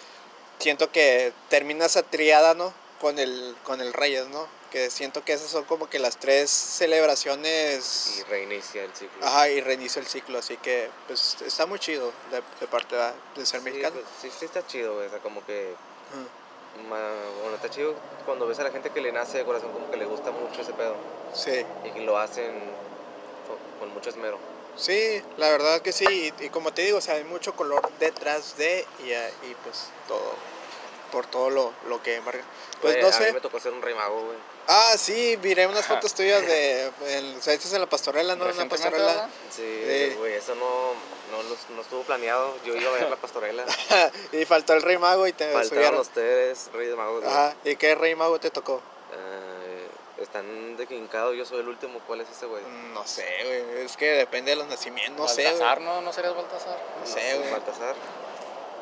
siento 0.60 0.92
que 0.92 1.34
termina 1.50 1.86
esa 1.86 2.04
triada, 2.04 2.54
¿no? 2.54 2.74
Con 3.01 3.18
el, 3.20 3.56
con 3.63 3.82
el 3.82 3.94
Reyes, 3.94 4.28
¿no? 4.28 4.48
Que 4.72 4.89
siento 4.92 5.24
que 5.24 5.34
esas 5.34 5.50
son 5.50 5.63
como 5.66 5.89
que 5.89 5.98
las 5.98 6.18
tres 6.18 6.51
celebraciones... 6.51 8.20
y 8.20 8.24
reinicia 8.30 8.84
el 8.84 8.94
ciclo. 8.94 9.25
Ajá, 9.25 9.50
y 9.50 9.62
reinicia 9.62 10.00
el 10.00 10.08
ciclo, 10.08 10.38
así 10.39 10.58
que, 10.58 10.89
pues, 11.08 11.38
está 11.46 11.66
muy 11.66 11.80
chido 11.80 12.12
de, 12.32 12.42
de 12.60 12.68
parte 12.68 12.96
de, 13.36 13.46
ser 13.46 13.60
Sí, 13.62 13.66
mexicano. 13.66 13.96
pues, 13.96 14.06
sí, 14.22 14.30
sí 14.38 14.46
está 14.46 14.66
chido. 14.68 14.96
O 14.98 15.10
sea, 15.10 15.20
como 15.20 15.44
que. 15.46 15.74
Ma- 16.88 16.98
bueno, 17.42 17.56
está 17.56 17.70
chido 17.70 17.96
cuando 18.25 18.46
ves 18.48 18.60
a 18.60 18.63
la 18.63 18.72
gente 18.72 18.92
que 18.92 19.01
le 19.01 19.12
nace 19.12 19.39
de 19.39 19.44
corazón, 19.46 19.72
como 19.72 19.89
que 19.89 19.98
le 19.98 20.06
gusta 20.06 20.32
mucho 20.32 20.62
ese 20.62 20.74
pedo. 20.74 20.96
Sí. 21.34 21.66
Y 21.84 21.92
que 21.92 22.01
lo 22.01 22.18
hacen 22.18 22.51
con, 23.48 23.58
con 23.80 23.94
mucho 23.94 24.10
esmero. 24.12 24.38
Sí, 24.75 25.21
la 25.38 25.49
verdad 25.49 25.82
que 25.82 25.91
sí, 25.91 26.05
y, 26.39 26.45
y 26.45 26.49
como 26.49 26.71
te 26.73 26.84
digo, 26.84 26.97
o 26.99 27.01
sea, 27.01 27.15
hay 27.15 27.23
mucho 27.25 27.53
color 27.55 27.89
detrás 27.99 28.55
de 28.58 28.86
y, 29.05 29.12
eh, 29.12 29.34
y 29.49 29.53
pues 29.63 29.89
todo, 30.08 30.34
por 31.12 31.25
todo 31.25 31.49
lo, 31.49 31.73
lo 31.88 32.01
que 32.01 32.15
embarga. 32.15 32.43
Pues 32.82 32.93
Güey, 32.93 33.01
no 33.03 33.10
A 33.10 33.19
mí 33.19 33.25
sé. 33.25 33.34
me 33.34 33.41
tocó 33.41 33.60
ser 33.60 33.73
un 33.73 33.82
rey 33.82 33.93
mago, 33.93 34.21
güey. 34.25 34.38
Ah, 34.67 34.93
sí, 34.97 35.38
miré 35.41 35.65
unas 35.67 35.86
fotos 35.86 36.13
tuyas 36.13 36.45
de, 36.45 36.91
en, 37.08 37.36
o 37.38 37.41
sea, 37.41 37.53
estás 37.53 37.73
en 37.73 37.82
la 37.82 37.89
pastorela, 37.89 38.36
¿no? 38.36 38.47
En 38.49 38.55
la 38.55 38.69
pastorela. 38.69 39.27
Sí, 39.49 40.13
güey, 40.17 40.34
eso 40.36 40.53
no, 40.55 40.93
no, 41.32 41.43
no 41.75 41.82
estuvo 41.82 42.03
planeado. 42.03 42.55
Yo 42.63 42.75
iba 42.75 42.89
a 42.91 42.93
ver 42.93 43.10
la 43.10 43.15
pastorela. 43.15 43.65
y 44.32 44.45
faltó 44.45 44.73
el 44.73 44.84
rey 44.84 44.97
mago 44.99 45.25
y 45.27 45.34
te 45.34 45.51
Faltaban 45.51 46.05
subieron. 46.05 46.69
reyes 46.73 46.95
magos. 46.95 47.23
güey. 47.23 47.34
Ajá, 47.34 47.55
¿y 47.65 47.75
qué 47.77 47.95
rey 47.95 48.13
mago 48.15 48.39
te 48.39 48.51
tocó? 48.51 48.79
Eh, 49.12 49.48
están 50.21 50.77
dequincados, 50.77 51.36
yo 51.36 51.45
soy 51.45 51.60
el 51.62 51.67
último. 51.67 51.99
¿Cuál 52.08 52.21
es 52.21 52.29
ese, 52.29 52.45
güey? 52.45 52.63
No 52.93 53.05
sé, 53.05 53.25
güey, 53.43 53.86
es 53.86 53.95
que 53.97 54.05
depende 54.12 54.51
de 54.51 54.58
los 54.58 54.67
nacimientos, 54.67 55.17
no 55.19 55.27
sé, 55.27 55.43
Baltasar, 55.45 55.79
güey. 55.79 55.89
¿no? 55.89 56.01
¿No 56.01 56.13
serías 56.13 56.36
Baltasar? 56.36 56.77
No 56.99 57.05
sé, 57.05 57.38
güey. 57.38 57.51
Baltasar. 57.51 57.95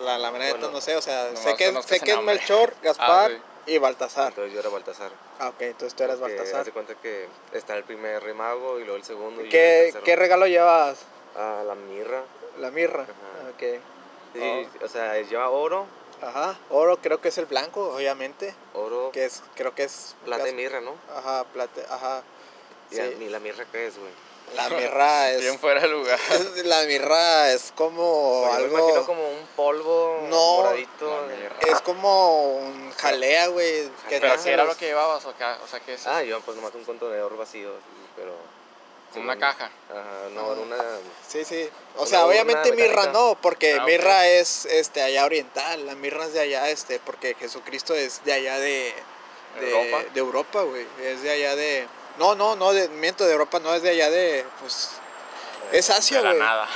La, 0.01 0.17
la 0.17 0.29
verdad 0.29 0.49
Bueno, 0.51 0.71
no 0.71 0.81
sé, 0.81 0.95
o 0.95 1.01
sea, 1.01 1.35
sé 1.35 1.55
que, 1.55 1.81
sé 1.81 1.99
que 1.99 2.11
es. 2.11 2.21
Melchor, 2.21 2.73
Gaspar 2.83 3.31
Ah, 3.31 3.61
y 3.65 3.77
Baltasar. 3.79 4.29
Entonces 4.29 4.53
yo 4.53 4.59
era 4.59 4.69
Baltasar. 4.69 5.11
Ah, 5.39 5.49
ok, 5.49 5.61
entonces 5.61 5.95
tú 5.95 6.03
eras 6.03 6.17
Porque 6.19 6.35
Baltasar. 6.35 6.65
de 6.65 6.71
cuenta 6.71 6.95
que 6.95 7.27
está 7.51 7.75
el 7.75 7.83
primer 7.83 8.21
rey 8.23 8.33
mago 8.33 8.79
y 8.79 8.83
luego 8.83 8.97
el 8.97 9.03
segundo. 9.03 9.43
y 9.43 9.49
¿Qué, 9.49 9.89
el. 9.89 9.99
¿Qué 10.03 10.15
regalo 10.15 10.47
llevas? 10.47 10.99
Ah, 11.35 11.63
la 11.65 11.75
mirra. 11.75 12.21
La 12.59 12.71
mirra. 12.71 13.03
Ajá. 13.03 13.49
Ok. 13.55 13.79
Sí, 14.33 14.67
o 14.83 14.87
sea, 14.87 15.19
lleva 15.21 15.49
oro, 15.49 15.87
Ajá. 16.21 16.57
Oro 16.69 16.97
creo 16.97 17.21
que 17.21 17.29
es 17.29 17.37
el 17.37 17.45
blanco, 17.45 17.93
obviamente. 17.95 18.53
oro, 18.73 19.11
Que 19.11 19.25
es, 19.25 19.43
creo 19.55 19.73
que 19.75 19.83
es. 19.83 20.15
plata 20.25 20.47
y 20.49 20.53
mirra, 20.53 20.81
¿no? 20.81 20.95
Ajá, 21.15 21.43
plata, 21.45 21.81
ajá. 21.89 22.23
Y 22.91 22.95
Sí. 22.95 23.01
Ni 23.19 23.29
la 23.29 23.39
mirra 23.39 23.65
qué 23.71 23.87
es, 23.87 23.97
güey. 23.97 24.11
La 24.55 24.69
mirra 24.69 25.29
es. 25.31 25.41
Bien 25.41 25.59
fuera 25.59 25.81
de 25.81 25.89
lugar. 25.89 26.17
La 26.65 26.83
mirra 26.85 27.51
es 27.51 27.73
como 27.75 28.43
Yo 28.45 28.49
me 28.49 28.55
algo. 28.55 28.79
imagino 28.79 29.05
como 29.05 29.29
un 29.29 29.45
polvo 29.57 30.21
No, 30.29 30.57
moradito. 30.57 31.27
Es 31.67 31.81
como 31.81 32.53
un 32.57 32.91
jalea, 32.93 33.47
güey. 33.47 33.89
Que 34.09 34.19
¿Pero 34.21 34.41
qué 34.41 34.51
era 34.53 34.63
lo 34.63 34.75
que 34.77 34.85
llevabas? 34.85 35.25
O, 35.25 35.35
qué- 35.35 35.43
o 35.43 35.67
sea, 35.67 35.81
¿qué 35.81 35.95
es? 35.95 36.07
Ah, 36.07 36.23
yo 36.23 36.39
pues 36.41 36.55
nomás 36.55 36.73
un 36.75 36.85
contenedor 36.85 37.35
vacío, 37.35 37.71
pero... 38.15 38.33
Como 39.17 39.31
una 39.31 39.39
caja. 39.39 39.65
Ajá, 39.89 40.29
no, 40.33 40.51
era 40.53 40.61
una... 40.61 40.77
Sí, 41.27 41.43
sí. 41.45 41.69
O 41.97 42.05
sea, 42.05 42.25
obviamente 42.25 42.71
mirra 42.73 43.07
no, 43.07 43.37
porque 43.41 43.77
Ah, 43.79 43.83
mirra 43.85 44.27
es 44.27 44.65
este 44.65 45.01
allá 45.01 45.25
oriental, 45.25 45.85
la 45.85 45.95
mirra 45.95 46.25
es 46.25 46.33
de 46.33 46.39
allá, 46.41 46.69
este, 46.69 46.99
porque 46.99 47.35
Jesucristo 47.35 47.93
es 47.95 48.23
de 48.23 48.33
allá 48.33 48.59
de, 48.59 48.93
de 49.59 49.71
¿Europa? 49.71 50.03
de 50.13 50.19
Europa, 50.19 50.61
güey. 50.61 50.85
Es 51.01 51.21
de 51.23 51.31
allá 51.31 51.55
de. 51.55 51.87
No, 52.17 52.35
no, 52.35 52.55
no, 52.55 52.73
de, 52.73 52.87
miento 52.89 53.25
de 53.25 53.31
Europa, 53.33 53.59
no 53.59 53.73
es 53.73 53.81
de 53.81 53.89
allá 53.89 54.09
de. 54.09 54.45
Pues. 54.61 54.89
Es 55.71 55.89
Asia, 55.89 56.21
güey. 56.21 56.37
nada. 56.39 56.67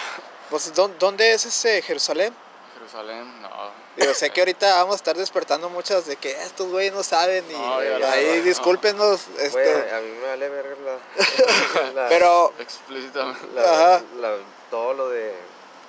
Pues, 0.49 0.73
¿dó- 0.73 0.91
¿dónde 0.99 1.31
es 1.33 1.45
ese 1.45 1.81
Jerusalén? 1.81 2.35
Jerusalén, 2.73 3.41
no. 3.41 3.49
Digo, 3.97 4.13
sé 4.13 4.29
que 4.29 4.39
ahorita 4.41 4.73
vamos 4.75 4.93
a 4.93 4.95
estar 4.95 5.17
despertando 5.17 5.69
muchas 5.69 6.05
de 6.05 6.15
que 6.15 6.35
"Ah, 6.37 6.43
estos 6.43 6.69
güeyes 6.71 6.93
no 6.93 7.03
saben 7.03 7.43
y 7.49 7.53
No, 7.53 7.75
ahí 7.77 7.87
verdad, 7.89 8.43
discúlpenos, 8.43 9.27
este, 9.37 9.91
a 9.93 9.99
mí 9.99 10.09
me 10.21 10.27
vale 10.27 10.49
verga 10.49 10.75
la... 10.85 11.91
la- 11.93 12.07
pero 12.09 12.53
Explícitamente. 12.59 13.47
la- 13.53 14.37
todo 14.69 14.93
lo 14.93 15.09
de... 15.09 15.33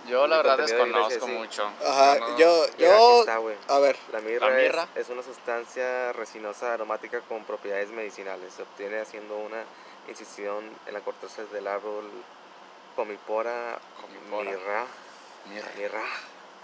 Yo 0.08 0.26
la 0.26 0.38
verdad 0.38 0.58
desconozco 0.58 1.26
sí. 1.26 1.30
mucho. 1.32 1.62
ajá, 1.86 2.16
no- 2.18 2.36
yo 2.36 2.66
yo 2.76 3.20
está, 3.20 3.36
a 3.68 3.78
ver, 3.78 3.96
La 4.10 4.20
mirra, 4.20 4.50
¿La 4.50 4.56
mirra? 4.56 4.88
Es, 4.96 5.02
es 5.02 5.08
una 5.10 5.22
sustancia 5.22 6.12
resinosa 6.12 6.74
aromática 6.74 7.20
con 7.20 7.44
propiedades 7.44 7.90
medicinales. 7.90 8.52
Se 8.54 8.62
obtiene 8.62 8.98
haciendo 9.00 9.36
una 9.36 9.62
incisión 10.08 10.68
en 10.86 10.92
la 10.94 11.00
corteza 11.02 11.44
del 11.52 11.68
árbol 11.68 12.10
comipora, 12.96 13.78
Comipora. 14.00 14.50
mirra, 14.50 14.84
Mirra. 15.48 15.68
mirra. 15.78 16.02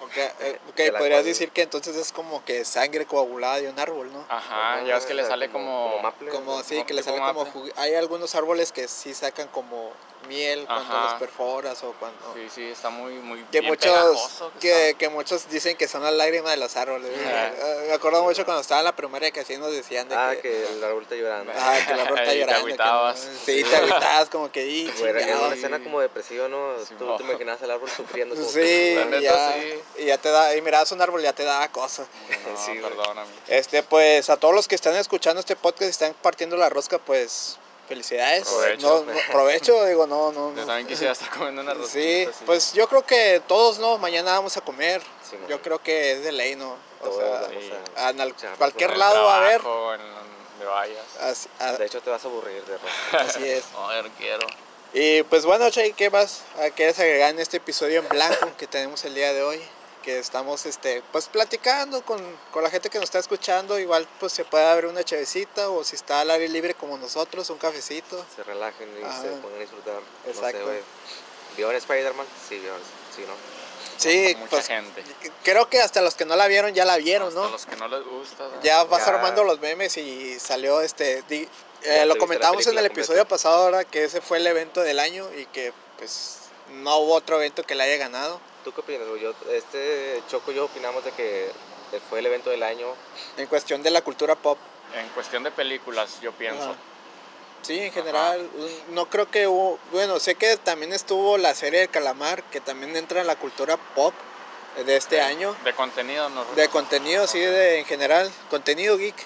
Ok, 0.03 0.17
eh, 0.17 0.59
ok, 0.69 0.77
De 0.77 0.93
la 0.93 0.99
podrías 0.99 1.19
cual- 1.21 1.25
decir 1.27 1.51
que 1.51 1.63
entonces 1.63 1.97
es 1.97 2.13
como 2.13 2.45
que 2.45 2.65
sangre 2.65 3.07
coagulada 3.07 3.61
de 3.61 3.69
un 3.69 3.79
árbol, 3.79 4.13
¿no? 4.13 4.25
Ajá, 4.29 4.83
ya 4.85 4.95
ves 4.95 5.07
que 5.07 5.15
le 5.15 5.25
sale 5.25 5.51
como... 5.51 5.91
como 5.91 6.03
maple. 6.03 6.31
Como 6.31 6.63
sí, 6.63 6.75
como 6.77 6.87
que 6.87 6.95
le 6.95 7.03
sale 7.03 7.19
como 7.19 7.33
maple. 7.45 7.53
jugo- 7.53 7.73
hay 7.77 7.95
algunos 7.95 8.35
árboles 8.35 8.73
que 8.73 8.89
sí 8.89 9.15
sacan 9.15 9.49
como 9.49 9.91
miel 10.29 10.65
cuando 10.67 10.95
Ajá. 10.95 11.05
los 11.05 11.13
perforas 11.15 11.83
o 11.83 11.93
cuando 11.99 12.19
Sí, 12.35 12.49
sí, 12.55 12.65
está 12.71 12.91
muy, 12.91 13.15
muy 13.15 13.41
que 13.51 13.61
bien 13.61 13.65
muchos 13.73 13.91
pegajoso 13.91 14.53
que, 14.61 14.89
está. 14.91 14.99
que 14.99 15.09
muchos 15.09 15.49
dicen 15.51 15.77
que 15.77 15.89
son 15.89 16.03
las 16.05 16.13
lágrimas 16.13 16.51
de 16.53 16.59
los 16.59 16.77
árboles. 16.77 17.11
Eh, 17.15 17.85
Me 17.89 17.95
acuerdo 17.95 18.23
mucho 18.23 18.45
cuando 18.45 18.61
estaba 18.61 18.81
en 18.81 18.85
la 18.85 18.95
primaria 18.95 19.31
que 19.31 19.41
así 19.41 19.57
nos 19.57 19.73
decían 19.73 20.09
de 20.09 20.15
Ah, 20.15 20.33
que, 20.35 20.43
que 20.43 20.69
el 20.73 20.85
árbol 20.85 21.03
está 21.03 21.15
llorando. 21.17 21.51
ajá, 21.53 21.87
que 21.87 21.93
el 21.95 22.01
árbol 22.01 22.19
está 22.19 22.35
Y 22.35 22.37
te 22.37 22.41
llorando. 22.41 22.67
que 22.67 22.77
no- 22.77 22.83
agüitabas. 22.85 23.29
sí, 23.45 23.65
te 23.65 23.77
agüitabas 23.77 24.29
como 24.29 24.53
que 24.53 24.67
y 24.67 24.93
chingado. 24.93 25.47
una 25.47 25.55
escena 25.57 25.83
como 25.83 26.01
depresiva, 26.01 26.49
¿no? 26.49 26.75
Sí, 26.87 26.95
Tú 26.99 27.17
te 27.17 27.23
imaginabas 27.25 27.63
al 27.63 27.71
árbol 27.73 27.91
sufriendo. 27.91 28.35
Como 28.35 28.47
Sí, 28.49 28.55
que- 28.61 28.95
La 28.97 29.03
y 29.03 29.21
neta, 29.21 29.21
ya, 29.21 29.53
sí. 29.55 30.03
y 30.03 30.05
ya 30.07 30.19
te 30.19 30.29
da, 30.31 30.55
y 30.57 30.63
mirabas 30.63 30.93
un 30.93 31.01
árbol 31.03 31.21
y 31.21 31.25
ya 31.25 31.33
te 31.33 31.45
daba 31.45 31.67
cosa. 31.69 32.03
No, 32.03 32.57
Sí, 32.67 32.73
perdóname. 32.81 33.31
Este, 33.49 33.83
pues 33.83 34.29
a 34.31 34.37
todos 34.37 34.55
los 34.55 34.69
que 34.69 34.75
están 34.75 34.95
escuchando 34.97 35.41
este 35.41 35.57
podcast 35.57 35.83
y 35.85 35.91
están 35.91 36.15
partiendo 36.21 36.57
la 36.57 36.69
rosca, 36.69 36.99
pues 36.99 37.57
felicidades. 37.89 38.47
Provecho. 38.47 39.05
No, 39.07 39.13
no, 39.13 39.21
provecho, 39.33 39.85
digo, 39.87 40.07
no, 40.07 40.31
no. 40.33 40.55
Yo 40.55 40.65
también 40.67 40.87
quisiera 40.87 41.13
estar 41.13 41.31
comiendo 41.31 41.63
una 41.63 41.75
rosquita. 41.75 41.93
Sí, 42.01 42.27
así. 42.31 42.45
pues 42.45 42.73
yo 42.75 42.87
creo 42.89 43.05
que 43.05 43.43
todos, 43.49 43.79
¿no? 43.79 43.99
Mañana 43.99 44.33
vamos 44.33 44.57
a 44.57 44.61
comer. 44.61 45.03
Sí. 45.29 45.37
Yo 45.49 45.61
creo 45.63 45.83
que 45.83 46.13
es 46.13 46.23
de 46.25 46.33
ley, 46.33 46.55
¿no? 46.55 46.77
O 47.01 47.05
Todos 47.09 47.17
sea, 47.19 47.49
sí. 47.49 47.73
a 47.97 48.11
en 48.11 48.35
cualquier 48.59 48.93
En 48.93 48.99
lado 48.99 49.25
va 49.25 49.35
a 49.35 49.39
haber. 49.39 49.61
trabajo, 49.61 49.95
en 49.95 50.01
donde 50.01 50.65
vayas. 50.67 51.17
Así, 51.21 51.49
a- 51.59 51.73
De 51.73 51.87
hecho, 51.87 52.01
te 52.01 52.11
vas 52.11 52.25
a 52.25 52.29
aburrir 52.29 52.63
de 52.65 52.77
rosa. 52.79 53.19
así 53.29 53.49
es. 53.49 53.65
No, 53.73 53.93
yo 53.95 54.03
no 54.03 54.09
quiero. 54.19 54.47
Y 54.93 55.23
pues 55.25 55.45
bueno, 55.45 55.69
Chay, 55.71 55.93
¿qué 55.93 56.09
más 56.11 56.41
quieres 56.75 56.99
agregar 56.99 57.31
en 57.31 57.39
este 57.41 57.59
episodio 57.59 58.01
en 58.01 58.09
blanco 58.09 58.49
que 58.57 58.67
tenemos 58.67 59.05
el 59.05 59.15
día 59.15 59.33
de 59.35 59.43
hoy? 59.43 59.63
Que 60.03 60.19
estamos 60.19 60.65
este, 60.67 61.03
pues 61.13 61.27
platicando 61.29 62.03
con, 62.05 62.21
con 62.53 62.63
la 62.63 62.71
gente 62.71 62.89
que 62.89 62.99
nos 62.99 63.05
está 63.05 63.19
escuchando. 63.19 63.79
Igual 63.79 64.09
pues 64.21 64.33
se 64.33 64.45
puede 64.45 64.65
abrir 64.65 64.89
una 64.91 65.05
chevecita 65.05 65.69
o 65.71 65.85
si 65.85 65.97
está 65.97 66.21
al 66.21 66.31
aire 66.31 66.49
libre 66.49 66.75
como 66.75 66.97
nosotros, 66.99 67.51
un 67.51 67.59
cafecito. 67.59 68.25
Se 68.35 68.43
relajen 68.45 68.89
y 69.01 69.05
Ajá. 69.05 69.23
se 69.23 69.29
pongan 69.29 69.57
a 69.59 69.61
disfrutar. 69.61 69.95
No 69.95 70.31
Exacto. 70.31 70.59
sé, 70.59 70.65
güey. 70.65 70.79
¿Vieron 71.57 71.75
Spider-Man? 71.75 72.27
Sí, 72.49 72.59
vieron. 72.59 72.81
Sí, 73.15 73.23
¿no? 73.27 73.35
Sí, 73.97 74.35
Mucha 74.39 74.51
pues 74.51 74.67
gente. 74.69 75.03
creo 75.43 75.69
que 75.69 75.81
hasta 75.81 76.01
los 76.01 76.15
que 76.15 76.25
no 76.25 76.37
la 76.37 76.47
vieron 76.47 76.73
ya 76.73 76.85
la 76.85 76.97
vieron, 76.99 77.29
Hasta 77.29 77.41
¿no? 77.41 77.49
los 77.51 77.67
que 77.67 77.77
no 77.77 77.89
les 77.89 78.05
gusta. 78.05 78.45
¿no? 78.49 78.63
Ya 78.63 78.85
vas 78.85 79.05
Ya. 79.05 79.13
armando 79.15 79.43
los 79.43 79.59
memes 79.61 79.97
y 79.97 80.39
salió 80.39 80.81
este... 80.83 81.23
di- 81.29 81.49
eh, 81.83 82.05
lo 82.07 82.17
comentamos 82.17 82.67
en 82.67 82.77
el 82.79 82.87
episodio 82.87 83.21
completa. 83.21 83.29
pasado 83.29 83.65
ahora 83.65 83.85
que 83.85 84.05
ese 84.05 84.21
fue 84.21 84.39
el 84.39 84.47
evento 84.47 84.81
del 84.83 84.99
año 85.01 85.29
y 85.37 85.47
que 85.47 85.73
pues 85.97 86.39
no 86.71 86.99
hubo 86.99 87.15
otro 87.15 87.37
evento 87.37 87.63
que 87.65 87.75
le 87.75 87.85
haya 87.85 87.97
ganado. 87.97 88.41
¿Tú 88.65 88.73
qué 88.73 88.81
opinas? 88.81 89.07
Yo, 89.21 89.33
este 89.53 90.23
Choco 90.29 90.53
y 90.53 90.57
yo 90.57 90.65
opinamos 90.67 91.05
de 91.05 91.13
que 91.13 91.51
fue 92.11 92.19
el 92.19 92.27
evento 92.27 92.51
del 92.51 92.63
año. 92.63 92.87
En 93.37 93.47
cuestión 93.47 93.83
de 93.83 93.91
la 93.91 94.03
cultura 94.03 94.35
pop. 94.35 94.59
En 94.95 95.09
cuestión 95.11 95.43
de 95.43 95.51
películas, 95.51 96.21
yo 96.21 96.33
pienso. 96.33 96.63
Ajá. 96.71 96.75
Sí, 97.63 97.79
en 97.81 97.93
general, 97.93 98.49
no 98.91 99.11
creo 99.11 99.31
que 99.31 99.49
hubo, 99.49 99.79
bueno, 99.91 100.21
sé 100.21 100.37
que 100.37 100.57
también 100.59 100.93
estuvo 100.93 101.37
la 101.39 101.55
serie 101.55 101.81
de 101.81 101.89
Calamar, 101.89 102.43
que 102.45 102.61
también 102.61 102.97
entra 102.97 103.21
en 103.21 103.27
la 103.27 103.35
cultura 103.37 103.77
pop 103.97 104.15
de 104.87 104.97
este 104.97 105.21
año, 105.21 105.57
De 105.65 105.73
contenido, 105.75 106.29
no. 106.31 106.45
de 106.55 106.69
contenido, 106.69 107.27
sí, 107.27 107.41
de, 107.41 107.81
en 107.81 107.85
general, 107.85 108.31
contenido 108.49 108.97
geek, 108.97 109.17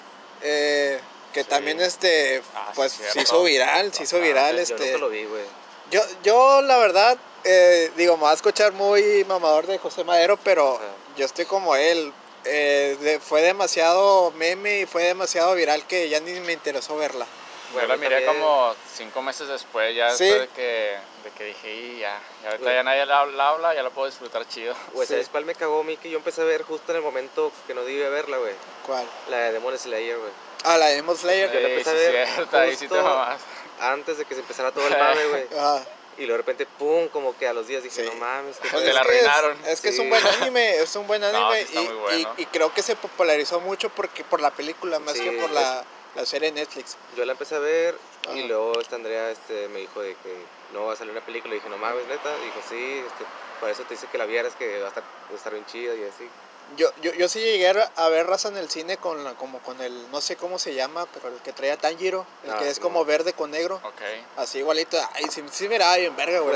eh, 0.41 0.99
que 1.31 1.43
Sí. 1.43 1.49
también 1.49 1.79
este, 1.79 2.41
Ah, 2.55 2.65
sí, 2.69 2.71
pues 2.75 2.91
se 2.93 3.21
hizo 3.21 3.43
viral, 3.43 3.93
se 3.93 4.03
hizo 4.03 4.15
Ajá, 4.17 4.25
viral, 4.25 4.55
Yo 4.55 4.61
este, 4.63 4.85
nunca 4.87 4.97
lo 4.97 5.09
vi, 5.09 5.25
güey. 5.25 5.43
Yo, 5.91 6.01
yo 6.23 6.61
la 6.61 6.77
verdad, 6.77 7.17
eh, 7.43 7.91
digo, 7.95 8.17
me 8.17 8.23
va 8.23 8.31
a 8.31 8.35
escuchar 8.35 8.71
muy 8.73 9.23
mamador 9.25 9.67
de 9.67 9.77
José 9.77 10.03
Madero, 10.03 10.37
pero 10.43 10.75
Ajá. 10.75 10.83
yo 11.17 11.25
estoy 11.25 11.45
como 11.45 11.75
él, 11.75 12.11
eh, 12.45 12.97
de- 12.99 13.19
fue 13.19 13.41
demasiado 13.41 14.31
meme 14.31 14.81
y 14.81 14.85
fue 14.85 15.03
demasiado 15.03 15.53
viral 15.55 15.85
que 15.87 16.09
ya 16.09 16.19
ni 16.19 16.39
me 16.41 16.53
interesó 16.53 16.95
verla. 16.97 17.25
Yo 17.25 17.79
Bueno, 17.79 17.87
la 17.87 17.97
miré 17.97 18.21
también- 18.21 18.43
como 18.43 18.75
cinco 18.95 19.21
meses 19.23 19.47
después, 19.47 19.95
ya 19.95 20.11
Sí. 20.15 20.25
después 20.25 20.41
de 20.49 20.55
que, 20.55 20.97
de 21.23 21.31
que 21.35 21.43
dije, 21.45 21.73
y 21.73 21.99
ya, 22.01 22.19
ya 22.43 22.51
ahorita 22.51 22.71
ya 22.73 22.83
nadie 22.83 23.05
la, 23.07 23.25
la 23.25 23.49
habla, 23.49 23.73
ya 23.73 23.81
la 23.81 23.89
puedo 23.89 24.05
disfrutar 24.07 24.47
chido. 24.47 24.75
Güey, 24.93 25.07
Sí. 25.07 25.13
¿sabes 25.13 25.29
cuál 25.29 25.45
me 25.45 25.55
cagó 25.55 25.79
a 25.81 25.83
mí? 25.83 25.97
Que 25.97 26.09
yo 26.09 26.17
empecé 26.19 26.41
a 26.41 26.45
ver 26.45 26.61
justo 26.63 26.91
en 26.91 26.97
el 26.97 27.01
momento 27.03 27.51
que 27.65 27.73
no 27.73 27.83
debía 27.83 28.09
verla, 28.09 28.37
güey. 28.37 28.53
¿Cuál? 28.85 29.05
La 29.29 29.37
de 29.37 29.53
Demon 29.53 29.77
Slayer, 29.77 30.17
güey. 30.19 30.31
Ah, 30.65 30.77
la 30.77 30.87
de 30.87 30.95
Demon 30.95 31.17
Slayer. 31.17 31.51
Yo 31.51 31.59
la 31.61 31.67
Sí, 31.67 31.71
empecé 31.73 31.89
a 31.89 31.93
sí, 31.93 31.99
ver 32.13 32.27
cierto, 32.27 32.57
ahí 32.57 32.71
sí 32.75 32.87
te 32.87 32.95
justo- 32.95 33.03
mamás. 33.03 33.41
Antes 33.79 34.17
de 34.17 34.25
que 34.25 34.33
se 34.35 34.41
empezara 34.41 34.71
todo 34.71 34.87
el 34.87 34.93
mame, 34.97 35.25
güey. 35.27 35.45
Ajá. 35.57 35.85
Y 36.15 36.21
luego 36.27 36.33
de 36.33 36.37
repente, 36.37 36.65
pum, 36.77 37.07
como 37.07 37.35
que 37.37 37.47
a 37.47 37.53
los 37.53 37.65
días 37.67 37.81
dije, 37.81 38.03
Sí. 38.03 38.09
no 38.09 38.15
mames, 38.19 38.57
que 38.57 38.69
Pues 38.69 38.83
Es 38.83 38.87
te 38.89 38.93
la 38.93 39.01
que 39.01 39.17
es- 39.19 39.25
arruinaron. 39.27 39.57
Es, 39.65 39.81
que 39.81 39.89
es 39.89 39.95
Sí. 39.95 40.01
un 40.01 40.09
buen 40.09 40.21
anime, 40.51 40.75
es 40.77 40.95
un 40.95 41.07
buen 41.07 41.23
anime 41.23 41.55
sí 41.57 41.61
está 41.77 41.81
y, 41.81 41.85
muy 41.87 41.95
bueno. 41.95 42.35
y- 42.37 42.41
y 42.43 42.45
creo 42.45 42.71
que 42.73 42.83
se 42.83 42.95
popularizó 42.95 43.59
mucho 43.59 43.89
porque 43.89 44.23
por 44.23 44.39
la 44.39 44.51
película 44.51 44.99
más 44.99 45.15
Sí, 45.17 45.23
que 45.23 45.31
por 45.41 45.49
la, 45.51 45.83
la 46.15 46.25
serie 46.27 46.51
de 46.51 46.59
Netflix. 46.61 46.97
Yo 47.17 47.25
la 47.25 47.31
empecé 47.31 47.55
a 47.55 47.59
ver 47.59 47.97
y 48.35 48.43
luego 48.43 48.79
esta 48.79 48.95
Andrea 48.95 49.31
este, 49.31 49.67
me 49.69 49.79
dijo 49.79 50.01
de 50.01 50.15
que 50.17 50.37
no 50.71 50.85
va 50.85 50.93
a 50.93 50.95
salir 50.95 51.11
una 51.13 51.25
película. 51.25 51.55
Y 51.55 51.57
dije, 51.57 51.69
no 51.69 51.77
mames, 51.77 52.05
neta. 52.07 52.29
Dijo, 52.43 52.59
sí, 52.69 53.03
este, 53.07 53.25
por 53.59 53.69
eso 53.71 53.81
te 53.83 53.95
dice 53.95 54.05
que 54.11 54.19
la 54.19 54.25
vieras, 54.25 54.53
que 54.55 54.79
va 54.79 54.85
a 54.85 54.89
estar, 54.89 55.03
va 55.03 55.33
a 55.33 55.35
estar 55.35 55.51
bien 55.51 55.65
chida 55.65 55.95
y 55.95 56.03
así. 56.03 56.29
Yo, 56.77 56.89
yo, 57.01 57.13
yo 57.13 57.27
sí 57.29 57.39
llegué 57.39 57.67
a 57.95 58.09
ver 58.09 58.25
raza 58.27 58.47
en 58.49 58.57
el 58.57 58.69
cine 58.69 58.97
con 58.97 59.23
la, 59.23 59.33
como 59.33 59.59
con 59.59 59.79
el, 59.81 60.09
no 60.11 60.21
sé 60.21 60.35
cómo 60.35 60.57
se 60.59 60.73
llama, 60.73 61.05
pero 61.13 61.27
el 61.29 61.41
que 61.41 61.53
traía 61.53 61.77
Tanjiro, 61.77 62.25
el 62.43 62.51
Ah, 62.51 62.57
que 62.59 62.69
es 62.69 62.79
como 62.79 62.99
mo. 62.99 63.05
verde 63.05 63.33
con 63.33 63.51
negro, 63.51 63.75
Ok. 63.83 64.01
así 64.37 64.59
igualito. 64.59 64.97
Ay, 65.13 65.25
sí, 65.29 65.43
sí 65.51 65.67
miraba 65.67 65.97
bien 65.97 66.15
verga, 66.15 66.39
güey. 66.39 66.55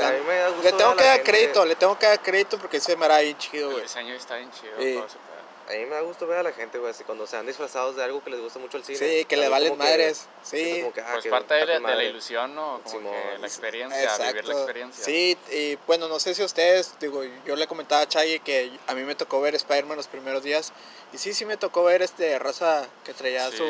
Le 0.62 0.72
tengo 0.72 0.96
que 0.96 1.04
dar 1.04 1.16
gente- 1.16 1.30
crédito, 1.30 1.64
le 1.64 1.74
tengo 1.76 1.98
que 1.98 2.06
dar 2.06 2.20
crédito 2.22 2.58
porque 2.58 2.80
se 2.80 2.96
miraba 2.96 3.20
bien 3.20 3.36
chido, 3.38 3.68
El 3.68 3.72
güey. 3.74 3.82
diseño 3.84 4.14
está 4.14 4.36
bien 4.36 4.50
chido, 4.50 4.72
Sí. 4.78 5.02
A 5.68 5.72
mí 5.72 5.84
me 5.84 5.96
da 5.96 6.00
gusto 6.00 6.26
ver 6.26 6.38
a 6.38 6.42
la 6.42 6.52
gente, 6.52 6.78
güey, 6.78 6.90
así 6.92 7.04
cuando 7.04 7.26
se 7.26 7.36
han 7.36 7.44
disfrazados 7.46 7.94
de 7.94 8.02
algo 8.02 8.24
que 8.24 8.30
les 8.30 8.40
gusta 8.40 8.58
mucho 8.58 8.78
el 8.78 8.84
cine. 8.84 8.96
Sí, 8.98 9.24
que 9.26 9.36
le 9.36 9.50
valen 9.50 9.70
como 9.70 9.82
que- 9.84 9.90
madres. 9.90 10.26
siento 10.42 10.74
Sí. 10.74 10.80
como 10.80 10.92
que, 10.94 11.00
ah, 11.02 11.08
Pues 11.12 11.24
que 11.24 11.30
parte 11.30 11.54
de 11.54 11.66
la, 11.66 11.74
de 11.90 11.94
la 11.96 12.04
ilusión, 12.04 12.54
¿no? 12.54 12.80
Como 12.84 12.88
Simón, 12.88 13.14
que 13.34 13.38
la 13.38 13.46
experiencia, 13.46 13.98
vivir 13.98 14.08
la 14.16 14.28
Exacto. 14.30 14.52
experiencia. 14.52 15.04
Sí, 15.04 15.36
y 15.50 15.76
bueno, 15.86 16.08
no 16.08 16.18
sé 16.20 16.34
si 16.34 16.42
ustedes, 16.42 16.94
digo, 17.00 17.22
yo 17.44 17.54
le 17.54 17.66
comentaba 17.66 18.00
a 18.02 18.08
Chayi 18.08 18.40
que 18.40 18.70
a 18.86 18.94
mí 18.94 19.02
me 19.02 19.14
tocó 19.14 19.42
ver 19.42 19.54
Spider-Man 19.56 19.96
los 19.98 20.08
primeros 20.08 20.42
días. 20.42 20.72
Y 21.12 21.18
sí, 21.18 21.34
sí 21.34 21.44
me 21.44 21.58
tocó 21.58 21.84
ver 21.84 22.00
este 22.00 22.38
raza 22.38 22.86
que 23.04 23.12
traía 23.12 23.50
Sí, 23.50 23.58
su, 23.58 23.66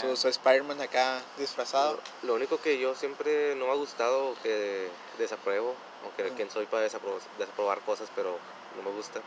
su, 0.00 0.16
su 0.16 0.28
Spider-Man 0.28 0.80
acá 0.82 1.22
disfrazado. 1.38 1.98
Lo 2.22 2.34
único 2.34 2.60
que 2.60 2.78
yo 2.78 2.94
siempre 2.94 3.54
no 3.54 3.66
me 3.66 3.72
ha 3.72 3.76
gustado, 3.76 4.34
que 4.42 4.88
desapruebo, 5.18 5.74
aunque 6.04 6.24
Ujú. 6.26 6.34
quién 6.36 6.50
soy 6.50 6.66
para 6.66 6.86
desapro- 6.86 7.18
desaprobar 7.38 7.80
cosas, 7.80 8.08
pero 8.14 8.38
no 8.76 8.82
me 8.82 8.94
gusta, 8.94 9.20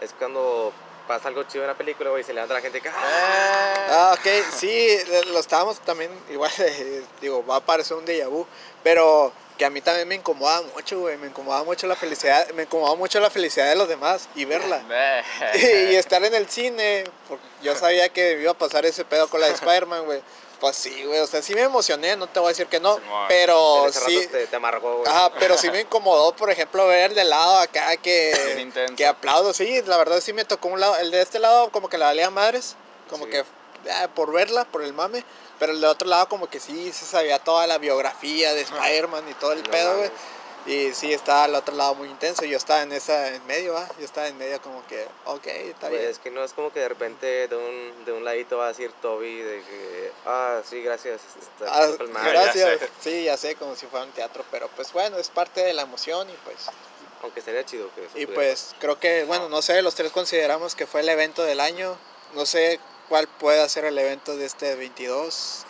es 0.00 0.12
cuando 0.12 0.72
pasa 1.06 1.28
algo 1.28 1.42
chido 1.44 1.64
en 1.64 1.68
la 1.68 1.76
película, 1.76 2.10
güey, 2.10 2.22
y 2.22 2.24
se 2.24 2.32
levanta 2.32 2.54
la 2.54 2.60
gente 2.60 2.80
que, 2.80 2.88
¡ah! 2.88 3.86
Ah, 3.90 4.16
ok, 4.18 4.26
sí, 4.56 4.98
lo 5.32 5.38
estábamos 5.38 5.80
también, 5.80 6.10
igual, 6.30 6.50
eh, 6.58 7.02
digo, 7.20 7.44
va 7.46 7.56
a 7.56 7.60
parecer 7.60 7.96
un 7.96 8.04
déjà 8.04 8.28
vu, 8.28 8.46
pero 8.82 9.32
que 9.60 9.66
a 9.66 9.70
mí 9.70 9.82
también 9.82 10.08
me 10.08 10.14
incomoda 10.14 10.62
mucho, 10.74 11.00
güey, 11.00 11.18
me 11.18 11.26
incomoda 11.26 11.62
mucho 11.64 11.86
la 11.86 11.94
felicidad, 11.94 12.48
me 12.52 12.62
incomoda 12.62 12.94
mucho 12.94 13.20
la 13.20 13.28
felicidad 13.28 13.68
de 13.68 13.76
los 13.76 13.88
demás 13.88 14.28
y 14.34 14.46
verla. 14.46 14.82
y 15.54 15.96
estar 15.96 16.24
en 16.24 16.34
el 16.34 16.48
cine, 16.48 17.04
porque 17.28 17.44
yo 17.62 17.76
sabía 17.76 18.08
que 18.08 18.40
iba 18.40 18.52
a 18.52 18.54
pasar 18.54 18.86
ese 18.86 19.04
pedo 19.04 19.28
con 19.28 19.38
la 19.40 19.48
de 19.48 19.52
Spider-Man, 19.52 20.06
güey. 20.06 20.22
Pues 20.60 20.76
sí, 20.76 21.04
güey, 21.04 21.18
o 21.20 21.26
sea, 21.26 21.40
sí 21.40 21.54
me 21.54 21.62
emocioné, 21.62 22.16
no 22.16 22.26
te 22.26 22.38
voy 22.38 22.48
a 22.48 22.50
decir 22.50 22.66
que 22.66 22.78
no, 22.80 22.96
Simón. 22.96 23.24
pero 23.28 23.84
En 23.84 23.88
ese 23.88 24.00
sí, 24.00 24.18
rato 24.18 24.30
te, 24.32 24.46
te 24.46 24.56
amargó, 24.56 24.98
güey. 24.98 25.08
ajá, 25.10 25.32
pero 25.38 25.56
sí 25.56 25.70
me 25.72 25.80
incomodó, 25.80 26.36
por 26.36 26.50
ejemplo, 26.50 26.86
ver 26.86 27.10
el 27.10 27.16
de 27.16 27.24
lado 27.24 27.58
acá 27.58 27.96
que, 27.96 28.70
que 28.96 29.06
aplaudo, 29.06 29.54
sí, 29.54 29.80
la 29.86 29.96
verdad 29.96 30.20
sí 30.20 30.32
me 30.34 30.44
tocó 30.44 30.68
un 30.68 30.78
lado, 30.78 30.96
el 30.98 31.10
de 31.10 31.22
este 31.22 31.38
lado 31.38 31.70
como 31.70 31.88
que 31.88 31.96
la 31.96 32.06
valía 32.06 32.28
madres, 32.30 32.76
como 33.08 33.24
Sí. 33.24 33.30
que 33.30 33.44
ah, 33.90 34.08
por 34.14 34.32
verla, 34.32 34.66
por 34.66 34.82
el 34.82 34.92
mame, 34.92 35.24
pero 35.58 35.72
el 35.72 35.80
de 35.80 35.86
otro 35.86 36.06
lado 36.08 36.28
como 36.28 36.48
que 36.50 36.60
sí, 36.60 36.92
se 36.92 37.06
sabía 37.06 37.38
toda 37.38 37.66
la 37.66 37.78
biografía 37.78 38.52
de 38.52 38.60
Spider-Man 38.60 39.24
y 39.30 39.34
todo 39.34 39.52
el 39.52 39.62
pedo, 39.62 39.96
güey. 39.96 40.10
Y 40.66 40.92
sí, 40.92 41.12
estaba 41.12 41.44
al 41.44 41.54
otro 41.54 41.74
lado 41.74 41.94
muy 41.94 42.08
intenso. 42.08 42.44
Yo 42.44 42.56
estaba 42.58 42.82
en 42.82 42.92
esa, 42.92 43.28
en 43.34 43.44
medio, 43.46 43.72
¿va? 43.72 43.88
Yo 43.98 44.04
estaba 44.04 44.28
en 44.28 44.36
medio 44.36 44.60
como 44.60 44.86
que, 44.86 45.06
ok, 45.24 45.46
está 45.46 45.88
Güey, 45.88 46.00
bien. 46.00 46.10
es 46.10 46.18
que 46.18 46.30
no 46.30 46.44
es 46.44 46.52
como 46.52 46.70
que 46.72 46.80
de 46.80 46.88
repente 46.88 47.48
de 47.48 47.56
un, 47.56 48.04
de 48.04 48.12
un 48.12 48.24
ladito 48.24 48.58
va 48.58 48.66
a 48.66 48.68
decir 48.68 48.92
Toby 49.00 49.36
de 49.40 49.62
que, 49.62 50.12
ah, 50.26 50.60
sí, 50.68 50.82
gracias, 50.82 51.20
está 51.40 51.64
Ah, 51.66 51.88
con 51.96 52.12
madre". 52.12 52.32
gracias. 52.32 52.80
ya. 52.80 52.88
Sí, 53.00 53.24
ya 53.24 53.36
sé, 53.36 53.54
como 53.56 53.74
si 53.74 53.86
fuera 53.86 54.04
un 54.04 54.12
teatro, 54.12 54.44
pero 54.50 54.68
pues 54.76 54.92
bueno, 54.92 55.16
es 55.16 55.30
parte 55.30 55.62
de 55.62 55.72
la 55.72 55.82
emoción 55.82 56.28
y 56.28 56.34
pues... 56.44 56.66
Aunque 57.22 57.42
sería 57.42 57.64
chido 57.66 57.90
que 57.94 58.06
eso 58.06 58.18
Y 58.18 58.24
pues 58.26 58.74
creo 58.80 58.98
que, 58.98 59.24
bueno, 59.24 59.50
no 59.50 59.60
sé, 59.60 59.82
los 59.82 59.94
tres 59.94 60.10
consideramos 60.10 60.74
que 60.74 60.86
fue 60.86 61.00
el 61.02 61.08
evento 61.10 61.42
del 61.42 61.60
año. 61.60 61.98
No 62.34 62.46
sé 62.46 62.80
cuál 63.10 63.28
puede 63.28 63.68
ser 63.68 63.84
el 63.84 63.98
evento 63.98 64.36
de 64.38 64.46
este 64.46 64.74
22. 64.74 65.66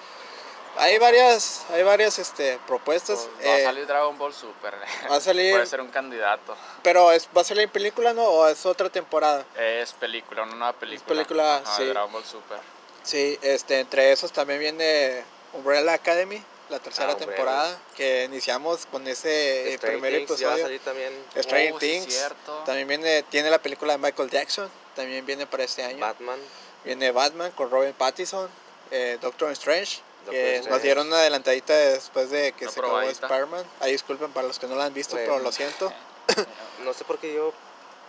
Hay 0.76 0.98
varias, 0.98 1.64
hay 1.70 1.82
varias 1.82 2.18
este, 2.18 2.58
propuestas. 2.66 3.28
Pues 3.36 3.46
va 3.48 3.52
a 3.54 3.58
eh, 3.58 3.64
salir 3.64 3.86
Dragon 3.86 4.16
Ball 4.16 4.32
Super. 4.32 4.74
va 5.10 5.16
a 5.16 5.20
salir, 5.20 5.52
Puede 5.52 5.66
ser 5.66 5.80
un 5.80 5.90
candidato. 5.90 6.56
pero 6.82 7.12
es, 7.12 7.28
¿va 7.36 7.42
a 7.42 7.44
salir 7.44 7.64
en 7.64 7.70
película 7.70 8.12
no? 8.14 8.24
¿O 8.24 8.46
es 8.48 8.64
otra 8.64 8.88
temporada? 8.88 9.44
Es 9.58 9.92
película, 9.92 10.42
una 10.44 10.54
nueva 10.54 10.72
película. 10.72 11.06
película, 11.08 11.56
Ajá, 11.56 11.76
sí. 11.76 11.84
Dragon 11.86 12.12
Ball 12.12 12.24
Super. 12.24 12.58
Sí, 13.02 13.38
este, 13.42 13.80
entre 13.80 14.12
esos 14.12 14.32
también 14.32 14.60
viene 14.60 15.24
Umbrella 15.52 15.92
Academy, 15.94 16.42
la 16.68 16.78
tercera 16.78 17.08
Ah, 17.08 17.12
Umbrella. 17.14 17.34
temporada, 17.34 17.78
que 17.96 18.24
iniciamos 18.24 18.86
con 18.86 19.06
ese 19.08 19.74
eh, 19.74 19.78
primer 19.78 20.12
Things 20.26 20.38
ya 20.38 20.48
va 20.48 20.52
a 20.54 20.56
episodio. 20.56 20.64
salir 20.64 20.80
también 20.80 21.12
Stranger 21.36 21.72
Oh, 21.74 21.80
sí, 21.80 21.86
Things. 21.90 22.14
cierto. 22.14 22.62
También 22.64 22.86
viene, 22.88 23.22
tiene 23.24 23.50
la 23.50 23.58
película 23.60 23.94
de 23.94 23.98
Michael 23.98 24.30
Jackson, 24.30 24.70
también 24.94 25.26
viene 25.26 25.46
para 25.46 25.64
este 25.64 25.82
año. 25.82 25.98
Batman. 25.98 26.38
Viene 26.84 27.10
Batman 27.10 27.50
con 27.52 27.70
Robin 27.70 27.92
Pattinson, 27.92 28.48
eh, 28.90 29.18
Doctor 29.20 29.50
Strange, 29.52 30.00
Que 30.28 30.62
nos 30.68 30.82
dieron 30.82 31.06
una 31.06 31.18
adelantadita 31.18 31.74
después 31.74 32.30
de 32.30 32.52
que 32.52 32.68
se 32.68 32.78
acabó. 32.80 33.00
Spider-Man. 33.00 33.64
Ahí 33.80 33.92
disculpen 33.92 34.32
para 34.32 34.46
los 34.46 34.58
que 34.58 34.66
no 34.66 34.74
la 34.76 34.84
han 34.84 34.94
visto, 34.94 35.16
Bueno. 35.16 35.32
pero 35.32 35.42
lo 35.44 35.52
siento. 35.52 35.92
No 36.84 36.92
sé 36.94 37.04
por 37.04 37.18
qué 37.18 37.34
yo 37.34 37.52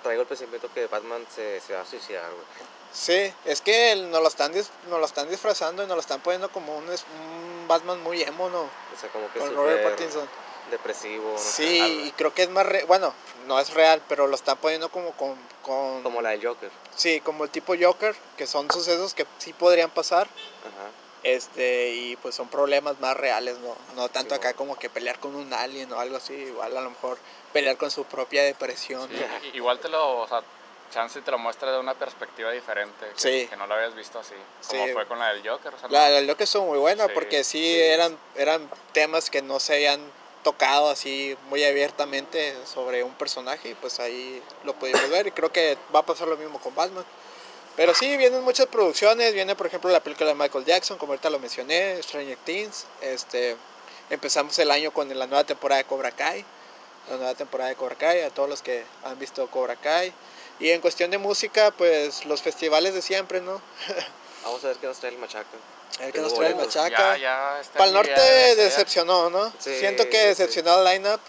traigo 0.04 0.22
el 0.22 0.28
pensamiento 0.28 0.70
que 0.74 0.88
Batman 0.88 1.26
se, 1.34 1.60
se 1.62 1.74
va 1.74 1.82
a 1.82 1.86
suicidar, 1.86 2.30
güey. 2.32 2.44
Sí, 2.94 3.34
es 3.46 3.62
que 3.62 3.96
nos 3.96 4.22
lo, 4.22 4.28
están 4.28 4.54
dis- 4.54 4.70
nos 4.90 5.00
lo 5.00 5.06
están 5.06 5.30
disfrazando 5.30 5.84
y 5.84 5.88
nos 5.88 5.96
lo 5.96 6.02
están 6.02 6.20
poniendo 6.22 6.50
como 6.52 6.76
un, 6.78 6.90
un 6.90 7.68
Batman 7.68 8.02
muy 8.04 8.22
emo, 8.22 8.50
¿no? 8.50 8.62
O 8.62 9.00
sea, 9.00 9.10
como 9.12 9.32
que 9.32 9.40
Con 9.40 9.56
Robert 9.56 9.84
Pattinson. 9.84 10.28
depresivo. 10.70 11.32
no 11.34 11.38
Sí, 11.40 12.04
y 12.08 12.12
creo 12.12 12.34
que 12.34 12.44
es 12.44 12.50
más 12.50 12.66
re- 12.66 12.84
bueno, 12.86 13.14
no 13.48 13.60
es 13.60 13.74
real, 13.74 14.02
pero 14.10 14.28
lo 14.28 14.36
están 14.36 14.58
poniendo 14.58 14.90
como 14.90 15.12
con, 15.14 15.36
con 15.62 16.04
Como 16.04 16.22
la 16.22 16.32
del 16.32 16.46
Joker. 16.46 16.70
sí, 16.96 17.22
como 17.22 17.46
el 17.46 17.50
tipo 17.50 17.76
Joker, 17.80 18.14
que 18.38 18.46
son 18.48 18.70
sucesos 18.72 19.14
que 19.14 19.26
sí 19.38 19.54
podrían 19.54 19.90
pasar, 19.90 20.28
Ajá. 20.28 20.90
Este, 21.24 21.92
y 21.92 22.16
pues 22.16 22.34
son 22.34 22.48
problemas 22.48 23.00
más 23.00 23.16
reales, 23.16 23.58
no, 23.60 23.76
no 23.96 24.10
tanto 24.10 24.34
Sí, 24.36 24.40
acá 24.40 24.54
como 24.54 24.76
que 24.78 24.90
pelear 24.90 25.20
con 25.20 25.36
un 25.36 25.54
alien 25.54 25.92
o 25.94 26.00
algo 26.00 26.18
así, 26.18 26.34
igual 26.34 26.76
a 26.76 26.82
lo 26.82 26.90
mejor 26.90 27.18
pelear 27.54 27.78
con 27.78 27.92
su 27.92 28.06
propia 28.06 28.44
depresión. 28.44 29.08
Sí, 29.08 29.16
¿no? 29.20 29.48
i- 29.48 29.58
igual 29.58 29.80
te 29.80 29.88
lo, 29.88 30.20
o 30.22 30.28
sea, 30.28 30.42
chance 30.92 31.22
te 31.22 31.30
lo 31.30 31.38
muestra 31.38 31.72
de 31.72 31.80
una 31.80 31.94
perspectiva 31.94 32.50
diferente, 32.52 33.06
que, 33.14 33.20
Sí. 33.44 33.48
que 33.48 33.56
no 33.56 33.68
lo 33.68 33.76
habías 33.76 33.94
visto 33.96 34.18
así, 34.20 34.34
como 34.68 34.86
Sí. 34.88 34.94
fue 34.94 35.06
con 35.06 35.20
la 35.20 35.32
del 35.34 35.48
Joker. 35.48 35.74
O 35.76 35.80
sea, 35.80 35.90
La, 35.90 36.10
la 36.10 36.22
Loki 36.22 36.44
estuvo 36.44 36.66
muy 36.66 36.80
buena 36.80 37.06
Sí, 37.06 37.12
porque 37.14 37.44
sí, 37.44 37.60
sí. 37.60 37.80
eran, 37.80 38.18
eran 38.36 38.68
temas 38.92 39.30
que 39.30 39.42
no 39.44 39.60
se 39.60 39.76
habían 39.76 40.02
tocado 40.44 40.90
así 40.90 41.38
muy 41.50 41.64
abiertamente 41.64 42.56
sobre 42.66 43.04
un 43.04 43.14
personaje 43.14 43.70
y 43.70 43.74
pues 43.76 44.00
ahí 44.00 44.42
lo 44.64 44.74
pudimos 44.74 45.08
ver 45.12 45.28
y 45.28 45.32
creo 45.32 45.52
que 45.52 45.78
va 45.94 46.00
a 46.00 46.06
pasar 46.06 46.28
lo 46.28 46.36
mismo 46.36 46.60
con 46.60 46.74
Batman. 46.74 47.06
Pero 47.76 47.94
sí, 47.96 48.18
vienen 48.18 48.44
muchas 48.44 48.68
producciones, 48.68 49.34
viene 49.34 49.56
por 49.56 49.68
ejemplo 49.68 49.90
la 49.90 50.02
película 50.02 50.30
de 50.30 50.36
Michael 50.36 50.66
Jackson, 50.66 50.98
como 50.98 51.14
ahorita 51.14 51.30
lo 51.30 51.40
mencioné, 51.40 52.02
Stranger 52.04 52.38
Things, 52.44 52.86
este, 53.02 53.56
empezamos 54.10 54.58
el 54.60 54.70
año 54.72 54.92
con 54.92 55.08
la 55.18 55.26
nueva 55.28 55.44
temporada 55.46 55.78
de 55.82 55.86
Cobra 55.88 56.12
Kai, 56.12 56.44
la 57.10 57.18
nueva 57.18 57.34
temporada 57.34 57.70
de 57.70 57.76
Cobra 57.76 57.96
Kai, 57.96 58.22
a 58.22 58.30
todos 58.30 58.50
los 58.50 58.62
que 58.62 58.84
han 59.04 59.18
visto 59.18 59.50
Cobra 59.50 59.76
Kai. 59.78 60.14
Y 60.60 60.70
en 60.70 60.82
cuestión 60.82 61.10
de 61.10 61.18
música, 61.18 61.72
pues 61.72 62.26
los 62.26 62.42
festivales 62.42 62.94
de 62.94 63.02
siempre, 63.02 63.42
¿no? 63.42 63.62
Vamos 64.44 64.64
a 64.64 64.68
ver 64.68 64.78
qué 64.78 64.88
nos 64.88 65.00
trae 65.00 65.12
el 65.12 65.18
machaca. 65.18 65.48
El 66.00 66.06
que 66.08 66.12
Tengo 66.14 66.28
nos 66.28 66.38
trae 66.38 66.50
el. 66.52 66.56
Machaca. 66.56 67.18
Ya, 67.18 67.62
ya 67.62 67.62
Para 67.74 67.86
el 67.86 67.94
norte 67.94 68.22
decepcionó, 68.56 69.30
¿no? 69.30 69.52
Sí, 69.60 69.78
Siento 69.80 70.06
que 70.10 70.20
sí. 70.20 70.28
decepcionó 70.28 70.78
el 70.80 70.86
lineup. 70.94 71.20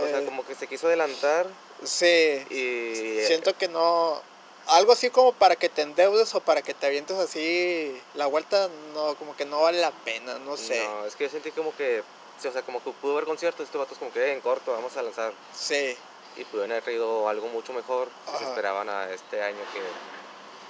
O 0.00 0.06
sea, 0.06 0.18
Eh, 0.18 0.24
como 0.24 0.44
que 0.44 0.54
se 0.54 0.66
quiso 0.66 0.88
adelantar 0.88 1.46
Sí, 1.84 2.44
y... 2.50 3.24
siento 3.26 3.56
que 3.56 3.68
no. 3.68 4.20
Algo 4.68 4.92
así 4.92 5.10
como 5.10 5.32
para 5.32 5.56
que 5.56 5.68
te 5.68 5.82
endeudes 5.82 6.34
o 6.34 6.40
para 6.40 6.62
que 6.62 6.72
te 6.74 6.86
avientes 6.86 7.18
así 7.18 8.00
la 8.14 8.26
vuelta, 8.26 8.68
no, 8.94 9.14
como 9.16 9.36
que 9.36 9.44
no 9.44 9.60
vale 9.62 9.80
la 9.80 9.90
pena, 9.90 10.38
no 10.38 10.56
sé. 10.56 10.82
No, 10.86 11.04
es 11.06 11.14
que 11.16 11.24
yo 11.24 11.30
sentí 11.30 11.50
como 11.50 11.76
que... 11.76 12.02
sí, 12.40 12.48
o 12.48 12.52
sea, 12.52 12.62
como 12.62 12.82
que 12.82 12.90
pudo 12.92 13.12
haber 13.12 13.24
conciertos, 13.24 13.66
estos 13.66 13.78
vatos 13.78 13.98
como 13.98 14.12
que 14.12 14.20
"Eh, 14.24 14.32
en 14.32 14.40
corto, 14.40 14.72
vamos 14.72 14.96
a 14.96 15.02
lanzar. 15.02 15.32
Sí, 15.54 15.96
Y 16.36 16.44
pudieron 16.44 16.72
haber 16.72 16.82
traído 16.82 17.28
algo 17.28 17.46
mucho 17.48 17.72
mejor 17.72 18.08
si 18.32 18.38
se 18.38 18.44
esperaban 18.50 18.88
a 18.88 19.10
este 19.10 19.42
año 19.42 19.60
que... 19.72 19.80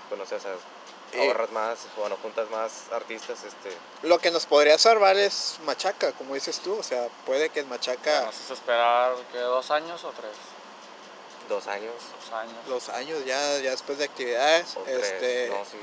Pues 0.09 0.18
no 0.18 0.26
sé, 0.26 0.35
o 0.35 0.40
sea, 0.40 0.52
ahorras 1.22 1.50
más 1.52 1.78
o 1.96 2.00
bueno, 2.00 2.18
juntas 2.20 2.50
más 2.50 2.90
artistas, 2.92 3.38
este... 3.44 3.70
lo 4.02 4.18
que 4.18 4.30
nos 4.33 4.44
podría 4.46 4.76
salvar 4.76 5.16
es 5.16 5.59
Machaca, 5.64 6.11
como 6.12 6.35
dices 6.35 6.59
tú, 6.59 6.76
o 6.76 6.83
sea, 6.83 7.07
puede 7.24 7.48
que 7.50 7.62
Machaca 7.62 8.22
Nos 8.26 8.40
hizo 8.40 8.54
esperar, 8.54 9.14
¿qué? 9.33 9.38
¿Dos 9.38 9.70
años 9.70 10.02
o 10.04 10.11
tres? 10.11 10.33
Dos 11.48 11.66
años 11.66 11.92
Dos 12.20 12.33
años. 12.33 12.54
los 12.68 12.88
años 12.88 13.24
ya, 13.24 13.59
ya 13.59 13.70
después 13.70 13.98
de 13.98 14.04
actividades, 14.04 14.76
o 14.76 14.80
tres, 14.80 15.02
este, 15.02 15.48
no, 15.50 15.64
sí, 15.64 15.78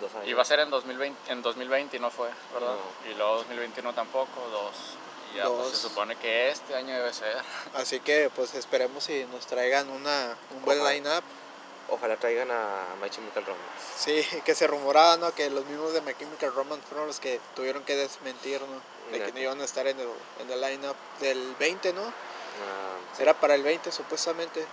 dos 0.00 0.14
años. 0.14 0.28
Iba 0.28 0.42
a 0.42 0.44
ser 0.44 0.60
en 0.60 0.70
2020, 0.70 1.32
en 1.32 1.42
2020 1.42 1.96
y 1.96 2.00
no 2.00 2.10
fue, 2.10 2.28
¿verdad? 2.54 2.74
No. 2.74 3.10
Y 3.10 3.14
luego 3.14 3.36
2021 3.38 3.92
tampoco, 3.94 4.40
dos. 4.50 4.74
Y 5.32 5.36
ya 5.38 5.44
pues, 5.46 5.58
Dos. 5.58 5.70
se 5.70 5.76
supone 5.88 6.16
que 6.16 6.50
este 6.50 6.74
año 6.76 6.94
debe 6.94 7.12
ser. 7.12 7.36
así 7.74 8.00
que 8.00 8.30
pues 8.34 8.54
esperemos 8.54 9.04
si 9.04 9.24
nos 9.32 9.46
traigan 9.46 9.88
una, 9.90 10.36
un 10.54 10.64
buen 10.64 10.84
lineup. 10.84 11.24
Ojalá 11.88 12.16
traigan 12.16 12.50
a 12.50 12.94
My 13.02 13.10
Chemical 13.10 13.44
Romance. 13.44 13.66
Sí, 13.96 14.40
que 14.44 14.54
se 14.54 14.66
rumoraba, 14.66 15.16
¿no? 15.16 15.34
Que 15.34 15.50
los 15.50 15.64
mismos 15.66 15.92
de 15.92 16.00
My 16.02 16.14
Chemical 16.14 16.54
Romance 16.54 16.86
fueron 16.88 17.06
los 17.06 17.18
que 17.18 17.40
tuvieron 17.54 17.82
que 17.82 17.96
desmentir, 17.96 18.60
¿no? 18.62 18.80
De 19.10 19.22
que 19.24 19.32
no 19.32 19.40
iban 19.40 19.60
a 19.60 19.64
estar 19.64 19.86
en 19.86 19.98
el, 20.00 20.08
en 20.40 20.50
el 20.50 20.60
lineup 20.60 20.96
del 21.20 21.54
20, 21.58 21.92
¿no? 21.92 22.02
Ah, 22.02 22.96
sí. 23.14 23.22
Era 23.22 23.34
para 23.34 23.54
el 23.56 23.62
20 23.62 23.92
supuestamente. 23.92 24.64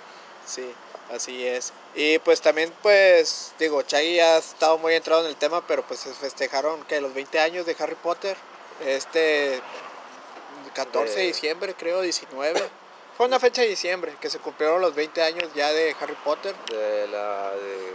Sí, 0.46 0.72
así 1.14 1.46
es. 1.46 1.74
Y 1.96 2.20
pues 2.20 2.42
también, 2.42 2.74
pues, 2.82 3.54
digo, 3.60 3.82
Chaggy 3.82 4.20
ha 4.20 4.38
estado 4.38 4.78
muy 4.78 4.94
entrado 4.96 5.22
en 5.24 5.28
el 5.28 5.36
tema, 5.36 5.66
pero 5.68 5.84
pues 5.84 6.00
se 6.02 6.14
festejaron 6.14 6.84
que 6.84 7.02
los 7.02 7.14
20 7.14 7.40
años 7.40 7.66
de 7.66 7.76
Harry 7.80 7.96
Potter. 7.96 8.38
Este 8.86 9.62
14 10.74 11.16
de 11.16 11.26
diciembre, 11.26 11.76
creo, 11.78 12.02
19. 12.02 12.62
Fue 13.18 13.26
una 13.26 13.40
fecha 13.40 13.62
de 13.62 13.68
diciembre 13.68 14.16
que 14.22 14.30
se 14.30 14.40
cumplieron 14.40 14.80
los 14.80 14.96
20 14.96 15.22
años 15.22 15.50
ya 15.54 15.74
de 15.74 15.96
Harry 16.00 16.16
Potter. 16.24 16.56
De 16.70 17.08
la 17.10 17.52
de 17.52 17.92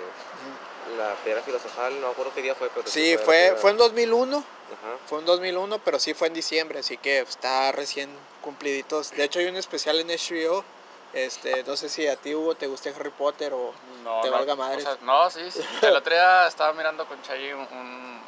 la 0.98 1.14
piedra 1.24 1.42
filosofal, 1.42 1.98
no 2.00 2.08
me 2.08 2.12
acuerdo 2.12 2.32
qué 2.34 2.42
día 2.42 2.54
fue, 2.54 2.68
pero 2.74 2.86
Sí, 2.86 3.16
fue, 3.24 3.54
fue 3.56 3.70
en 3.70 3.78
2001. 3.78 4.36
Ajá. 4.36 4.98
Fue 5.06 5.20
en 5.20 5.24
2001, 5.24 5.78
pero 5.84 5.98
sí 5.98 6.14
fue 6.14 6.28
en 6.28 6.34
diciembre, 6.34 6.80
así 6.80 6.98
que 6.98 7.20
está 7.20 7.72
recién 7.72 8.10
cumpliditos. 8.42 9.12
De 9.12 9.24
hecho, 9.24 9.38
hay 9.38 9.46
un 9.46 9.56
especial 9.56 9.98
en 9.98 10.08
HBO. 10.08 10.64
Este, 11.14 11.62
no 11.64 11.76
sé 11.76 11.88
si 11.88 12.06
a 12.08 12.16
ti, 12.16 12.34
Hugo, 12.34 12.54
te 12.56 12.66
guste 12.66 12.90
Harry 12.90 13.10
Potter 13.10 13.52
o... 13.54 13.72
No, 14.02 14.20
Te 14.20 14.28
no, 14.30 14.36
valga 14.36 14.54
o 14.54 14.80
sea, 14.80 14.98
no, 15.02 15.30
sí, 15.30 15.50
sí. 15.50 15.60
El 15.82 15.96
otro 15.96 16.12
día 16.12 16.46
estaba 16.48 16.72
mirando 16.72 17.06
con 17.06 17.20
Chayi 17.22 17.52
un, 17.52 18.20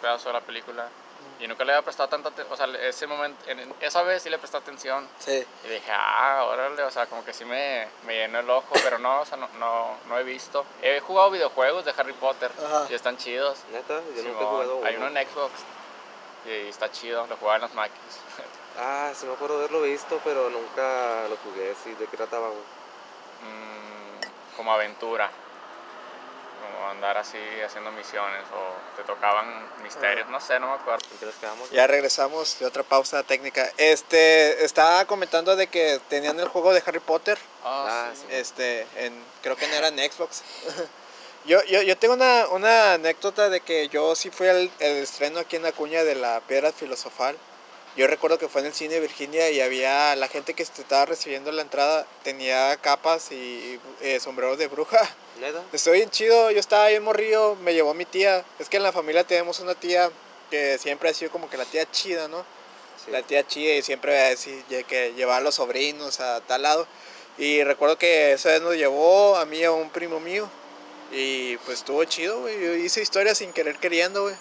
pedazo 0.00 0.28
de 0.28 0.34
la 0.34 0.40
película 0.42 0.86
y 1.40 1.48
nunca 1.48 1.64
le 1.64 1.72
había 1.72 1.82
prestado 1.82 2.08
tanta 2.08 2.28
atención. 2.28 2.52
O 2.52 2.56
sea, 2.56 2.66
ese 2.88 3.06
momento, 3.06 3.50
en- 3.50 3.74
esa 3.80 4.02
vez 4.02 4.22
sí 4.22 4.30
le 4.30 4.38
presté 4.38 4.58
atención 4.58 5.08
Sí. 5.18 5.44
y 5.64 5.68
dije, 5.68 5.90
ah, 5.90 6.44
órale, 6.48 6.82
o 6.84 6.90
sea, 6.90 7.06
como 7.06 7.24
que 7.24 7.32
sí 7.32 7.44
me, 7.44 7.88
me 8.06 8.14
llenó 8.14 8.38
el 8.40 8.50
ojo, 8.50 8.68
pero 8.84 8.98
no, 8.98 9.22
o 9.22 9.24
sea, 9.24 9.36
no, 9.38 9.48
no, 9.58 9.96
no 10.06 10.18
he 10.18 10.22
visto. 10.22 10.64
He 10.82 11.00
jugado 11.00 11.30
videojuegos 11.30 11.84
de 11.84 11.94
Harry 11.96 12.12
Potter 12.12 12.52
Ajá. 12.64 12.86
y 12.90 12.94
están 12.94 13.16
chidos. 13.16 13.58
Neta, 13.72 14.00
yo 14.16 14.22
nunca 14.22 14.42
he 14.42 14.46
jugado 14.46 14.84
Hay 14.84 14.96
uno. 14.96 15.06
uno 15.06 15.18
en 15.18 15.26
Xbox 15.28 15.52
y 16.46 16.68
está 16.68 16.90
chido, 16.92 17.26
lo 17.26 17.36
jugaba 17.36 17.56
en 17.56 17.62
las 17.62 17.74
máquinas. 17.74 18.20
Ah, 18.80 19.10
sí 19.12 19.26
me 19.26 19.32
acuerdo 19.32 19.58
de 19.58 19.64
haberlo 19.64 19.82
visto, 19.82 20.20
pero 20.22 20.48
nunca 20.50 21.26
lo 21.28 21.36
jugué, 21.38 21.74
sí, 21.82 21.92
¿de 21.94 22.06
qué 22.06 22.16
trataba? 22.16 22.48
Mm, 22.48 24.56
como 24.56 24.72
aventura. 24.72 25.28
Como 26.62 26.88
andar 26.88 27.16
así 27.16 27.38
haciendo 27.64 27.90
misiones 27.90 28.44
o 28.54 28.96
te 28.96 29.02
tocaban 29.02 29.68
misterios, 29.82 30.28
no 30.28 30.40
sé, 30.40 30.60
no 30.60 30.68
me 30.68 30.74
acuerdo. 30.74 31.04
¿En 31.10 31.18
qué 31.18 31.26
nos 31.26 31.34
quedamos? 31.34 31.68
Ya 31.70 31.88
regresamos 31.88 32.56
de 32.60 32.66
otra 32.66 32.84
pausa 32.84 33.24
técnica. 33.24 33.68
Este, 33.78 34.64
estaba 34.64 35.04
comentando 35.06 35.56
de 35.56 35.66
que 35.66 36.00
tenían 36.08 36.38
el 36.38 36.46
juego 36.46 36.72
de 36.72 36.80
Harry 36.86 37.00
Potter. 37.00 37.36
Ah, 37.64 38.10
sí. 38.14 38.20
sí. 38.20 38.26
Este, 38.30 38.86
en, 38.96 39.12
creo 39.42 39.56
que 39.56 39.66
no 39.66 39.74
era 39.74 39.88
en 39.88 39.98
Xbox. 39.98 40.44
yo, 41.46 41.64
yo, 41.64 41.82
yo 41.82 41.98
tengo 41.98 42.14
una, 42.14 42.46
una 42.48 42.92
anécdota 42.92 43.48
de 43.48 43.60
que 43.60 43.88
yo 43.88 44.14
sí 44.14 44.30
fui 44.30 44.46
al 44.46 44.70
el 44.78 44.96
estreno 44.98 45.40
aquí 45.40 45.56
en 45.56 45.66
Acuña 45.66 46.04
de 46.04 46.14
la 46.14 46.40
Piedra 46.42 46.72
Filosofal. 46.72 47.36
Yo 47.98 48.06
recuerdo 48.06 48.38
que 48.38 48.46
fue 48.46 48.60
en 48.60 48.68
el 48.68 48.74
cine 48.74 49.00
Virginia 49.00 49.50
y 49.50 49.60
había 49.60 50.14
la 50.14 50.28
gente 50.28 50.54
que 50.54 50.62
estaba 50.62 51.04
recibiendo 51.04 51.50
la 51.50 51.62
entrada 51.62 52.06
tenía 52.22 52.76
capas 52.76 53.32
y 53.32 53.80
eh, 54.00 54.20
sombreros 54.20 54.56
de 54.56 54.68
bruja. 54.68 55.00
¿Neta? 55.40 55.64
Estoy 55.72 55.98
bien 55.98 56.08
chido, 56.08 56.52
yo 56.52 56.60
estaba 56.60 56.86
bien 56.86 57.02
morrillo, 57.02 57.56
me 57.56 57.74
llevó 57.74 57.94
mi 57.94 58.04
tía. 58.04 58.44
Es 58.60 58.68
que 58.68 58.76
en 58.76 58.84
la 58.84 58.92
familia 58.92 59.24
tenemos 59.24 59.58
una 59.58 59.74
tía 59.74 60.12
que 60.48 60.78
siempre 60.78 61.10
ha 61.10 61.12
sido 61.12 61.32
como 61.32 61.50
que 61.50 61.56
la 61.56 61.64
tía 61.64 61.90
chida, 61.90 62.28
¿no? 62.28 62.44
Sí. 63.04 63.10
La 63.10 63.22
tía 63.22 63.44
chida 63.44 63.74
y 63.74 63.82
siempre 63.82 64.14
va 64.14 64.26
a 64.26 64.28
decir 64.28 64.62
que 64.86 65.12
llevar 65.14 65.38
a 65.38 65.40
los 65.40 65.56
sobrinos 65.56 66.20
a 66.20 66.40
tal 66.42 66.62
lado. 66.62 66.86
Y 67.36 67.64
recuerdo 67.64 67.98
que 67.98 68.34
esa 68.34 68.50
vez 68.50 68.62
nos 68.62 68.76
llevó 68.76 69.34
a 69.34 69.44
mí 69.44 69.58
y 69.58 69.64
a 69.64 69.72
un 69.72 69.90
primo 69.90 70.20
mío. 70.20 70.48
Y 71.10 71.56
pues 71.58 71.78
estuvo 71.78 72.04
chido, 72.04 72.42
güey. 72.42 72.60
Yo 72.60 72.74
hice 72.74 73.02
historias 73.02 73.38
sin 73.38 73.52
querer 73.52 73.76
queriendo, 73.78 74.22
güey. 74.22 74.36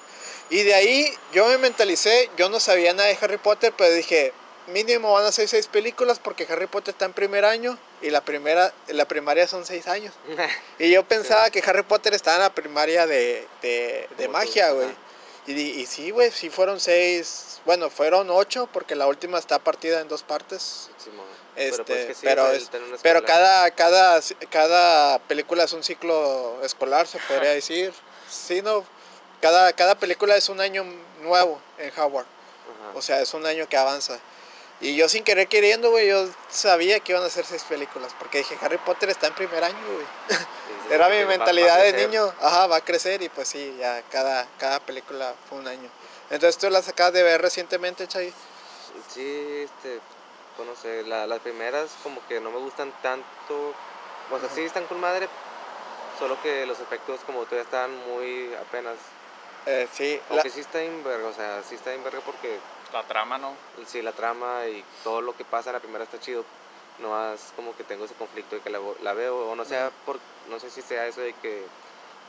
Y 0.50 0.64
de 0.64 0.74
ahí 0.74 1.14
yo 1.34 1.48
me 1.48 1.58
mentalicé, 1.58 2.30
yo 2.38 2.50
no 2.50 2.60
sabía 2.60 2.94
nada 2.94 3.10
de 3.10 3.18
Harry 3.22 3.38
Potter, 3.38 3.74
pero 3.78 3.94
dije, 3.94 4.34
mínimo 4.68 5.12
van 5.14 5.26
a 5.26 5.32
ser 5.32 5.48
seis 5.48 5.68
películas 5.68 6.20
porque 6.20 6.48
Harry 6.50 6.68
Potter 6.68 6.94
está 6.94 7.06
en 7.06 7.14
primer 7.14 7.44
año 7.46 7.78
y 8.02 8.10
la 8.10 8.22
primera 8.22 8.74
la 8.88 9.06
primaria 9.06 9.48
son 9.48 9.66
seis 9.66 9.88
años. 9.88 10.14
Y 10.80 10.92
yo 10.92 11.04
pensaba 11.08 11.50
que 11.50 11.62
Harry 11.66 11.84
Potter 11.84 12.14
estaba 12.14 12.38
en 12.38 12.44
la 12.44 12.54
primaria 12.56 13.06
de, 13.08 13.46
de, 13.62 14.08
de 14.18 14.28
magia, 14.28 14.72
güey. 14.72 14.88
Y, 15.48 15.54
y 15.54 15.86
sí, 15.86 16.12
güey, 16.12 16.30
sí 16.32 16.50
fueron 16.50 16.80
seis, 16.80 17.62
bueno, 17.66 17.90
fueron 17.90 18.30
ocho 18.30 18.68
porque 18.74 18.96
la 18.96 19.08
última 19.08 19.40
está 19.40 19.60
partida 19.60 20.02
en 20.02 20.08
dos 20.10 20.24
partes. 20.24 20.90
Simón. 20.98 21.26
Este, 21.56 21.84
pues 21.84 22.06
que 22.06 22.14
sí, 22.14 22.20
pero, 22.24 22.52
es- 22.52 22.70
pero 23.02 23.24
cada, 23.26 23.72
cada, 23.72 24.22
cada 24.52 25.18
película 25.20 25.64
es 25.64 25.74
un 25.74 25.84
ciclo 25.84 26.60
escolar, 26.64 27.08
se 27.08 27.18
podría 27.28 27.50
decir. 27.62 27.94
Sí, 28.30 28.62
no, 28.62 28.86
cada, 29.42 29.74
cada 29.74 29.96
película 29.96 30.36
es 30.36 30.50
un 30.50 30.60
año 30.62 30.84
nuevo 31.22 31.60
en 31.78 31.92
Howard. 32.00 32.26
Ajá. 32.26 32.98
O 32.98 33.02
sea, 33.02 33.22
es 33.22 33.34
un 33.34 33.46
año 33.46 33.68
que 33.68 33.78
avanza. 33.78 34.20
Y 34.80 34.96
yo 34.96 35.10
sin 35.10 35.24
querer 35.24 35.48
queriendo, 35.48 35.90
güey, 35.90 36.08
yo 36.08 36.28
sabía 36.50 37.00
que 37.00 37.12
iban 37.14 37.24
a 37.24 37.30
ser 37.30 37.46
seis 37.46 37.64
películas. 37.64 38.14
Porque 38.20 38.40
dije, 38.40 38.58
Harry 38.62 38.78
Potter 38.78 39.10
está 39.10 39.28
en 39.28 39.34
primer 39.34 39.64
año, 39.64 39.78
güey. 39.94 40.06
Era 40.92 41.08
"Ok, 41.08 41.14
mi 41.14 41.26
mentalidad 41.26 41.78
de 41.82 41.90
crecer". 41.92 42.10
niño. 42.10 42.34
Ajá, 42.40 42.68
va 42.68 42.78
a 42.78 42.82
crecer 42.82 43.22
y 43.22 43.30
pues 43.30 43.48
sí, 43.48 43.76
ya 43.80 44.02
cada, 44.12 44.48
cada 44.60 44.80
película 44.80 45.34
fue 45.50 45.58
un 45.58 45.68
año. 45.68 45.90
Entonces 46.30 46.58
tú 46.58 46.70
las 46.70 46.88
acabas 46.88 47.14
de 47.14 47.24
ver 47.24 47.42
recientemente, 47.42 48.08
Chay. 48.08 48.34
Sí, 49.14 49.64
este, 49.66 50.00
bueno, 50.58 50.74
no 50.74 50.82
sé, 50.82 51.04
la- 51.04 51.26
las 51.28 51.40
primeras 51.40 51.90
como 52.04 52.26
que 52.28 52.40
no 52.40 52.52
me 52.52 52.58
gustan 52.60 52.94
tanto, 53.02 53.74
o 54.32 54.40
sea, 54.40 54.50
sí 54.54 54.62
están 54.62 54.86
con 54.86 55.00
madre, 55.00 55.28
solo 56.20 56.42
que 56.42 56.66
los 56.66 56.80
efectos 56.80 57.20
como 57.26 57.40
todavía 57.46 57.64
están 57.64 57.96
muy 58.10 58.54
apenas, 58.56 58.96
Eh, 59.70 59.88
sí, 59.94 60.20
la- 60.30 60.36
aunque 60.36 60.50
sí 60.50 60.62
está 60.62 60.82
en 60.82 61.04
verga, 61.04 61.28
o 61.28 61.34
sea, 61.34 61.62
sí 61.62 61.76
está 61.76 61.94
en 61.94 62.02
verga 62.04 62.22
porque 62.26 62.58
La 62.94 63.04
trama, 63.04 63.38
¿no? 63.38 63.54
sí 63.86 64.02
la 64.02 64.14
trama 64.14 64.66
y 64.68 64.84
todo 65.04 65.22
lo 65.22 65.36
que 65.36 65.44
pasa 65.44 65.70
en 65.72 65.74
la 65.74 65.80
primera 65.82 66.06
está 66.06 66.20
chido, 66.22 66.46
no 67.00 67.34
es 67.34 67.52
como 67.56 67.76
que 67.76 67.84
tengo 67.84 68.06
ese 68.06 68.14
conflicto 68.14 68.56
de 68.56 68.62
que 68.62 68.70
la, 68.70 68.80
la 69.04 69.14
veo, 69.14 69.52
o 69.52 69.56
no 69.56 69.66
sea, 69.66 69.92
por, 70.06 70.20
no 70.50 70.58
sé 70.60 70.70
si 70.70 70.82
sea 70.82 71.06
eso 71.08 71.20
de 71.20 71.34
que 71.34 71.64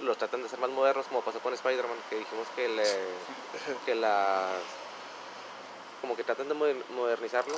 los 0.01 0.19
tratan 0.19 0.41
de 0.41 0.47
hacer 0.49 0.59
más 0.59 0.71
modernos, 0.71 1.07
como 1.07 1.23
pasó 1.23 1.39
con 1.39 1.55
Spider-Man, 1.55 1.97
que 2.11 2.17
dijimos 2.19 2.47
que 2.57 2.69
le, 2.69 2.85
que 3.87 3.95
la, 3.95 4.49
como 6.01 6.17
que 6.17 6.25
tratan 6.25 6.49
de 6.49 6.55
moder- 6.57 6.85
modernizarlo, 6.91 7.55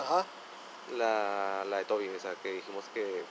Ajá. 0.00 0.26
la, 0.96 1.64
la 1.70 1.76
de 1.78 1.84
Toby, 1.84 2.08
o 2.08 2.18
sea, 2.20 2.34
que 2.42 2.50
dijimos 2.52 2.84
que 2.92 3.22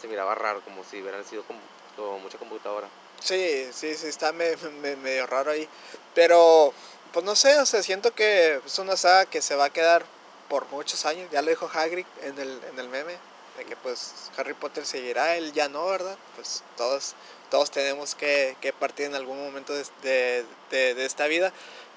se 0.00 0.08
miraba 0.08 0.34
raro, 0.34 0.62
como 0.62 0.82
si 0.82 1.00
hubieran 1.00 1.24
sido 1.24 1.44
como, 1.44 1.60
como 1.94 2.18
mucha 2.18 2.38
computadora. 2.38 2.88
Sí, 3.22 3.68
sí, 3.72 3.94
sí, 3.94 4.06
está 4.08 4.32
me- 4.32 4.56
me- 4.82 4.96
medio 4.96 5.26
raro 5.26 5.50
ahí. 5.52 5.68
Pero, 6.14 6.72
pues 7.12 7.24
no 7.24 7.36
sé, 7.36 7.58
o 7.60 7.66
sea, 7.66 7.82
siento 7.82 8.12
que 8.14 8.60
es 8.64 8.78
una 8.78 8.96
saga 8.96 9.26
que 9.26 9.42
se 9.42 9.54
va 9.54 9.66
a 9.66 9.70
quedar 9.72 10.04
por 10.48 10.66
muchos 10.68 11.06
años. 11.06 11.28
Ya 11.30 11.42
lo 11.42 11.50
dijo 11.50 11.70
Hagrid 11.72 12.06
en 12.22 12.38
el, 12.38 12.60
en 12.70 12.78
el 12.78 12.88
meme, 12.88 13.16
de 13.56 13.64
que 13.64 13.76
pues 13.76 14.30
Harry 14.36 14.54
Potter 14.54 14.84
seguirá, 14.86 15.36
él 15.36 15.52
ya 15.52 15.68
no, 15.68 15.86
¿verdad? 15.86 16.16
Pues 16.36 16.62
todos, 16.76 17.14
todos 17.50 17.70
tenemos 17.70 18.14
que, 18.14 18.56
que 18.60 18.72
partir 18.72 19.06
en 19.06 19.14
algún 19.14 19.38
momento 19.38 19.72
de, 19.74 19.84
de- 20.02 20.44
de- 20.70 20.94
de 20.94 21.04
esta 21.06 21.26
vida. 21.26 21.52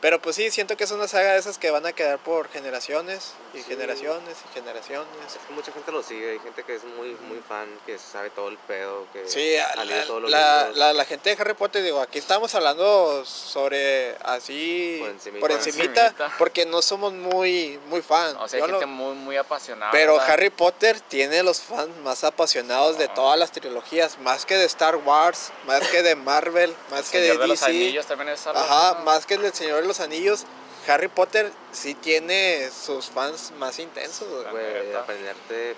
Pero 0.06 0.22
pues 0.22 0.36
sí, 0.36 0.52
siento 0.52 0.78
que 0.78 0.84
es 0.84 0.91
una 0.91 1.08
saga 1.08 1.34
de 1.34 1.39
esas 1.39 1.58
que 1.58 1.72
van 1.72 1.84
a 1.88 1.91
quedar 1.91 2.20
por 2.20 2.48
generaciones 2.50 3.32
y 3.56 3.58
Sí. 3.58 3.63
generaciones 3.63 4.36
y 4.48 4.54
generaciones. 4.54 5.08
Es 5.28 5.39
que 5.48 5.52
mucha 5.56 5.72
gente 5.72 5.91
lo 5.91 6.04
sigue, 6.04 6.30
hay 6.34 6.38
gente 6.41 6.62
que 6.62 6.76
es 6.76 6.84
muy, 6.84 7.18
muy 7.28 7.39
fan, 7.50 7.68
que 7.88 7.98
sabe 7.98 8.30
todo 8.30 8.50
el 8.50 8.58
pedo, 8.60 9.08
que 9.12 9.28
Sí, 9.28 9.58
ha 9.58 9.84
leído 9.84 10.02
la, 10.02 10.06
todos 10.06 10.22
los 10.22 10.30
la, 10.32 10.70
la- 10.76 10.94
la 10.94 11.06
gente 11.06 11.32
de 11.36 11.41
Harry 11.41 11.56
Potter, 11.56 11.82
digo, 11.82 12.00
aquí 12.02 12.20
estamos 12.20 12.54
hablando 12.54 13.26
sobre 13.26 14.15
así 14.24 14.98
Por 15.00 15.10
encimita. 15.10 15.39
por 15.41 15.52
encimita, 15.52 16.02
encimita. 16.06 16.32
porque 16.38 16.68
no 16.68 16.84
somos 16.84 17.12
muy 17.12 17.80
muy 17.88 18.04
fan. 18.04 18.36
O 18.38 18.48
sea, 18.48 18.58
hay 18.63 18.70
lo- 18.70 18.80
gente 18.80 18.86
muy, 18.86 19.15
muy 19.15 19.38
apasionada. 19.38 19.91
pero 19.91 20.13
¿verdad? 20.18 20.30
Harry 20.30 20.52
Potter 20.52 21.00
tiene 21.02 21.41
los 21.41 21.62
fans 21.62 21.89
más 22.04 22.24
apasionados 22.24 23.00
de 23.00 23.08
No. 23.08 23.13
todas 23.15 23.39
las 23.39 23.52
trilogías, 23.52 24.20
más 24.20 24.46
que 24.46 24.56
de 24.56 24.65
Star 24.65 24.98
Wars, 24.98 25.52
más 25.65 25.82
que 25.88 26.04
de 26.04 26.15
Marvel, 26.15 26.76
más 26.91 27.06
El 27.08 27.12
que 27.12 27.18
de 27.22 27.28
Señor 27.30 27.41
de 27.41 27.48
los 27.48 27.60
DC. 27.60 27.72
Anillos 27.72 28.06
también 28.06 28.30
es 28.30 28.46
Ajá, 28.46 29.00
más 29.04 29.26
que 29.26 29.34
el 29.34 29.41
del 29.41 29.54
Señor 29.56 29.82
de 29.82 29.88
los 29.88 29.94
Anillos. 29.99 30.45
Harry 30.88 31.08
Potter 31.08 31.51
sí 31.71 31.95
tiene 31.95 32.69
sus 32.69 33.10
fans 33.10 33.51
más 33.58 33.79
intensos. 33.79 34.27
güey. 34.51 34.93
Aprenderte 34.93 35.75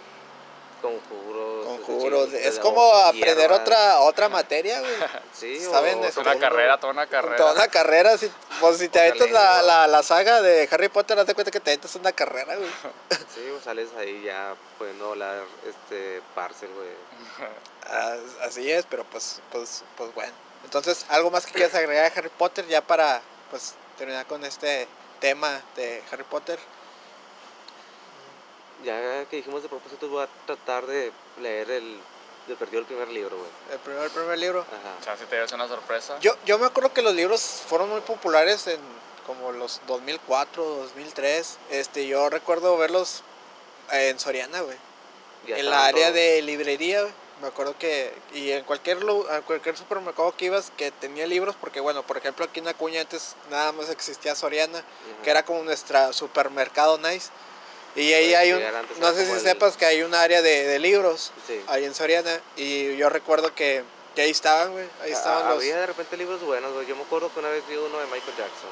conjuros. 0.82 1.66
Conjuros, 1.66 2.34
hechizos, 2.34 2.54
es 2.54 2.60
como 2.60 2.94
aprender 2.94 3.38
hierbas. 3.38 3.62
otra 3.62 4.00
otra 4.00 4.30
materia, 4.30 4.80
güey. 4.80 4.92
Sí, 5.34 5.56
Es 5.56 5.64
Es 5.64 6.18
una 6.18 6.38
carrera, 6.40 6.80
toda 6.80 6.94
una 6.94 7.08
carrera. 7.08 7.36
Toda 7.36 7.54
una 7.54 7.68
carrera, 7.68 8.18
si, 8.18 8.32
pues 8.60 8.78
si 8.78 8.90
te 8.90 9.00
aventas 9.00 9.30
la, 9.32 9.62
la, 9.62 9.88
la 9.88 10.04
saga 10.04 10.42
de 10.42 10.68
Harry 10.72 10.90
Potter, 10.90 11.18
haz 11.20 11.28
de 11.28 11.34
cuenta 11.36 11.52
que 11.52 11.60
te 11.60 11.72
aventas 11.72 11.96
una 11.96 12.12
carrera, 12.12 12.56
güey. 12.56 12.70
Sí, 13.34 13.44
sales 13.64 13.90
ahí 13.98 14.24
ya 14.24 14.56
pudiendo 14.80 15.12
hablar 15.12 15.44
este 15.68 16.22
parcel, 16.36 16.70
güey. 16.76 16.90
Ah, 17.90 18.18
Así 18.44 18.70
es, 18.70 18.86
pero 18.90 19.06
pues, 19.06 19.40
pues, 19.50 19.84
pues 19.96 20.14
bueno. 20.14 20.34
Entonces, 20.66 21.06
¿algo 21.08 21.32
más 21.32 21.46
que 21.46 21.54
quieras 21.54 21.74
agregar 21.74 22.04
a 22.04 22.14
Harry 22.14 22.30
Potter 22.38 22.68
ya 22.68 22.82
para, 22.82 23.22
pues, 23.50 23.76
terminar 23.98 24.26
con 24.28 24.44
este 24.46 24.88
tema 25.20 25.62
de 25.76 26.02
Harry 26.12 26.24
Potter? 26.24 26.60
Ya 28.84 29.26
que 29.26 29.38
dijimos 29.38 29.64
de 29.64 29.70
propósito, 29.70 30.08
voy 30.08 30.24
a 30.24 30.30
tratar 30.46 30.86
de 30.86 31.12
leer 31.42 31.72
el. 31.72 32.00
de 32.48 32.56
perdido 32.56 32.80
el 32.80 32.86
primer 32.86 33.08
libro, 33.10 33.38
güey. 33.38 33.50
El 33.72 33.80
primer, 33.80 34.04
el 34.04 34.12
primer 34.12 34.38
libro. 34.38 34.62
Ajá. 34.62 35.04
Chance 35.04 35.26
te 35.26 35.36
llevas 35.36 35.52
una 35.52 35.68
sorpresa. 35.68 36.20
Yo, 36.20 36.36
yo 36.46 36.60
me 36.60 36.68
acuerdo 36.68 36.94
que 36.94 37.02
los 37.02 37.16
libros 37.16 37.42
fueron 37.42 37.90
muy 37.90 38.02
populares 38.02 38.68
en 38.68 38.80
como 39.26 39.52
los 39.52 39.82
2004, 39.88 40.64
2003. 40.64 41.58
Este, 41.72 42.08
yo 42.08 42.30
recuerdo 42.30 42.78
verlos 42.78 43.24
en 43.92 44.20
Soriana, 44.20 44.62
güey. 44.62 44.78
En 45.48 45.70
la 45.70 45.86
área 45.86 46.08
todos. 46.08 46.16
de 46.16 46.42
librería, 46.42 47.02
güey, 47.02 47.14
me 47.42 47.48
acuerdo 47.48 47.76
que, 47.78 48.14
y 48.34 48.52
en 48.52 48.64
cualquier, 48.64 48.98
a 49.32 49.42
cualquier 49.42 49.78
supermercado 49.78 50.36
que 50.36 50.46
ibas 50.46 50.72
que 50.76 50.92
tenía 50.92 51.28
libros, 51.28 51.56
porque 51.60 51.80
bueno, 51.80 52.04
por 52.04 52.18
ejemplo 52.18 52.46
aquí 52.46 52.60
en 52.60 52.68
Acuña 52.68 53.02
antes 53.02 53.36
nada 53.52 53.72
más 53.74 53.90
existía 53.90 54.34
Soriana, 54.36 54.84
que 55.24 55.30
era 55.30 55.44
como 55.44 55.64
nuestra 55.64 56.14
supermercado 56.14 56.98
nice. 56.98 57.30
Y 57.96 58.14
ahí 58.14 58.28
Pues 58.28 58.38
hay 58.38 58.54
un, 58.54 58.64
no 59.00 59.14
sé 59.14 59.26
si 59.26 59.32
el- 59.32 59.40
sepas 59.40 59.76
que 59.78 59.86
hay 59.86 60.04
un 60.04 60.14
área 60.14 60.42
de, 60.42 60.66
de 60.66 60.80
libros 60.80 61.32
Sí. 61.48 61.62
ahí 61.68 61.86
en 61.86 61.94
Soriana, 61.96 62.40
y 62.56 62.96
yo 62.98 63.10
recuerdo 63.10 63.54
que, 63.56 63.84
que 64.16 64.22
ahí 64.24 64.32
estaban, 64.32 64.72
güey, 64.72 64.86
ahí 65.04 65.12
estaban 65.12 65.46
Ah, 65.46 65.50
los... 65.50 65.58
Había 65.60 65.78
de 65.78 65.86
repente 65.88 66.18
libros 66.18 66.42
buenos, 66.42 66.74
güey. 66.74 66.86
Yo 66.88 66.96
me 66.96 67.04
acuerdo 67.04 67.32
que 67.34 67.40
una 67.40 67.50
vez 67.50 67.64
vi 67.68 67.76
uno 67.76 67.98
de 68.00 68.06
Michael 68.06 68.36
Jackson. 68.38 68.70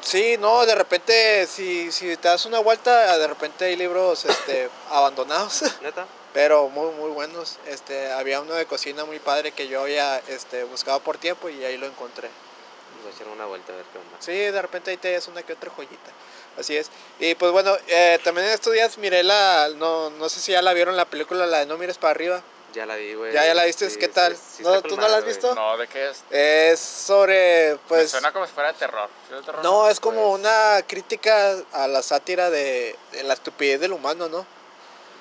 Sí, 0.00 0.36
no, 0.38 0.64
de 0.64 0.76
repente, 0.76 1.46
si, 1.48 1.90
si 1.90 2.16
te 2.16 2.28
das 2.28 2.46
una 2.46 2.60
vuelta, 2.60 3.18
de 3.18 3.26
repente 3.26 3.64
hay 3.64 3.74
libros 3.76 4.24
este, 4.24 4.70
abandonados. 4.90 5.62
¿Neta? 5.82 6.06
Pero 6.38 6.68
muy 6.68 6.92
muy 6.92 7.10
buenos. 7.10 7.56
Este, 7.66 8.12
había 8.12 8.40
uno 8.40 8.54
de 8.54 8.64
cocina 8.64 9.04
muy 9.04 9.18
padre 9.18 9.50
que 9.50 9.66
yo 9.66 9.80
había 9.80 10.18
este, 10.28 10.62
buscado 10.62 11.00
por 11.00 11.18
tiempo 11.18 11.48
y 11.48 11.64
ahí 11.64 11.76
lo 11.76 11.86
encontré. 11.86 12.28
Pues 12.28 13.02
voy 13.02 13.12
a 13.12 13.14
echar 13.16 13.26
una 13.26 13.44
vuelta 13.46 13.72
a 13.72 13.74
ver 13.76 13.84
qué 13.92 13.98
onda. 13.98 14.16
Sí, 14.20 14.32
de 14.32 14.62
repente 14.62 14.92
ahí 14.92 14.96
te 14.98 15.10
das 15.12 15.26
una 15.26 15.42
que 15.42 15.54
otra 15.54 15.68
joyita. 15.70 16.12
Así 16.56 16.76
es. 16.76 16.92
Y 17.18 17.34
pues 17.34 17.50
bueno, 17.50 17.76
eh, 17.88 18.20
también 18.22 18.46
en 18.46 18.52
estos 18.52 18.72
días 18.72 18.98
miré 18.98 19.24
la, 19.24 19.68
no, 19.74 20.10
no 20.10 20.28
sé 20.28 20.38
si 20.38 20.52
ya 20.52 20.62
la 20.62 20.72
vieron 20.74 20.96
la 20.96 21.06
película, 21.06 21.44
la 21.44 21.58
de 21.58 21.66
No 21.66 21.76
mires 21.76 21.98
para 21.98 22.12
arriba. 22.12 22.40
Ya 22.72 22.86
la 22.86 22.94
vi, 22.94 23.14
güey. 23.14 23.32
¿Ya- 23.32 23.44
ya 23.44 23.54
la 23.54 23.64
viste? 23.64 23.90
Sí, 23.90 23.98
¿Qué 23.98 24.06
sí, 24.06 24.12
tal? 24.12 24.36
sí 24.36 24.62
¿No- 24.62 24.76
está 24.76 24.88
tú 24.88 24.96
no 24.96 25.08
la 25.08 25.16
has 25.16 25.24
visto? 25.24 25.52
No, 25.56 25.76
¿de 25.76 25.88
qué 25.88 26.10
es? 26.10 26.22
Es 26.30 26.78
sobre, 26.78 27.72
Me 27.72 27.78
pues... 27.88 28.12
suena 28.12 28.32
como 28.32 28.46
si 28.46 28.52
fuera 28.52 28.72
de 28.72 28.78
terror. 28.78 29.08
¿Sí 29.26 29.34
es 29.34 29.40
de 29.40 29.44
terror? 29.44 29.64
No, 29.64 29.88
es 29.88 29.98
como 29.98 30.30
Pues- 30.30 30.40
una 30.40 30.82
crítica 30.86 31.56
a 31.72 31.88
la 31.88 32.00
sátira 32.00 32.48
de, 32.48 32.94
de 33.10 33.24
la 33.24 33.34
estupidez 33.34 33.80
del 33.80 33.92
humano, 33.92 34.28
¿no? 34.28 34.46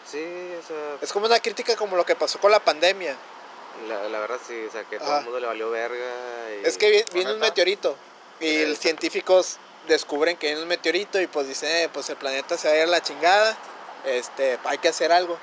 Sí, 0.09 0.23
o 0.63 0.65
sea, 0.67 0.97
Es 1.01 1.11
como 1.11 1.25
una 1.25 1.39
crítica 1.39 1.75
como 1.75 1.95
lo 1.97 2.05
que 2.05 2.15
pasó 2.15 2.39
con 2.39 2.51
la 2.51 2.59
pandemia. 2.59 3.15
la, 3.87 4.07
la 4.09 4.19
verdad 4.19 4.39
sí, 4.47 4.65
o 4.67 4.71
sea, 4.71 4.83
que 4.85 4.97
todo 4.97 5.07
Ajá. 5.09 5.17
el 5.19 5.23
mundo 5.25 5.39
le 5.39 5.47
valió 5.47 5.69
verga. 5.69 6.05
Y... 6.61 6.65
Es 6.67 6.77
que 6.77 6.89
vi- 6.89 7.05
viene 7.13 7.33
un 7.33 7.39
meteorito 7.39 7.95
y 8.39 8.47
Sí. 8.49 8.65
los 8.65 8.79
científicos 8.79 9.57
descubren 9.87 10.35
que 10.37 10.47
viene 10.47 10.61
un 10.63 10.67
meteorito 10.67 11.19
y 11.21 11.27
pues 11.27 11.47
dicen, 11.47 11.69
eh, 11.71 11.89
pues 11.93 12.09
el 12.09 12.15
planeta 12.17 12.57
se 12.57 12.67
va 12.67 12.73
a 12.73 12.77
ir 12.77 12.83
a 12.83 12.87
la 12.87 13.01
chingada, 13.03 13.55
este, 14.05 14.57
hay 14.63 14.77
que 14.79 14.87
hacer 14.89 15.11
algo. 15.11 15.37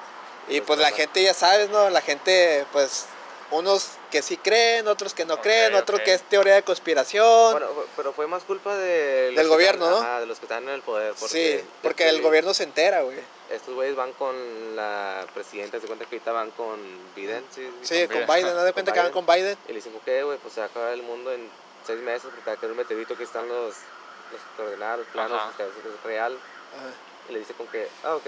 Y 0.48 0.61
Pues 0.61 0.66
pues 0.66 0.79
la 0.81 0.90
gente 0.90 1.22
ya 1.22 1.33
sabes, 1.33 1.70
¿no? 1.70 1.88
La 1.90 2.00
gente, 2.03 2.66
pues, 2.72 3.07
unos 3.50 3.92
que 4.11 4.22
sí 4.22 4.37
creen, 4.37 4.88
otros 4.88 5.14
que 5.14 5.24
no 5.24 5.40
creen, 5.40 5.74
otros 5.74 6.00
que 6.00 6.14
es 6.14 6.22
teoría 6.22 6.54
de 6.54 6.62
conspiración. 6.62 7.52
Bueno, 7.52 7.68
pero 7.96 8.12
fue 8.12 8.26
más 8.26 8.42
culpa 8.44 8.74
de 8.76 9.26
Del 9.33 9.37
que 9.37 9.44
gobierno, 9.44 9.85
están- 9.87 10.00
¿no? 10.02 10.07
ajá, 10.09 10.20
de 10.20 10.26
los 10.26 10.38
que 10.38 10.44
están 10.46 10.62
en 10.64 10.70
el 10.70 10.83
poder. 10.83 11.14
Porque 11.18 11.59
sí, 11.61 11.68
porque 11.83 12.09
el 12.09 12.22
gobierno 12.22 12.54
se 12.54 12.64
entera, 12.64 13.02
güey. 13.02 13.18
Estos 13.50 13.74
güeyes 13.74 13.94
van 13.94 14.12
con 14.14 14.35
la 14.74 15.26
presidenta, 15.35 15.78
se 15.78 15.87
cuenta 15.87 16.04
que 16.07 16.16
ahorita 16.16 16.33
van 16.33 16.50
con 16.52 16.78
Biden, 17.14 17.44
sí. 17.54 17.70
Sí, 17.83 18.07
con 18.09 18.16
Biden. 18.20 18.26
Biden, 18.26 18.54
¿no? 18.57 18.64
de 18.64 18.72
cuenta 18.72 18.92
que 18.92 19.00
van 19.00 19.12
con 19.12 19.26
Biden. 19.26 19.57
Y 19.66 19.68
le 19.68 19.74
dicen, 19.76 19.94
ok, 19.94 20.24
güey, 20.24 20.38
pues 20.38 20.54
se 20.54 20.61
va 20.61 20.66
a 20.66 20.70
acabar 20.70 20.92
el 20.92 21.02
mundo 21.02 21.30
en 21.33 21.48
seis 21.87 22.00
meses 22.00 22.22
porque 22.35 22.50
va 22.50 22.54
a 22.54 22.57
caer 22.57 22.72
un 22.72 22.78
meteorito, 22.78 23.14
aquí 23.14 23.22
están 23.22 23.46
los, 23.48 23.74
los 24.33 24.40
coordenadas, 24.57 24.98
los 25.00 25.09
planos, 25.09 25.40
sea, 25.57 25.66
es 25.66 25.72
real. 26.04 26.33
Ajá. 26.76 26.87
Y 27.28 27.33
le 27.35 27.38
dice 27.40 27.52
con 27.54 27.66
que, 27.68 27.87
ah, 28.02 28.16
ok, 28.16 28.24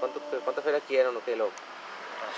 ¿cuánto, 0.00 0.20
¿cuánta 0.44 0.62
feria 0.62 0.80
quieren? 0.80 1.14
Ok, 1.16 1.26
lo, 1.36 1.50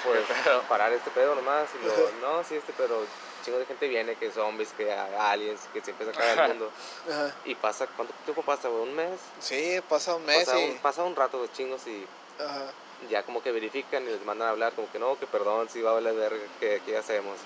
pues, 0.05 0.21
¿Qué 0.27 0.35
pedo? 0.45 0.63
parar 0.63 0.93
este 0.93 1.11
pedo 1.11 1.35
nomás. 1.35 1.69
Y 1.75 1.87
lo, 1.87 1.93
no, 2.29 2.45
sí, 2.45 2.57
este, 2.57 2.73
pero 2.77 3.05
chingo 3.45 3.59
de 3.59 3.67
gente 3.67 3.89
viene, 3.89 4.17
que 4.17 4.31
zombies, 4.31 4.71
que 4.77 4.93
aliens, 4.93 5.61
que 5.73 5.81
siempre 5.81 6.07
se 6.07 6.13
acaba 6.13 6.45
el 6.45 6.49
mundo. 6.51 6.71
Ajá. 7.11 7.35
Y 7.45 7.55
pasa, 7.55 7.87
¿cuánto 7.97 8.15
tiempo 8.25 8.43
pasa, 8.43 8.69
güey? 8.69 8.83
¿Un 8.83 8.95
mes? 8.95 9.21
Sí, 9.41 9.81
pasa 9.89 10.15
un 10.15 10.25
mes 10.27 10.45
pasa, 10.45 10.61
y... 10.61 10.71
un, 10.71 10.79
pasa 10.79 11.05
un 11.05 11.17
rato, 11.17 11.39
güey, 11.39 11.51
chingos, 11.53 11.87
y 11.87 12.07
Ajá. 12.39 12.73
ya 13.09 13.23
como 13.23 13.43
que 13.43 13.53
verifican 13.53 14.03
y 14.05 14.07
les 14.07 14.25
mandan 14.25 14.49
a 14.49 14.51
hablar, 14.51 14.73
como 14.73 14.91
que 14.91 14.99
no, 14.99 15.19
que 15.19 15.27
perdón, 15.27 15.69
sí 15.71 15.81
va 15.83 15.91
a 15.91 15.95
valer 15.95 16.15
verga, 16.15 16.45
que 16.61 16.83
qué 16.85 16.97
hacemos? 16.97 17.39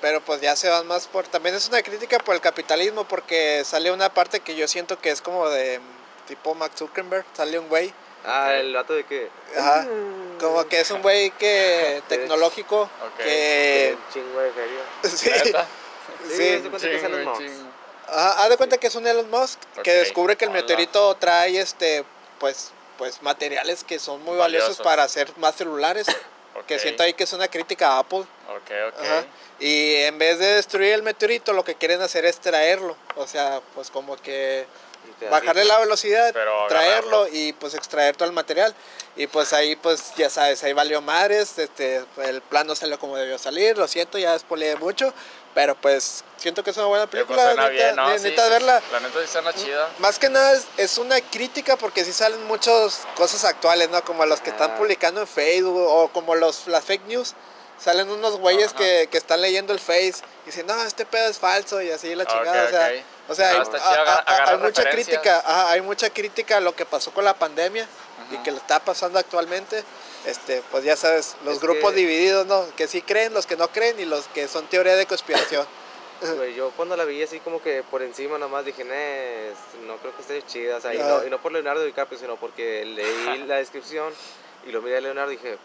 Pero 0.00 0.20
pues 0.20 0.40
ya 0.40 0.56
se 0.56 0.68
van 0.68 0.86
más 0.86 1.06
por... 1.06 1.26
También 1.26 1.54
es 1.54 1.68
una 1.68 1.82
crítica 1.82 2.18
por 2.18 2.34
el 2.34 2.40
capitalismo 2.40 3.04
porque 3.04 3.62
sale 3.64 3.92
una 3.92 4.12
parte 4.12 4.40
que 4.40 4.56
yo 4.56 4.66
siento 4.66 4.98
que 4.98 5.10
es 5.10 5.20
como 5.20 5.48
de 5.48 5.80
tipo 6.26 6.54
Max 6.54 6.76
Zuckerberg. 6.78 7.26
Sale 7.34 7.58
un 7.58 7.68
güey. 7.68 7.92
Ah, 8.24 8.54
el 8.54 8.74
vato 8.74 8.92
de 8.94 9.04
que... 9.04 9.28
Ajá. 9.56 9.86
Como 10.38 10.66
que 10.66 10.80
es 10.80 10.90
un 10.90 11.02
güey 11.02 11.30
que 11.32 12.02
tecnológico 12.08 12.82
Ok. 12.82 13.16
Tiene 13.16 13.30
que... 13.30 13.96
un 13.96 14.12
chingo 14.12 14.40
de 14.40 14.50
feria. 14.52 14.80
Sí. 15.02 15.30
Sí, 16.28 16.36
sí. 16.36 16.52
haz 16.54 16.62
de 16.62 16.68
cuenta 16.70 16.88
que 16.88 16.96
es 16.96 17.02
Chingo, 17.02 17.16
Elon 17.16 17.24
Musk. 17.24 17.40
chingo. 17.40 17.70
Ajá, 18.08 18.42
haz 18.42 18.48
de 18.50 18.56
cuenta 18.56 18.78
que 18.78 18.86
es 18.88 18.94
un 18.94 19.06
Elon 19.06 19.30
Musk 19.30 19.58
que 19.76 19.80
Ok. 19.80 19.86
descubre 19.86 20.36
que 20.36 20.44
el 20.44 20.50
Hola. 20.50 20.60
meteorito 20.60 21.14
trae 21.16 21.58
este 21.58 22.04
pues 22.38 22.72
pues 22.98 23.22
materiales 23.22 23.82
que 23.84 23.98
son 23.98 24.22
muy 24.24 24.36
valiosos, 24.36 24.68
Valiosos. 24.78 24.84
para 24.84 25.02
hacer 25.04 25.32
más 25.38 25.54
celulares. 25.56 26.06
Que 26.66 26.74
Ok, 26.74 26.80
siento 26.82 27.02
ahí 27.04 27.14
que 27.14 27.24
es 27.24 27.32
una 27.32 27.48
crítica 27.48 27.92
a 27.92 27.98
Apple. 28.00 28.18
Ok, 28.18 28.70
ok. 28.88 29.00
Ajá. 29.00 29.24
Y 29.60 29.94
en 29.94 30.18
vez 30.18 30.38
de 30.38 30.46
destruir 30.56 30.92
el 30.92 31.02
meteorito, 31.02 31.52
lo 31.54 31.64
que 31.64 31.74
quieren 31.76 32.02
hacer 32.02 32.24
es 32.26 32.38
traerlo. 32.38 32.96
O 33.16 33.26
sea, 33.26 33.62
pues 33.74 33.88
como 33.90 34.16
que 34.16 34.66
bajarle 35.30 35.64
la 35.64 35.78
velocidad, 35.78 36.30
Pero 36.32 36.66
traerlo 36.68 37.18
agarrarlo. 37.22 37.28
y 37.36 37.52
pues 37.54 37.74
extraer 37.74 38.16
todo 38.16 38.26
el 38.28 38.34
material. 38.34 38.74
Y 39.16 39.26
pues 39.26 39.52
ahí 39.52 39.76
pues 39.76 40.12
ya 40.16 40.30
sabes, 40.30 40.62
ahí 40.64 40.72
valió 40.72 41.00
madres, 41.02 41.58
este, 41.58 42.04
el 42.22 42.40
plan 42.42 42.66
no 42.66 42.74
salió 42.74 42.98
como 42.98 43.16
debió 43.16 43.38
salir, 43.38 43.76
lo 43.76 43.86
siento, 43.88 44.16
ya 44.18 44.38
spoileé 44.38 44.76
mucho, 44.76 45.12
pero 45.52 45.74
pues 45.74 46.24
siento 46.36 46.62
que 46.62 46.70
es 46.70 46.76
una 46.76 46.86
buena 46.86 47.06
pues 47.06 47.24
película, 47.24 47.42
suena 47.52 47.68
neta, 47.68 47.70
bien, 47.70 47.96
¿no? 47.96 48.02
ne- 48.08 48.16
Sí, 48.18 48.22
necesitas 48.22 48.44
sí, 48.46 48.50
verla. 48.52 48.82
La 48.92 49.00
neta 49.00 49.20
sí 49.20 49.26
suena 49.26 49.52
chida. 49.52 49.88
Más 49.98 50.18
que 50.18 50.30
nada 50.30 50.52
es, 50.52 50.64
es 50.76 50.96
una 50.96 51.20
crítica 51.20 51.76
porque 51.76 52.04
sí 52.04 52.12
salen 52.12 52.42
muchas 52.46 53.00
cosas 53.16 53.44
actuales, 53.44 53.90
¿no? 53.90 54.02
Como 54.04 54.24
los 54.26 54.40
que 54.40 54.50
están 54.50 54.70
Ah. 54.70 54.76
publicando 54.76 55.20
en 55.20 55.26
Facebook 55.26 55.76
o 55.76 56.08
como 56.12 56.34
los, 56.36 56.66
las 56.68 56.84
fake 56.84 57.04
news. 57.06 57.34
salen 57.82 58.10
unos 58.10 58.36
güeyes 58.38 58.74
que, 58.74 59.08
que 59.10 59.16
están 59.16 59.40
leyendo 59.40 59.72
el 59.72 59.80
Face 59.80 60.16
y 60.44 60.46
dicen, 60.46 60.66
no, 60.66 60.82
este 60.84 61.06
pedo 61.06 61.28
es 61.30 61.38
falso 61.38 61.80
y 61.80 61.90
así 61.90 62.14
la 62.14 62.26
chingada. 62.26 62.62
ok, 62.64 62.68
o 62.68 62.70
sea, 62.70 62.86
ok. 62.88 63.04
O 63.30 63.34
sea, 63.34 63.50
Ah, 63.52 64.24
hay, 64.26 64.36
a- 64.38 64.50
hay 64.50 64.58
mucha 64.58 64.88
crítica, 64.90 65.38
ajá, 65.38 65.70
hay 65.70 65.80
mucha 65.80 66.10
crítica 66.10 66.56
a 66.56 66.60
lo 66.60 66.74
que 66.74 66.84
pasó 66.84 67.12
con 67.12 67.24
la 67.24 67.34
pandemia 67.34 67.86
y 68.32 68.36
que 68.38 68.50
le 68.50 68.58
está 68.58 68.80
pasando 68.80 69.18
actualmente. 69.18 69.82
Este, 70.26 70.62
pues 70.70 70.84
ya 70.84 70.96
sabes, 70.96 71.36
los 71.44 71.54
Es 71.56 71.60
grupos 71.62 71.92
que- 71.92 71.98
divididos, 72.00 72.46
¿no? 72.46 72.66
Que 72.76 72.86
sí 72.88 73.00
creen, 73.02 73.32
los 73.32 73.46
que 73.46 73.56
no 73.56 73.68
creen 73.68 73.98
y 74.00 74.04
los 74.04 74.26
que 74.28 74.48
son 74.48 74.66
teoría 74.66 74.94
de 74.96 75.06
conspiración. 75.06 75.66
Güey, 76.36 76.54
yo 76.54 76.70
cuando 76.76 76.94
la 76.98 77.04
vi 77.06 77.22
así 77.22 77.40
como 77.40 77.62
que 77.62 77.82
por 77.90 78.02
encima 78.02 78.36
nomás 78.36 78.66
dije, 78.66 78.84
"Nah, 78.84 79.86
no 79.86 79.96
creo 79.96 80.14
que 80.14 80.20
esté 80.20 80.42
chida. 80.46 80.76
O 80.76 80.80
sea, 80.82 80.92
y 80.94 80.98
no, 80.98 81.24
y 81.24 81.30
no 81.30 81.40
por 81.40 81.50
Leonardo 81.52 81.82
DiCaprio, 81.82 82.18
sino 82.18 82.36
porque 82.36 82.84
leí 82.84 83.38
la 83.46 83.56
descripción 83.56 84.12
y 84.66 84.70
lo 84.72 84.82
miré 84.82 84.98
a 84.98 85.00
Leonardo 85.00 85.32
y 85.32 85.36
dije, 85.36 85.56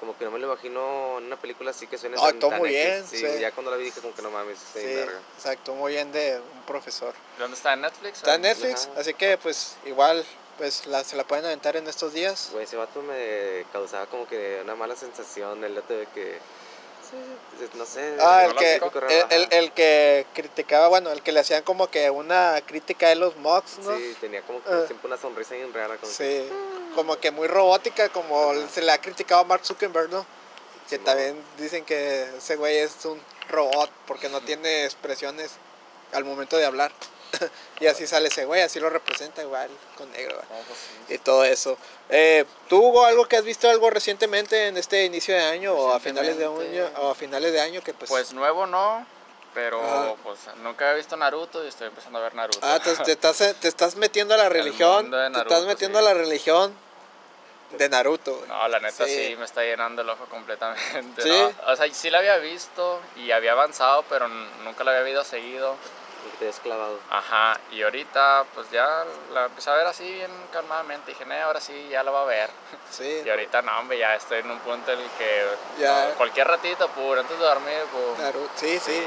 como 0.00 0.16
que 0.16 0.24
no 0.24 0.30
me 0.30 0.38
lo 0.38 0.46
imagino 0.46 1.18
en 1.18 1.24
una 1.24 1.36
película 1.36 1.70
así 1.70 1.86
que 1.86 1.98
suene 1.98 2.16
No, 2.16 2.22
tan, 2.22 2.34
actuó 2.34 2.50
tan 2.50 2.58
muy 2.58 2.74
X. 2.76 2.84
bien, 2.84 3.06
Sí, 3.06 3.16
sí. 3.18 3.40
ya 3.40 3.50
cuando 3.52 3.70
la 3.70 3.76
vi 3.76 3.84
dije 3.84 4.00
como 4.00 4.14
que 4.14 4.22
no 4.22 4.30
mames, 4.30 4.58
está 4.62 4.80
Sí, 4.80 5.10
exacto, 5.36 5.74
muy 5.74 5.92
bien 5.92 6.12
de 6.12 6.40
un 6.54 6.62
profesor. 6.66 7.12
¿Dónde 7.38 7.56
está? 7.56 7.72
¿En 7.74 7.80
Netflix? 7.82 8.18
Está 8.18 8.34
en 8.36 8.42
Netflix, 8.42 8.88
Ajá. 8.92 9.00
así 9.00 9.14
que 9.14 9.36
pues 9.38 9.76
igual 9.86 10.24
pues 10.58 10.86
la, 10.86 11.04
se 11.04 11.14
la 11.16 11.22
pueden 11.24 11.44
aventar 11.44 11.76
en 11.76 11.86
estos 11.86 12.12
días. 12.12 12.48
Güey, 12.52 12.64
ese 12.64 12.76
vato 12.76 13.00
me 13.02 13.64
causaba 13.72 14.06
como 14.06 14.26
que 14.26 14.60
una 14.62 14.74
mala 14.74 14.96
sensación, 14.96 15.62
el 15.62 15.78
hecho 15.78 15.92
de 15.94 16.06
que, 16.06 16.38
sí, 17.08 17.68
no 17.74 17.86
sé. 17.86 18.16
Ah, 18.20 18.44
el 18.46 18.56
que, 18.56 18.74
el, 18.74 19.26
el- 19.30 19.48
el 19.52 19.72
que 19.72 20.26
criticaba, 20.34 20.88
bueno, 20.88 21.12
el 21.12 21.22
que 21.22 21.30
le 21.30 21.38
hacían 21.40 21.62
como 21.62 21.88
que 21.88 22.10
una 22.10 22.60
crítica 22.66 23.08
de 23.08 23.14
los 23.14 23.36
mocks, 23.36 23.78
¿no? 23.84 23.96
Sí, 23.96 24.16
tenía 24.20 24.42
como 24.42 24.60
que 24.64 24.68
Ah. 24.70 24.82
siempre 24.86 25.06
una 25.06 25.16
sonrisa 25.16 25.54
bien 25.54 25.72
rara. 25.72 25.96
Como 25.96 26.12
que- 26.12 26.42
Sí, 26.42 26.48
como 26.98 27.20
que 27.20 27.30
muy 27.30 27.46
robótica, 27.46 28.08
como 28.08 28.52
se 28.74 28.82
le 28.82 28.90
ha 28.90 29.00
criticado 29.00 29.42
a 29.42 29.44
Mark 29.44 29.64
Zuckerberg, 29.64 30.10
¿no? 30.10 30.26
Que 30.88 30.96
Simón. 30.96 31.04
también 31.04 31.44
dicen 31.56 31.84
que 31.84 32.24
ese 32.36 32.56
güey 32.56 32.78
es 32.78 33.04
un 33.04 33.22
robot 33.48 33.88
porque 34.04 34.28
no 34.28 34.40
tiene 34.40 34.84
expresiones 34.84 35.52
al 36.12 36.24
momento 36.24 36.56
de 36.56 36.66
hablar. 36.66 36.90
y 37.80 37.86
así 37.86 38.08
sale 38.08 38.30
ese 38.30 38.46
güey, 38.46 38.62
así 38.62 38.80
lo 38.80 38.90
representa 38.90 39.42
igual, 39.42 39.70
con 39.96 40.10
negro. 40.10 40.38
No, 40.50 40.56
pues 40.66 40.76
sí. 41.06 41.14
Y 41.14 41.18
todo 41.18 41.44
eso. 41.44 41.78
Eh, 42.08 42.44
¿Tú, 42.68 42.82
Hugo, 42.82 43.04
algo 43.04 43.26
que 43.26 43.36
has 43.36 43.44
visto 43.44 43.70
algo 43.70 43.90
recientemente 43.90 44.66
en 44.66 44.76
este 44.76 45.04
inicio 45.04 45.36
de 45.36 45.42
año 45.42 45.74
o 45.74 45.92
a 45.92 46.00
finales 46.00 46.36
de 46.36 46.46
año, 46.46 46.90
o 47.00 47.10
a 47.10 47.14
finales 47.14 47.52
de 47.52 47.60
año 47.60 47.80
que 47.80 47.94
pues... 47.94 48.10
Pues 48.10 48.32
nuevo 48.32 48.66
no, 48.66 49.06
pero 49.54 49.80
Ajá. 49.80 50.14
pues 50.24 50.40
nunca 50.64 50.90
he 50.90 50.96
visto 50.96 51.16
Naruto 51.16 51.64
y 51.64 51.68
estoy 51.68 51.86
empezando 51.86 52.18
a 52.18 52.22
ver 52.22 52.34
Naruto. 52.34 52.58
Ah, 52.60 52.80
te, 52.80 52.92
te 52.96 53.12
estás, 53.12 53.54
te 53.60 53.68
estás 53.68 53.94
metiendo 53.94 54.34
a 54.34 54.36
la 54.36 54.48
religión. 54.48 55.12
de 55.12 55.16
te 55.16 55.30
Naruto, 55.30 55.54
estás 55.54 55.64
metiendo 55.64 56.00
sí. 56.00 56.04
a 56.04 56.08
la 56.08 56.14
religión 56.14 56.87
de 57.70 57.88
Naruto. 57.88 58.44
No, 58.48 58.66
la 58.68 58.80
neta 58.80 59.04
Sí. 59.04 59.28
sí. 59.28 59.36
me 59.36 59.44
está 59.44 59.62
llenando 59.62 60.02
el 60.02 60.08
ojo 60.10 60.24
completamente. 60.26 61.22
¿Sí? 61.22 61.28
¿no? 61.28 61.72
O 61.72 61.76
sea, 61.76 61.92
sí 61.92 62.10
la 62.10 62.18
había 62.18 62.36
visto 62.38 63.00
y 63.16 63.30
había 63.30 63.52
avanzado, 63.52 64.04
pero 64.08 64.26
nunca 64.28 64.84
la 64.84 64.92
había 64.92 65.02
visto 65.02 65.24
seguido. 65.24 65.76
que 66.24 66.36
te 66.38 66.44
habías 66.46 66.58
clavado. 66.60 66.98
Ajá, 67.10 67.58
y 67.70 67.80
ahorita 67.82 68.44
pues 68.52 68.68
ya 68.72 69.04
la 69.32 69.44
empecé 69.46 69.70
a 69.70 69.74
ver 69.74 69.86
así 69.86 70.02
bien 70.12 70.30
calmadamente. 70.52 71.12
Dije, 71.12 71.24
"Nee, 71.24 71.40
ahora 71.40 71.60
sí, 71.60 71.88
ya 71.90 72.02
la 72.02 72.10
va 72.10 72.22
a 72.22 72.24
ver. 72.24 72.50
Sí. 72.90 73.22
Y 73.24 73.30
ahorita 73.30 73.62
no, 73.62 73.78
hombre, 73.78 73.98
ya 73.98 74.14
estoy 74.16 74.40
en 74.40 74.50
un 74.50 74.58
punto 74.60 74.90
en 74.92 74.98
el 74.98 75.10
que 75.10 75.46
Ya. 75.78 76.08
no, 76.08 76.14
cualquier 76.16 76.48
ratito, 76.48 76.88
puro, 76.88 77.20
antes 77.20 77.38
de 77.38 77.44
dormir, 77.44 77.78
pues... 77.92 78.18
Naruto, 78.18 78.50
sí, 78.56 78.78
sí. 78.80 79.06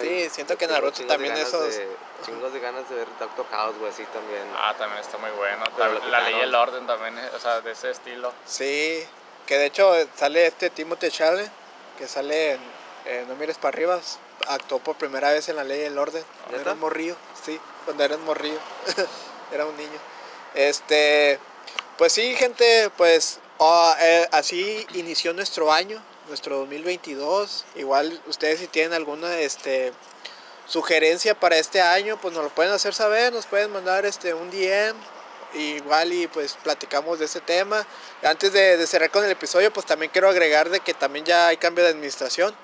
Sí, 0.00 0.28
siento 0.30 0.56
que 0.58 0.66
Naruto 0.66 1.00
de 1.02 1.06
también 1.06 1.36
esos- 1.36 1.74
de- 1.74 1.88
chingos 2.24 2.52
de 2.52 2.60
ganas 2.60 2.88
de 2.88 2.96
ver 2.96 3.08
Doctor 3.18 3.46
House, 3.50 3.76
güey, 3.78 3.90
así 3.92 4.04
también. 4.06 4.42
Ah, 4.56 4.74
también 4.76 5.00
está 5.00 5.18
muy 5.18 5.30
bueno. 5.30 5.64
También 5.76 6.10
la 6.10 6.20
ley 6.20 6.34
y 6.36 6.40
el 6.40 6.54
orden 6.54 6.86
también, 6.86 7.18
eh, 7.18 7.30
o 7.34 7.38
sea, 7.38 7.60
de 7.60 7.72
ese 7.72 7.90
estilo. 7.90 8.32
Sí. 8.46 9.06
Que 9.46 9.58
de 9.58 9.66
hecho 9.66 9.92
sale 10.16 10.46
este 10.46 10.70
Timothy 10.70 11.10
Chalamet, 11.10 11.50
que 11.98 12.08
sale 12.08 12.52
en 12.54 12.60
eh, 13.04 13.24
No 13.28 13.36
mires 13.36 13.56
para 13.58 13.74
arriba. 13.76 14.00
Actuó 14.48 14.80
por 14.80 14.96
primera 14.96 15.30
vez 15.30 15.48
en 15.48 15.56
La 15.56 15.64
Ley 15.64 15.80
y 15.82 15.84
el 15.84 15.96
Orden. 15.98 16.24
Cuando 16.44 16.60
era 16.62 16.72
un 16.72 16.80
morrillo, 16.80 17.16
sí, 17.44 17.58
cuando 17.84 18.02
era 18.04 18.16
un 18.16 18.24
morrillo. 18.24 18.58
era 19.52 19.64
un 19.66 19.76
niño. 19.76 19.98
Este, 20.54 21.38
pues 21.98 22.12
sí, 22.12 22.34
gente, 22.34 22.90
pues 22.96 23.38
eh, 24.00 24.28
así 24.32 24.86
inició 24.94 25.32
nuestro 25.32 25.70
año, 25.72 26.02
nuestro 26.28 26.58
2022. 26.58 27.64
Igual 27.76 28.20
ustedes 28.26 28.60
si 28.60 28.66
tienen 28.66 28.92
alguna 28.92 29.38
este 29.38 29.92
sugerencia 30.66 31.38
para 31.38 31.56
este 31.56 31.80
año, 31.80 32.18
pues 32.20 32.34
nos 32.34 32.44
lo 32.44 32.50
pueden 32.50 32.72
hacer 32.72 32.92
saber, 32.94 33.32
nos 33.32 33.46
pueden 33.46 33.70
mandar 33.72 34.04
este 34.06 34.34
un 34.34 34.50
DM 34.50 34.96
igual 35.54 36.12
y 36.12 36.26
pues 36.26 36.56
platicamos 36.62 37.18
de 37.18 37.26
ese 37.26 37.40
tema. 37.40 37.86
Antes 38.22 38.52
de, 38.52 38.76
de 38.76 38.86
cerrar 38.86 39.10
con 39.10 39.24
el 39.24 39.30
episodio, 39.30 39.72
pues 39.72 39.86
también 39.86 40.10
quiero 40.12 40.28
agregar 40.28 40.68
de 40.68 40.80
que 40.80 40.92
también 40.92 41.24
ya 41.24 41.46
hay 41.48 41.56
cambio 41.56 41.84
de 41.84 41.90
administración. 41.90 42.54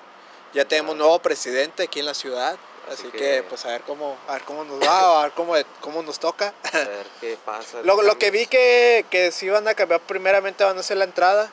Ya 0.53 0.65
tenemos 0.65 0.95
nuevo 0.95 1.17
presidente 1.19 1.83
aquí 1.83 1.99
en 2.01 2.05
la 2.05 2.13
ciudad. 2.13 2.57
Así, 2.91 3.03
Así 3.07 3.11
que, 3.11 3.17
que- 3.17 3.43
pues 3.43 3.65
a 3.65 3.69
ver 3.69 3.81
cómo, 3.81 4.17
a 4.27 4.33
ver 4.33 4.43
cómo 4.43 4.65
nos 4.65 4.81
va, 4.81 5.21
a 5.21 5.23
ver 5.23 5.31
cómo, 5.31 5.55
cómo 5.79 6.03
nos 6.03 6.19
toca. 6.19 6.53
A 6.73 6.77
ver 6.79 7.07
qué 7.21 7.37
pasa. 7.43 7.81
Lo, 7.83 7.99
lo 8.01 8.19
que 8.19 8.29
vi 8.29 8.45
que, 8.45 9.05
que 9.09 9.31
sí 9.31 9.49
van 9.49 9.67
a 9.69 9.73
cambiar 9.73 10.01
primeramente 10.01 10.63
van 10.65 10.75
a 10.77 10.81
hacer 10.81 10.97
la 10.97 11.05
entrada. 11.05 11.49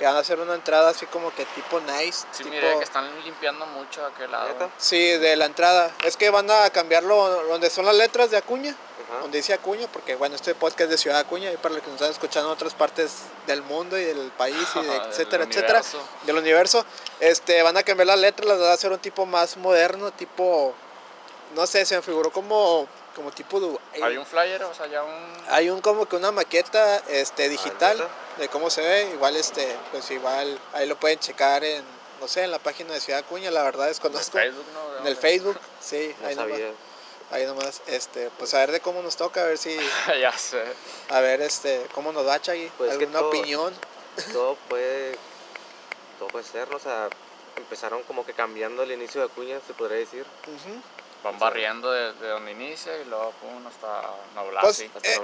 Que 0.00 0.06
van 0.06 0.16
a 0.16 0.20
hacer 0.20 0.40
una 0.40 0.54
entrada 0.54 0.88
así 0.88 1.04
como 1.04 1.30
que 1.34 1.44
tipo 1.44 1.78
nice. 1.80 2.26
Sí, 2.32 2.38
tipo, 2.42 2.48
mire 2.48 2.78
que 2.78 2.84
están 2.84 3.06
limpiando 3.22 3.66
mucho 3.66 4.04
aquel 4.04 4.30
lado. 4.32 4.48
¿Neta? 4.48 4.70
Sí, 4.78 4.98
de 4.98 5.36
la 5.36 5.44
entrada. 5.44 5.92
Es 6.02 6.16
que 6.16 6.30
van 6.30 6.50
a 6.50 6.70
cambiarlo 6.70 7.44
donde 7.48 7.68
son 7.68 7.84
las 7.84 7.94
letras 7.94 8.30
de 8.30 8.38
Acuña. 8.38 8.74
Ajá. 9.10 9.20
donde 9.20 9.38
dice 9.38 9.52
Acuña, 9.52 9.86
porque 9.92 10.14
bueno, 10.14 10.36
este 10.36 10.54
podcast 10.54 10.82
es 10.82 10.88
de 10.90 10.98
Ciudad 10.98 11.18
Acuña 11.18 11.52
y 11.52 11.56
para 11.56 11.74
los 11.74 11.82
que 11.82 11.90
nos 11.90 11.96
están 11.96 12.12
escuchando 12.12 12.48
en 12.48 12.54
otras 12.54 12.74
partes 12.74 13.12
del 13.46 13.62
mundo 13.62 13.98
y 13.98 14.04
del 14.04 14.30
país 14.32 14.56
y 14.74 14.78
de 14.82 14.86
Del 14.88 15.00
etcétera, 15.08 15.44
etcétera, 15.44 15.80
universo. 15.80 16.02
del 16.24 16.36
universo, 16.38 16.86
este, 17.18 17.62
van 17.62 17.76
a 17.76 17.82
cambiar 17.82 18.06
las 18.06 18.18
letras, 18.20 18.48
las 18.48 18.58
van 18.58 18.68
a 18.68 18.72
hacer 18.72 18.92
un 18.92 19.00
tipo 19.00 19.26
más 19.26 19.56
moderno, 19.56 20.12
tipo, 20.12 20.74
no 21.54 21.66
sé, 21.66 21.84
se 21.84 21.96
me 21.96 22.02
figuró 22.02 22.30
como, 22.30 22.86
como 23.14 23.30
tipo 23.32 23.60
de... 23.60 23.78
Hay 24.02 24.16
un 24.16 24.26
flyer, 24.26 24.62
o 24.64 24.74
sea, 24.74 24.86
ya 24.86 25.02
un... 25.02 25.36
hay 25.48 25.70
un 25.70 25.80
como 25.80 26.06
que 26.06 26.16
una 26.16 26.30
maqueta 26.32 26.98
este 27.08 27.48
digital 27.48 27.98
¿neta? 27.98 28.10
de 28.38 28.48
cómo 28.48 28.70
se 28.70 28.82
ve, 28.82 29.10
igual 29.12 29.36
este, 29.36 29.76
pues 29.90 30.10
igual 30.10 30.58
ahí 30.72 30.86
lo 30.86 30.96
pueden 30.96 31.18
checar 31.18 31.64
en, 31.64 31.82
no 32.20 32.28
sé, 32.28 32.44
en 32.44 32.50
la 32.50 32.58
página 32.58 32.92
de 32.94 33.00
Ciudad 33.00 33.20
Acuña, 33.20 33.50
la 33.50 33.62
verdad 33.62 33.86
en 33.86 33.92
desconozco. 33.92 34.38
Facebook, 34.38 34.64
¿no? 34.74 34.90
¿De 34.94 35.00
En 35.00 35.06
el? 35.08 35.16
Facebook, 35.16 35.58
sí, 35.80 36.14
No 36.20 36.28
ahí 36.28 36.34
nomás, 36.36 36.60
ahí 37.32 37.46
nomás, 37.46 37.82
este, 37.86 38.30
pues 38.38 38.54
a 38.54 38.58
ver 38.58 38.72
de 38.72 38.80
cómo 38.80 39.02
nos 39.02 39.16
toca, 39.16 39.42
a 39.42 39.46
ver 39.46 39.58
si, 39.58 39.76
ya 40.20 40.32
sé. 40.36 40.62
a 41.10 41.20
ver 41.20 41.40
este, 41.42 41.86
cómo 41.94 42.12
nos 42.12 42.26
va 42.26 42.40
Chagui, 42.40 42.70
Pues 42.78 42.92
es 42.92 42.98
que 42.98 43.04
alguna 43.04 43.20
todo- 43.20 43.28
opinión. 43.28 43.74
Todo 44.32 44.54
puede, 44.68 45.16
todo 46.18 46.28
puede 46.28 46.44
ser, 46.44 46.68
¿no? 46.70 46.76
o 46.76 46.80
sea, 46.80 47.08
empezaron 47.56 48.02
como 48.04 48.24
que 48.24 48.32
cambiando 48.34 48.82
el 48.84 48.92
inicio 48.92 49.20
de 49.20 49.26
Acuña, 49.26 49.58
se 49.66 49.74
podría 49.74 49.98
decir. 49.98 50.24
Ujú. 50.46 50.80
Van 51.22 51.38
barriendo 51.38 51.90
desde 51.92 52.28
donde 52.28 52.52
inicia 52.52 52.96
y 52.96 53.04
luego 53.04 53.32
pum, 53.40 53.66
hasta 53.66 54.10
Noblar. 54.34 54.62
Pues, 54.62 54.76
sí. 54.76 54.90
hasta 54.94 55.06
eh, 55.08 55.20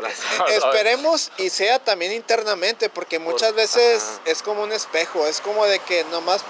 eh, 0.48 0.56
esperemos 0.56 1.32
y 1.38 1.48
sea 1.50 1.78
también 1.78 2.12
internamente, 2.12 2.90
porque 2.90 3.18
muchas 3.18 3.48
Por- 3.50 3.56
veces 3.56 4.02
ajá. 4.02 4.20
es 4.26 4.42
como 4.42 4.62
un 4.62 4.72
espejo, 4.72 5.26
es 5.26 5.40
como 5.40 5.64
de 5.64 5.78
que 5.80 6.04
nomás 6.04 6.42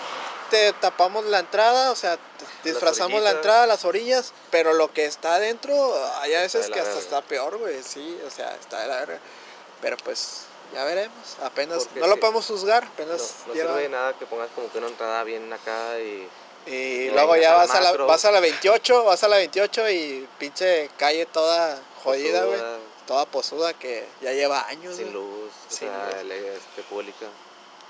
te 0.51 0.73
tapamos 0.75 1.25
la 1.27 1.41
entrada, 1.41 1.91
o 1.93 1.97
sea, 1.97 2.19
disfrazamos 2.65 3.21
la 3.23 3.31
entrada, 3.33 3.67
las 3.67 3.85
orillas, 3.85 4.33
pero 4.51 4.73
lo 4.75 4.93
que 4.93 5.05
está 5.05 5.35
adentro, 5.37 5.75
hay 6.21 6.35
a 6.35 6.41
veces 6.41 6.67
de 6.67 6.73
que 6.73 6.79
hasta 6.81 6.93
verga. 6.95 7.05
está 7.05 7.23
peor, 7.23 7.57
güey, 7.59 7.83
sí, 7.83 8.19
o 8.27 8.31
sea, 8.31 8.55
está 8.55 8.81
de 8.81 8.87
la 8.89 8.97
verga. 8.97 9.19
Pero 9.81 9.97
pues, 9.99 10.43
ya 10.73 10.85
veremos, 10.85 11.37
apenas, 11.43 11.85
Porque 11.85 12.01
no 12.01 12.07
lo 12.09 12.19
podemos 12.19 12.47
juzgar, 12.47 12.85
No, 12.85 12.91
apenas 12.91 13.35
no 13.47 13.55
lleva- 13.55 13.71
sirve 13.71 13.83
de 13.83 13.89
nada 13.91 14.13
que 14.19 14.27
pongas 14.27 14.49
como 14.55 14.71
que 14.73 14.79
una 14.79 14.87
entrada 14.89 15.23
bien 15.25 15.53
acá 15.53 15.99
y 16.01 16.29
Y 16.67 17.07
No 17.09 17.15
luego 17.15 17.37
ya 17.37 17.55
vas 17.55 17.71
a, 17.71 17.81
la, 17.81 17.93
vas 17.93 18.25
a 18.25 18.31
la 18.33 18.41
28, 18.41 19.05
vas 19.05 19.23
a 19.23 19.29
la 19.29 19.37
28 19.37 19.89
y 19.91 20.29
pinche 20.39 20.91
calle 20.99 21.27
toda 21.27 21.81
jodida, 22.03 22.45
güey. 22.45 22.61
Toda 23.07 23.25
posuda 23.25 23.73
que 23.73 24.05
ya 24.21 24.33
lleva 24.33 24.67
años. 24.67 24.97
sin 24.97 25.13
luz, 25.13 25.53
o 25.53 25.71
Sin 25.71 25.89
sea, 25.89 26.07
luz. 26.07 26.15
ele- 26.23 26.57
este, 26.57 26.83
pública. 26.83 27.27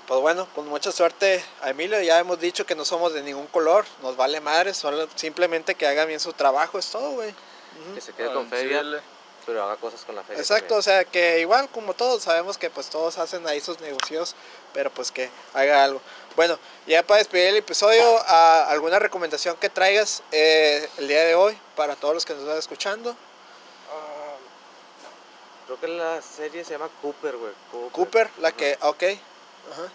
Pues 0.07 0.21
bueno, 0.21 0.47
con 0.53 0.67
mucha 0.67 0.91
suerte 0.91 1.43
a 1.61 1.71
Emilio. 1.71 1.99
Ya 2.01 2.19
hemos 2.19 2.39
dicho 2.39 2.65
que 2.65 2.75
no 2.75 2.85
somos 2.85 3.13
de 3.13 3.23
ningún 3.23 3.47
color, 3.47 3.83
nos 4.03 4.15
vale 4.15 4.39
madre, 4.41 4.73
solo 4.75 5.07
simplemente 5.15 5.73
que 5.75 5.87
haga 5.87 6.05
bien 6.05 6.19
su 6.19 6.33
trabajo, 6.33 6.77
es 6.77 6.87
todo, 6.91 7.11
güey. 7.11 7.33
Que 7.95 7.99
se 8.01 8.13
quede 8.13 8.31
con 8.31 8.47
feria, 8.47 8.79
Chile. 8.81 8.99
pero 9.45 9.63
haga 9.63 9.75
cosas 9.77 10.05
con 10.05 10.15
la 10.15 10.23
feria. 10.23 10.39
Exacto, 10.39 10.75
o 10.75 10.81
sea 10.81 11.03
que 11.03 11.39
igual 11.41 11.67
como 11.69 11.93
todos 11.93 12.23
sabemos 12.23 12.57
que 12.57 12.69
pues 12.69 12.87
todos 12.89 13.17
hacen 13.17 13.45
ahí 13.47 13.59
sus 13.59 13.79
negocios, 13.81 14.35
pero 14.73 14.91
pues 14.91 15.11
que 15.11 15.29
haga 15.53 15.83
algo. 15.83 15.99
Bueno, 16.37 16.57
ya 16.85 17.01
para 17.01 17.17
despedir 17.17 17.47
el 17.47 17.57
episodio, 17.57 18.03
¿a- 18.27 18.67
¿alguna 18.69 18.99
recomendación 18.99 19.57
que 19.57 19.69
traigas 19.71 20.21
eh, 20.31 20.87
el 20.99 21.07
día 21.07 21.23
de 21.25 21.33
hoy 21.33 21.57
para 21.75 21.95
todos 21.95 22.13
los 22.13 22.25
que 22.25 22.33
nos 22.33 22.43
están 22.43 22.59
escuchando? 22.59 23.09
Ah, 23.91 24.35
creo 25.65 25.79
que 25.79 25.87
la 25.87 26.21
serie 26.21 26.63
se 26.63 26.73
llama 26.73 26.89
Cooper, 27.01 27.35
güey. 27.37 27.53
Cooper, 27.91 28.29
la 28.37 28.49
Ajá. 28.49 28.57
que, 28.57 28.77
ok. 28.81 29.03
Ajá. 29.71 29.91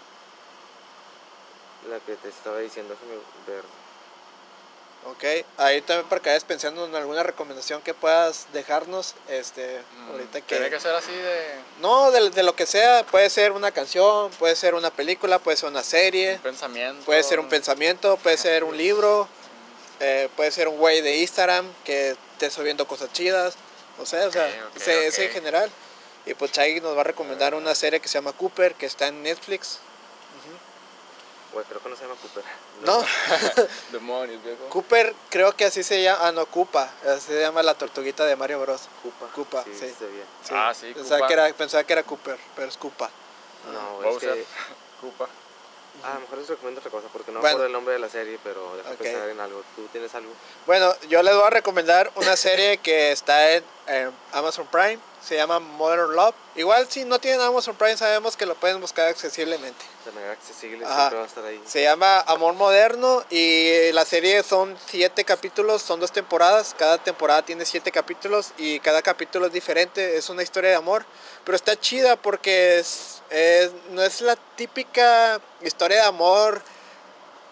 La 1.89 1.99
que 2.01 2.15
te 2.17 2.27
estaba 2.27 2.59
diciendo, 2.59 2.93
déjame 2.93 3.21
ver. 3.47 3.63
Ok, 5.05 5.23
ahí 5.57 5.81
también 5.81 6.07
para 6.07 6.21
que 6.21 6.29
vayas 6.29 6.43
pensando 6.45 6.85
en 6.85 6.95
alguna 6.95 7.23
recomendación 7.23 7.81
que 7.81 7.93
puedas 7.93 8.47
dejarnos, 8.53 9.15
este, 9.27 9.81
Mm, 9.97 10.11
ahorita 10.11 10.41
Tiene 10.41 10.65
que... 10.65 10.71
que 10.71 10.79
ser 10.79 10.95
así 10.95 11.11
de 11.11 11.55
No, 11.79 12.09
de, 12.11 12.29
de 12.29 12.43
lo 12.43 12.55
que 12.55 12.65
sea, 12.65 13.05
puede 13.05 13.29
ser 13.29 13.51
una 13.51 13.71
canción, 13.71 14.31
puede 14.39 14.55
ser 14.55 14.75
una 14.75 14.91
película, 14.91 15.39
puede 15.39 15.57
ser 15.57 15.69
una 15.69 15.83
serie, 15.83 16.35
un 16.35 16.39
pensamiento. 16.41 17.05
puede 17.05 17.21
ser 17.23 17.39
un 17.39 17.49
pensamiento, 17.49 18.17
puede 18.17 18.37
ser 18.37 18.63
un 18.63 18.77
libro, 18.77 19.27
eh, 19.99 20.29
puede 20.35 20.51
ser 20.51 20.67
un 20.67 20.77
güey 20.77 21.01
de 21.01 21.17
Instagram 21.17 21.65
que 21.83 22.11
esté 22.33 22.49
subiendo 22.49 22.87
cosas 22.87 23.11
chidas, 23.11 23.55
o 23.99 24.05
sea, 24.05 24.27
o 24.27 24.31
sea, 24.31 24.45
Ok, 24.45 24.51
ok, 24.71 24.77
ese, 24.77 25.07
ese 25.07 25.25
en 25.25 25.31
general. 25.31 25.69
Y 26.25 26.33
pues 26.35 26.51
Chaggy 26.53 26.79
nos 26.79 26.95
va 26.95 27.01
a 27.01 27.03
recomendar 27.03 27.53
una 27.53 27.75
serie 27.75 27.99
que 27.99 28.07
se 28.07 28.13
llama 28.13 28.31
Cooper, 28.31 28.75
que 28.75 28.85
está 28.85 29.07
en 29.07 29.21
Netflix. 29.23 29.79
Güey, 31.53 31.65
creo 31.67 31.81
que 31.81 31.89
no 31.89 31.95
se 31.95 32.01
llama 32.03 32.15
Cooper. 32.19 32.43
No, 32.83 33.05
Demonios, 33.91 34.43
viejo. 34.43 34.63
Cooper 34.69 35.13
creo 35.29 35.55
que 35.55 35.65
así 35.65 35.83
se 35.83 36.01
llama, 36.01 36.27
ah 36.27 36.31
no, 36.31 36.45
Koopa, 36.47 36.89
así 37.07 37.27
se 37.27 37.39
llama 37.41 37.61
la 37.61 37.75
tortuguita 37.75 38.25
de 38.25 38.35
Mario 38.35 38.59
Bros. 38.61 38.89
Koopa. 39.03 39.27
Koopa, 39.33 39.63
sí. 39.65 39.71
sí. 39.79 39.85
está 39.85 40.05
bien. 40.05 40.25
Sí. 40.43 40.53
Ah, 40.55 40.73
sí, 40.73 40.91
pensaba 40.93 41.19
Koopa. 41.19 41.27
que, 41.27 41.33
era, 41.33 41.53
pensaba 41.53 41.83
que 41.83 41.93
era 41.93 42.03
Cooper, 42.03 42.37
pero 42.55 42.67
es 42.67 42.77
Koopa. 42.77 43.09
No, 43.71 43.99
es 43.99 44.13
Bowser. 44.13 44.33
que... 44.33 44.45
Koopa. 45.01 45.27
Ah, 46.03 46.11
a 46.11 46.13
lo 46.15 46.19
mejor 46.21 46.39
les 46.39 46.49
recomiendo 46.49 46.79
otra 46.79 46.89
cosa, 46.91 47.07
porque 47.13 47.31
no 47.31 47.39
Bueno. 47.39 47.49
recuerdo 47.49 47.67
el 47.67 47.71
nombre 47.71 47.93
de 47.93 47.99
la 47.99 48.09
serie, 48.09 48.39
pero 48.43 48.75
deja 48.75 48.89
Ok. 48.89 48.97
pensar 48.97 49.29
en 49.29 49.39
algo. 49.39 49.61
¿Tú 49.75 49.85
tienes 49.91 50.13
algo? 50.15 50.31
Bueno, 50.65 50.91
yo 51.07 51.21
les 51.21 51.35
voy 51.35 51.45
a 51.45 51.49
recomendar 51.51 52.11
una 52.15 52.35
serie 52.35 52.79
que 52.79 53.11
está 53.11 53.51
en, 53.51 53.63
en 53.87 54.11
Amazon 54.31 54.65
Prime, 54.71 54.97
se 55.25 55.35
llama 55.37 55.59
Modern 55.59 56.13
Love. 56.15 56.35
Igual 56.55 56.87
si 56.89 57.05
no 57.05 57.17
tienen 57.19 57.41
Amazon 57.41 57.75
Prime 57.75 57.97
sabemos 57.97 58.35
que 58.37 58.45
lo 58.45 58.55
pueden 58.55 58.79
buscar 58.81 59.07
accesiblemente. 59.07 59.83
De 60.05 60.11
manera 60.11 60.33
accesible, 60.33 60.83
Ajá. 60.85 60.95
siempre 60.95 61.17
va 61.19 61.23
a 61.23 61.27
estar 61.27 61.45
ahí. 61.45 61.61
Se 61.65 61.81
llama 61.81 62.19
Amor 62.27 62.53
Moderno 62.55 63.23
y 63.29 63.91
la 63.93 64.03
serie 64.05 64.43
son 64.43 64.77
siete 64.87 65.23
capítulos, 65.23 65.81
son 65.81 65.99
dos 65.99 66.11
temporadas. 66.11 66.75
Cada 66.77 66.97
temporada 66.97 67.41
tiene 67.43 67.65
siete 67.65 67.91
capítulos 67.91 68.51
y 68.57 68.79
cada 68.81 69.01
capítulo 69.01 69.47
es 69.47 69.53
diferente. 69.53 70.17
Es 70.17 70.29
una 70.29 70.43
historia 70.43 70.71
de 70.71 70.75
amor, 70.75 71.05
pero 71.45 71.55
está 71.55 71.79
chida 71.79 72.15
porque 72.17 72.79
es, 72.79 73.21
es- 73.29 73.71
no 73.91 74.03
es 74.03 74.19
la 74.21 74.35
típica 74.35 75.39
historia 75.61 76.01
de 76.01 76.07
amor, 76.07 76.61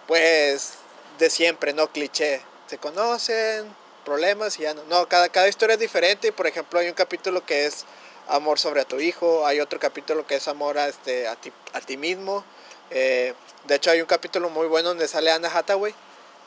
pues 0.08 0.74
de 1.20 1.30
siempre, 1.30 1.74
no 1.74 1.88
cliché. 1.92 2.42
Se 2.68 2.78
conocen, 2.78 3.74
problemas 4.02 4.60
y 4.60 4.64
ya 4.64 4.74
no. 4.74 4.84
No, 4.86 5.08
cada, 5.08 5.30
cada 5.30 5.48
historia 5.48 5.74
es 5.76 5.80
diferente. 5.80 6.28
y, 6.28 6.32
Por 6.32 6.48
ejemplo, 6.48 6.80
hay 6.80 6.88
un 6.88 6.94
capítulo 6.94 7.46
que 7.46 7.66
es 7.66 7.86
amor 8.28 8.60
sobre 8.60 8.82
a 8.82 8.86
tu 8.86 9.00
hijo, 9.00 9.46
hay 9.46 9.60
otro 9.60 9.80
capítulo 9.80 10.26
que 10.26 10.36
es 10.36 10.48
amor 10.48 10.78
a, 10.78 10.88
este, 10.88 11.28
a, 11.28 11.36
ti, 11.36 11.52
a 11.74 11.82
ti 11.82 11.98
mismo. 11.98 12.44
Eh, 12.90 13.34
de 13.66 13.76
hecho, 13.76 13.92
hay 13.92 14.02
un 14.02 14.08
capítulo 14.08 14.50
muy 14.50 14.68
bueno 14.68 14.90
donde 14.90 15.08
sale 15.08 15.32
Anna 15.32 15.50
Hathaway, 15.54 15.94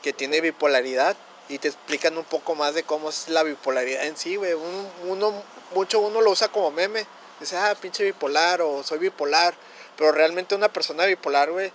que 0.01 0.13
tiene 0.13 0.41
bipolaridad, 0.41 1.15
y 1.47 1.59
te 1.59 1.67
explican 1.67 2.17
un 2.17 2.23
poco 2.23 2.55
más 2.55 2.73
de 2.73 2.83
cómo 2.83 3.09
es 3.09 3.27
la 3.29 3.43
bipolaridad 3.43 4.05
en 4.05 4.17
sí, 4.17 4.35
güey. 4.35 4.53
Uno, 4.53 4.89
uno- 5.03 5.43
mucho 5.75 5.99
uno 5.99 6.21
lo 6.21 6.31
usa 6.31 6.47
como 6.47 6.71
meme. 6.71 7.05
Dice, 7.39 7.57
ah, 7.57 7.75
pinche 7.79 8.03
bipolar, 8.03 8.61
o 8.61 8.81
soy 8.83 8.97
bipolar. 8.97 9.53
Pero 9.97 10.11
realmente 10.11 10.55
una 10.55 10.69
persona 10.69 11.05
bipolar, 11.05 11.51
güey, 11.51 11.71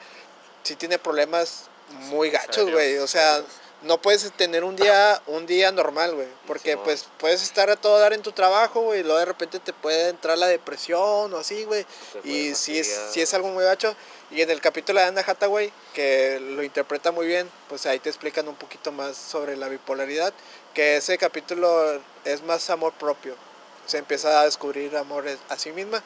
sí 0.64 0.74
tiene 0.76 0.99
problemas 0.99 1.68
muy 1.91 2.31
gachos, 2.31 2.70
güey. 2.70 2.99
O 2.99 3.07
sea. 3.07 3.43
No 3.83 4.01
puedes 4.01 4.31
tener 4.33 4.64
un 4.64 4.76
día, 4.76 5.20
un 5.26 5.47
día 5.47 5.72
normal, 5.72 6.14
güey. 6.14 6.28
Porque 6.47 6.76
pues 6.76 7.07
puedes 7.18 7.43
estar 7.43 7.70
a 7.70 7.76
todo 7.76 7.99
dar 7.99 8.12
en 8.12 8.22
tu 8.22 8.33
trabajo, 8.33 8.83
güey, 8.83 9.01
y 9.01 9.03
luego 9.03 9.18
de 9.18 9.24
repente 9.24 9.59
te 9.59 9.72
puede 9.72 10.09
entrar 10.09 10.37
la 10.39 10.47
depresión 10.47 11.33
o 11.33 11.37
así, 11.37 11.64
güey. 11.64 11.87
Y 12.24 12.55
sí 12.55 12.78
es, 12.78 13.01
sí 13.12 13.20
es 13.20 13.33
algo 13.35 13.49
muy 13.49 13.64
gacho. 13.64 13.95
Y 14.31 14.43
en 14.43 14.51
el 14.51 14.61
capítulo 14.61 15.01
de 15.01 15.07
Anna 15.07 15.24
Hathaway, 15.26 15.72
que 15.95 16.39
lo 16.41 16.62
interpreta 16.62 17.11
muy 17.11 17.26
bien, 17.26 17.51
pues 17.68 17.87
ahí 17.87 17.99
te 17.99 18.09
explican 18.09 18.47
un 18.47 18.55
poquito 18.55 18.93
más 18.93 19.16
sobre 19.16 19.57
la 19.57 19.68
bipolaridad. 19.68 20.33
Que 20.74 20.97
ese 20.97 21.18
capítulo 21.18 22.01
es 22.24 22.43
más 22.43 22.70
amor 22.70 22.93
propio. 22.93 23.35
Se 23.87 23.99
empieza 23.99 24.41
a 24.41 24.45
descubrir 24.45 24.97
amores 24.97 25.39
a 25.49 25.59
sí 25.59 25.72
misma. 25.72 26.03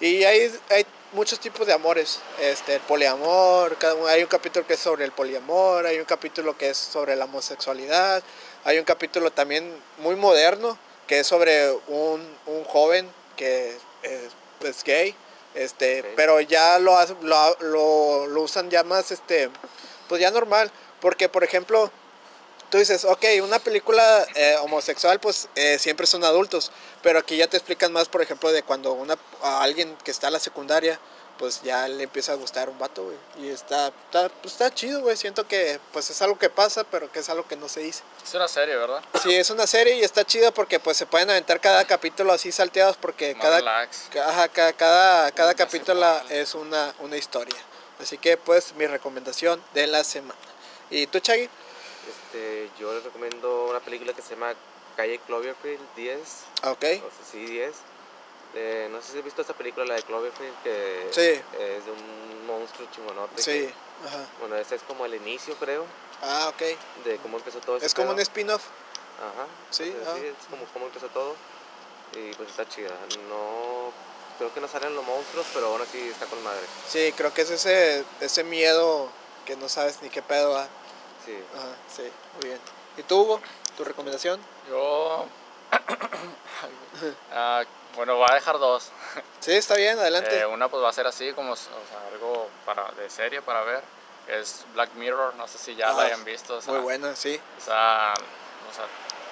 Y 0.00 0.24
hay, 0.24 0.52
hay 0.70 0.86
muchos 1.12 1.40
tipos 1.40 1.66
de 1.66 1.72
amores. 1.72 2.20
Este, 2.40 2.74
el 2.76 2.80
poliamor, 2.82 3.76
hay 4.08 4.22
un 4.22 4.28
capítulo 4.28 4.66
que 4.66 4.74
es 4.74 4.80
sobre 4.80 5.04
el 5.04 5.12
poliamor, 5.12 5.86
hay 5.86 5.98
un 5.98 6.04
capítulo 6.04 6.56
que 6.56 6.70
es 6.70 6.76
sobre 6.76 7.16
la 7.16 7.24
homosexualidad, 7.24 8.22
hay 8.64 8.78
un 8.78 8.84
capítulo 8.84 9.30
también 9.30 9.74
muy 9.98 10.16
moderno 10.16 10.78
que 11.08 11.20
es 11.20 11.26
sobre 11.26 11.72
un, 11.88 12.36
un 12.46 12.64
joven 12.64 13.10
que 13.36 13.76
es, 14.02 14.32
es 14.62 14.84
gay, 14.84 15.14
este, 15.54 16.04
pero 16.14 16.40
ya 16.40 16.78
lo, 16.78 16.94
lo, 17.22 17.56
lo, 17.60 18.26
lo 18.26 18.42
usan 18.42 18.68
ya 18.70 18.84
más, 18.84 19.10
este, 19.10 19.50
pues 20.06 20.20
ya 20.20 20.30
normal, 20.30 20.70
porque 21.00 21.28
por 21.28 21.42
ejemplo, 21.44 21.90
tú 22.70 22.78
dices, 22.78 23.04
ok, 23.04 23.24
una 23.42 23.58
película 23.58 24.26
eh, 24.34 24.56
homosexual, 24.60 25.20
pues 25.20 25.48
eh, 25.54 25.78
siempre 25.78 26.06
son 26.06 26.24
adultos, 26.24 26.70
pero 27.02 27.18
aquí 27.18 27.36
ya 27.36 27.46
te 27.48 27.56
explican 27.56 27.92
más, 27.92 28.08
por 28.08 28.22
ejemplo, 28.22 28.50
de 28.52 28.62
cuando 28.62 28.92
una, 28.92 29.16
a 29.42 29.62
alguien 29.62 29.96
que 30.04 30.10
está 30.10 30.28
en 30.28 30.34
la 30.34 30.40
secundaria, 30.40 30.98
pues 31.38 31.62
ya 31.62 31.86
le 31.86 32.02
empieza 32.02 32.32
a 32.32 32.34
gustar 32.34 32.68
un 32.68 32.78
vato, 32.80 33.04
güey, 33.04 33.16
y 33.46 33.48
está, 33.48 33.88
está, 34.06 34.28
pues 34.28 34.54
está 34.54 34.74
chido, 34.74 35.02
güey, 35.02 35.16
siento 35.16 35.46
que 35.46 35.78
pues 35.92 36.10
es 36.10 36.20
algo 36.20 36.36
que 36.36 36.50
pasa, 36.50 36.82
pero 36.82 37.12
que 37.12 37.20
es 37.20 37.28
algo 37.28 37.46
que 37.46 37.54
no 37.54 37.68
se 37.68 37.78
dice. 37.78 38.02
Es 38.26 38.34
una 38.34 38.48
serie, 38.48 38.74
¿verdad? 38.74 39.00
Sí, 39.22 39.32
es 39.36 39.48
una 39.50 39.68
serie 39.68 39.94
y 39.98 40.02
está 40.02 40.24
chida 40.24 40.50
porque 40.50 40.80
pues 40.80 40.96
se 40.96 41.06
pueden 41.06 41.30
aventar 41.30 41.60
cada 41.60 41.84
capítulo 41.84 42.32
así 42.32 42.50
salteados 42.50 42.96
porque 42.96 43.34
Más 43.36 43.42
cada, 43.44 43.58
relax. 43.58 44.08
Ajá, 44.26 44.48
ca- 44.48 44.72
cada, 44.72 45.30
cada 45.30 45.50
Una 45.50 45.56
capítulo 45.56 46.00
semana. 46.00 46.24
es 46.34 46.54
una, 46.56 46.92
una 46.98 47.16
historia. 47.16 47.56
Así 48.00 48.18
que 48.18 48.36
pues 48.36 48.74
mi 48.74 48.88
recomendación 48.88 49.62
de 49.74 49.86
la 49.86 50.02
semana. 50.02 50.34
¿Y 50.90 51.06
tú, 51.06 51.20
Chagui? 51.20 51.48
Este, 52.38 52.70
yo 52.78 52.92
les 52.94 53.02
recomiendo 53.02 53.64
una 53.66 53.80
película 53.80 54.12
que 54.12 54.22
se 54.22 54.34
llama 54.34 54.54
Calle 54.96 55.18
Cloverfield 55.26 55.80
10. 55.96 56.18
Ah, 56.62 56.70
Ok. 56.70 56.84
O 56.84 56.86
sea, 56.86 57.10
sí, 57.30 57.44
10. 57.44 57.74
Eh, 58.54 58.88
no 58.90 59.02
sé 59.02 59.12
si 59.12 59.18
has 59.18 59.24
visto 59.24 59.42
esta 59.42 59.54
película, 59.54 59.84
la 59.84 59.94
de 59.96 60.02
Cloverfield, 60.04 60.54
que 60.62 61.08
Sí. 61.10 61.42
es 61.58 61.84
de 61.84 61.90
un 61.90 62.46
monstruo 62.46 62.86
chingonote. 62.94 63.42
Sí. 63.42 63.50
que- 63.50 63.74
Ajá. 64.06 64.26
bueno, 64.38 64.54
ese 64.56 64.76
es 64.76 64.82
como 64.82 65.04
el 65.06 65.14
inicio, 65.16 65.56
creo, 65.56 65.84
Ah, 66.22 66.48
ok. 66.50 66.62
de 67.04 67.16
cómo 67.20 67.36
empezó 67.38 67.58
todo 67.58 67.78
Es 67.78 67.92
como 67.94 68.12
un 68.12 68.20
spin-off. 68.20 68.62
Ajá. 69.18 69.46
Sí, 69.70 69.92
o 70.00 70.04
sea, 70.04 70.12
ah. 70.14 70.16
sí, 70.20 70.26
es 70.26 70.46
como 70.48 70.64
cómo 70.72 70.86
empezó 70.86 71.08
todo. 71.08 71.34
Y 72.14 72.32
pues 72.34 72.48
está 72.50 72.66
chida. 72.68 72.90
No. 73.28 73.92
Creo 74.38 74.54
que 74.54 74.60
no 74.60 74.68
salen 74.68 74.94
los 74.94 75.04
monstruos, 75.04 75.46
pero 75.52 75.66
aún 75.66 75.82
así 75.82 75.98
está 76.08 76.26
con 76.26 76.40
madre. 76.44 76.62
Sí, 76.88 77.12
creo 77.16 77.34
que 77.34 77.42
es 77.42 77.50
ese, 77.50 78.04
ese 78.20 78.44
miedo 78.44 79.08
que 79.44 79.56
no 79.56 79.68
sabes 79.68 80.00
ni 80.00 80.08
qué 80.10 80.22
pedo 80.22 80.52
va. 80.52 80.68
Sí. 81.24 81.38
Ajá, 81.56 81.66
sí, 81.94 82.10
muy 82.34 82.48
bien. 82.48 82.60
¿Y 82.96 83.02
tú, 83.02 83.20
Hugo? 83.22 83.40
¿Tu 83.76 83.84
recomendación? 83.84 84.40
Yo. 84.68 85.26
Ah, 87.32 87.62
bueno, 87.94 88.16
voy 88.16 88.26
a 88.30 88.34
dejar 88.34 88.58
dos. 88.58 88.90
Sí, 89.40 89.52
está 89.52 89.76
bien, 89.76 89.98
adelante. 89.98 90.40
Eh, 90.40 90.46
una 90.46 90.68
pues 90.68 90.82
va 90.82 90.88
a 90.88 90.92
ser 90.92 91.06
así 91.06 91.32
como 91.32 91.52
o 91.52 91.56
sea, 91.56 91.68
algo 92.12 92.48
para, 92.66 92.90
de 92.92 93.08
serie 93.08 93.40
para 93.40 93.62
ver. 93.62 93.82
Es 94.26 94.64
Black 94.74 94.92
Mirror, 94.94 95.34
no 95.36 95.46
sé 95.48 95.58
si 95.58 95.74
ya 95.76 95.90
Ah, 95.90 95.92
la 95.94 96.02
hayan 96.02 96.24
visto. 96.24 96.56
o 96.56 96.60
sea, 96.60 96.72
muy 96.74 96.82
buena, 96.82 97.14
sí. 97.16 97.40
O 97.56 97.60
sea, 97.64 98.12
o 98.70 98.74
sea, 98.74 98.84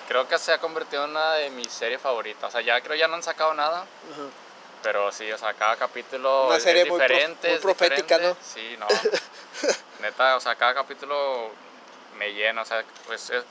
creo 0.08 0.26
que 0.28 0.38
se 0.38 0.52
ha 0.52 0.58
convertido 0.58 1.04
en 1.04 1.10
una 1.10 1.34
de 1.34 1.50
mis 1.50 1.70
series 1.72 2.00
favoritas. 2.00 2.44
O 2.44 2.50
sea, 2.50 2.60
ya 2.62 2.80
creo 2.80 2.94
ya 2.96 3.08
no 3.08 3.16
han 3.16 3.22
sacado 3.22 3.52
nada, 3.52 3.84
pero 4.82 5.10
sí, 5.12 5.30
o 5.32 5.36
sea, 5.38 5.52
cada 5.54 5.76
capítulo 5.76 6.46
Una 6.46 6.56
es, 6.56 6.62
serie 6.62 6.82
es 6.82 6.88
muy 6.88 6.98
prof- 6.98 7.08
diferente. 7.10 7.50
muy 7.50 7.58
profética, 7.58 8.16
diferente. 8.18 8.40
Sí, 8.42 8.76
no. 8.78 8.86
Neta, 10.00 10.36
o 10.36 10.40
sea, 10.40 10.54
cada 10.54 10.72
capítulo 10.74 11.50
me 12.18 12.32
llena, 12.32 12.62
o 12.62 12.64
sea, 12.64 12.84
pues 13.06 13.30
es- 13.30 13.44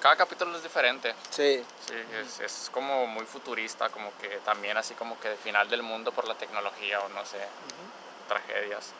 cada 0.00 0.16
capítulo 0.16 0.56
es 0.56 0.62
diferente. 0.62 1.14
Sí, 1.30 1.64
Sí, 1.86 1.94
es, 2.20 2.40
es 2.40 2.70
como 2.72 3.06
muy 3.06 3.24
futurista, 3.26 3.88
como 3.88 4.10
que 4.18 4.28
también 4.44 4.76
así 4.76 4.94
como 4.94 5.18
que 5.20 5.30
de 5.30 5.36
final 5.36 5.68
del 5.70 5.82
mundo 5.82 6.12
por 6.12 6.26
la 6.28 6.34
tecnología 6.34 7.00
o 7.00 7.08
no 7.10 7.24
sé, 7.24 7.38
tragedias. 8.28 8.92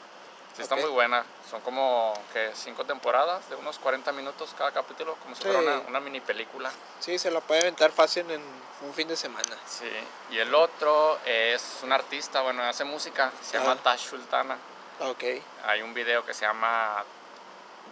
Sí, 0.56 0.62
está 0.62 0.74
Ok. 0.74 0.80
muy 0.82 0.90
buena. 0.90 1.24
Son 1.50 1.60
como 1.60 2.14
que 2.32 2.50
cinco 2.54 2.84
temporadas 2.86 3.48
de 3.50 3.56
unos 3.56 3.78
40 3.78 4.10
minutos 4.12 4.54
cada 4.56 4.72
capítulo, 4.72 5.14
como 5.16 5.34
si 5.34 5.42
fuera 5.42 5.58
Sí. 5.60 5.66
una, 5.66 5.78
una 5.80 6.00
mini 6.00 6.20
película. 6.20 6.70
sí, 7.00 7.18
se 7.18 7.30
lo 7.30 7.40
puede 7.42 7.60
aventar 7.60 7.90
fácil 7.92 8.30
en 8.30 8.42
un 8.80 8.94
fin 8.94 9.06
de 9.06 9.16
semana. 9.16 9.56
Sí. 9.66 9.90
Y 10.30 10.38
el 10.38 10.54
otro 10.54 11.18
es 11.26 11.80
un 11.82 11.92
artista, 11.92 12.40
bueno, 12.40 12.62
hace 12.62 12.84
música, 12.84 13.32
se 13.42 13.58
llama 13.58 13.72
Ajá. 13.72 13.82
Tash 13.82 14.08
Sultana. 14.08 14.56
Ok, 15.00 15.24
Hay 15.66 15.82
un 15.82 15.92
video 15.92 16.24
que 16.24 16.32
se 16.32 16.46
llama 16.46 17.04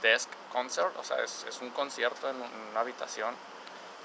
Desk 0.02 0.28
Concert, 0.52 0.96
o 0.98 1.04
sea, 1.04 1.18
es, 1.22 1.44
es 1.48 1.60
un 1.60 1.70
concierto 1.70 2.28
en 2.28 2.36
un- 2.36 2.50
una 2.70 2.80
habitación 2.80 3.34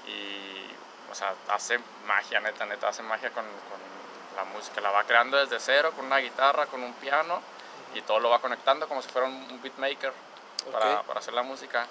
y, 0.06 1.10
o 1.10 1.14
sea, 1.14 1.34
hace 1.48 1.78
magia, 2.06 2.40
neta, 2.40 2.64
neta, 2.66 2.88
hace 2.88 3.02
magia 3.02 3.30
con, 3.30 3.44
con 3.44 4.36
la 4.36 4.44
música. 4.44 4.80
La 4.80 4.90
va 4.90 5.04
creando 5.04 5.36
desde 5.36 5.60
cero, 5.60 5.92
con 5.94 6.06
una 6.06 6.18
guitarra, 6.18 6.66
con 6.66 6.82
un 6.82 6.92
piano 6.94 7.40
y 7.94 8.02
todo 8.02 8.20
lo 8.20 8.30
va 8.30 8.40
conectando 8.40 8.88
como 8.88 9.02
si 9.02 9.08
fuera 9.08 9.26
un, 9.26 9.60
beatmaker 9.62 10.12
para, 10.72 11.00
Ok. 11.00 11.06
para 11.06 11.20
hacer 11.20 11.34
la 11.34 11.42
música. 11.42 11.86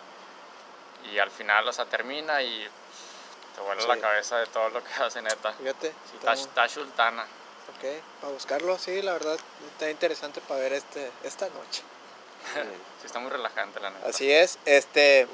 Y 1.12 1.18
al 1.20 1.32
final, 1.32 1.68
o 1.68 1.74
sea, 1.74 1.86
termina 1.86 2.42
y 2.42 2.68
te 3.56 3.62
vuela 3.62 3.82
Sí. 3.82 3.88
la 3.88 4.00
cabeza 4.00 4.38
de 4.38 4.48
todo 4.48 4.70
lo 4.70 4.84
que 4.84 4.94
hace, 5.04 5.22
neta. 5.22 5.54
fíjate. 5.54 5.90
Sí, 6.10 6.18
está 6.18 6.36
Tash 6.54 6.72
Sultana. 6.72 7.24
Ok, 7.24 7.86
para 8.20 8.34
buscarlo, 8.34 8.78
sí, 8.80 9.02
la 9.02 9.14
verdad, 9.14 9.38
está 9.72 9.90
interesante 9.92 10.42
para 10.42 10.60
ver 10.62 10.74
este, 10.74 11.12
esta 11.24 11.48
noche. 11.50 11.84
Sí, 13.02 13.06
está 13.06 13.20
muy 13.20 13.30
relajante, 13.30 13.80
la 13.80 13.90
neta. 13.92 14.08
Así 14.08 14.32
es, 14.32 14.58
este, 14.66 15.28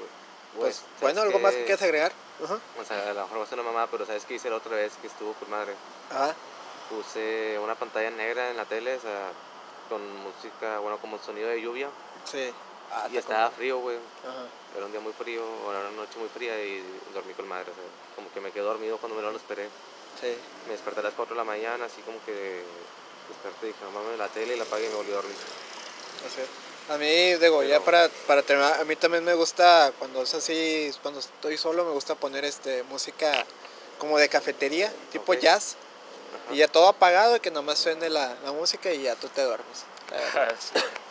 Pues, 0.58 0.76
¿sabes 0.76 1.02
bueno, 1.02 1.22
¿algo 1.22 1.40
más 1.40 1.54
que 1.54 1.66
quieras 1.66 1.82
agregar? 1.82 2.12
Ajá. 2.44 2.60
O 2.80 2.86
sea, 2.86 3.10
a 3.10 3.14
lo 3.14 3.22
mejor 3.24 3.40
va 3.40 3.44
a 3.44 3.48
ser 3.48 3.60
una 3.60 3.72
mamá, 3.72 3.88
pero 3.92 4.06
¿sabes 4.06 4.26
qué 4.26 4.36
hice 4.36 4.50
la 4.50 4.58
otra 4.58 4.76
vez 4.76 4.94
que 5.02 5.08
estuvo 5.08 5.34
con 5.34 5.50
madre? 5.50 5.74
Ajá. 6.12 6.36
Puse 6.90 7.58
una 7.60 7.76
pantalla 7.76 8.10
negra 8.12 8.52
en 8.52 8.58
la 8.58 8.66
tele, 8.66 8.96
o 8.96 9.02
sea, 9.02 9.32
con 9.90 10.02
música, 10.18 10.80
bueno, 10.80 10.98
como 11.00 11.18
sonido 11.20 11.50
de 11.50 11.62
lluvia. 11.62 11.90
Sí. 12.26 12.54
Ah, 12.92 13.08
y 13.12 13.18
está 13.18 13.34
estaba 13.34 13.52
frío, 13.52 13.80
güey. 13.80 13.98
Ajá. 13.98 14.46
Era 14.76 14.86
un 14.86 14.92
día 14.92 15.02
muy 15.02 15.14
frío, 15.14 15.44
o 15.44 15.72
era 15.72 15.82
una 15.82 15.92
noche 15.92 16.20
muy 16.20 16.30
fría 16.30 16.62
y 16.64 16.84
dormí 17.14 17.34
con 17.34 17.48
madre. 17.48 17.72
O 17.72 17.76
sea, 17.76 17.84
como 18.16 18.32
que 18.32 18.40
me 18.42 18.52
quedé 18.52 18.64
dormido 18.64 18.98
cuando 18.98 19.16
me 19.16 19.22
lo 19.22 19.36
esperé. 19.36 19.70
Sí. 20.22 20.38
Me 20.68 20.74
desperté 20.74 21.00
a 21.00 21.04
las 21.04 21.14
4 21.14 21.36
de 21.36 21.40
la 21.40 21.44
mañana, 21.44 21.86
así 21.86 22.02
como 22.02 22.24
que 22.26 22.64
desperté 23.28 23.68
y 23.68 23.74
dije, 23.74 23.86
mames, 23.94 24.18
la 24.18 24.28
tele 24.30 24.56
y 24.56 24.58
la 24.58 24.64
apagué 24.64 24.86
y 24.86 24.90
me 24.90 24.96
volví 24.96 25.12
a 25.12 25.16
dormir. 25.16 25.36
Así 26.26 26.42
es. 26.42 26.65
A 26.90 26.98
mí, 26.98 27.34
digo, 27.36 27.64
ya 27.64 27.80
para, 27.80 28.10
para 28.28 28.44
terminar, 28.44 28.80
a 28.80 28.84
mí 28.86 28.96
también 28.96 29.24
me 29.24 29.34
gusta, 29.34 29.92
cuando 29.98 30.22
es 30.22 30.34
así, 30.36 30.92
cuando 31.02 31.20
estoy 31.20 31.58
solo, 31.58 31.84
me 31.84 31.92
gusta 31.92 32.14
poner 32.14 32.46
este 32.46 32.84
música 32.84 33.44
como 33.98 34.20
de 34.20 34.30
cafetería, 34.30 34.94
tipo 35.12 35.34
jazz, 35.34 35.78
Ajá. 36.46 36.54
y 36.54 36.58
ya 36.58 36.68
todo 36.68 36.88
apagado 36.88 37.38
y 37.38 37.40
que 37.40 37.50
nomás 37.50 37.80
suene 37.80 38.10
la, 38.10 38.36
la 38.44 38.52
música 38.52 38.92
y 38.92 39.02
ya 39.04 39.16
tú 39.16 39.28
te 39.30 39.42
duermes. 39.42 39.86
Verdad. 40.34 40.56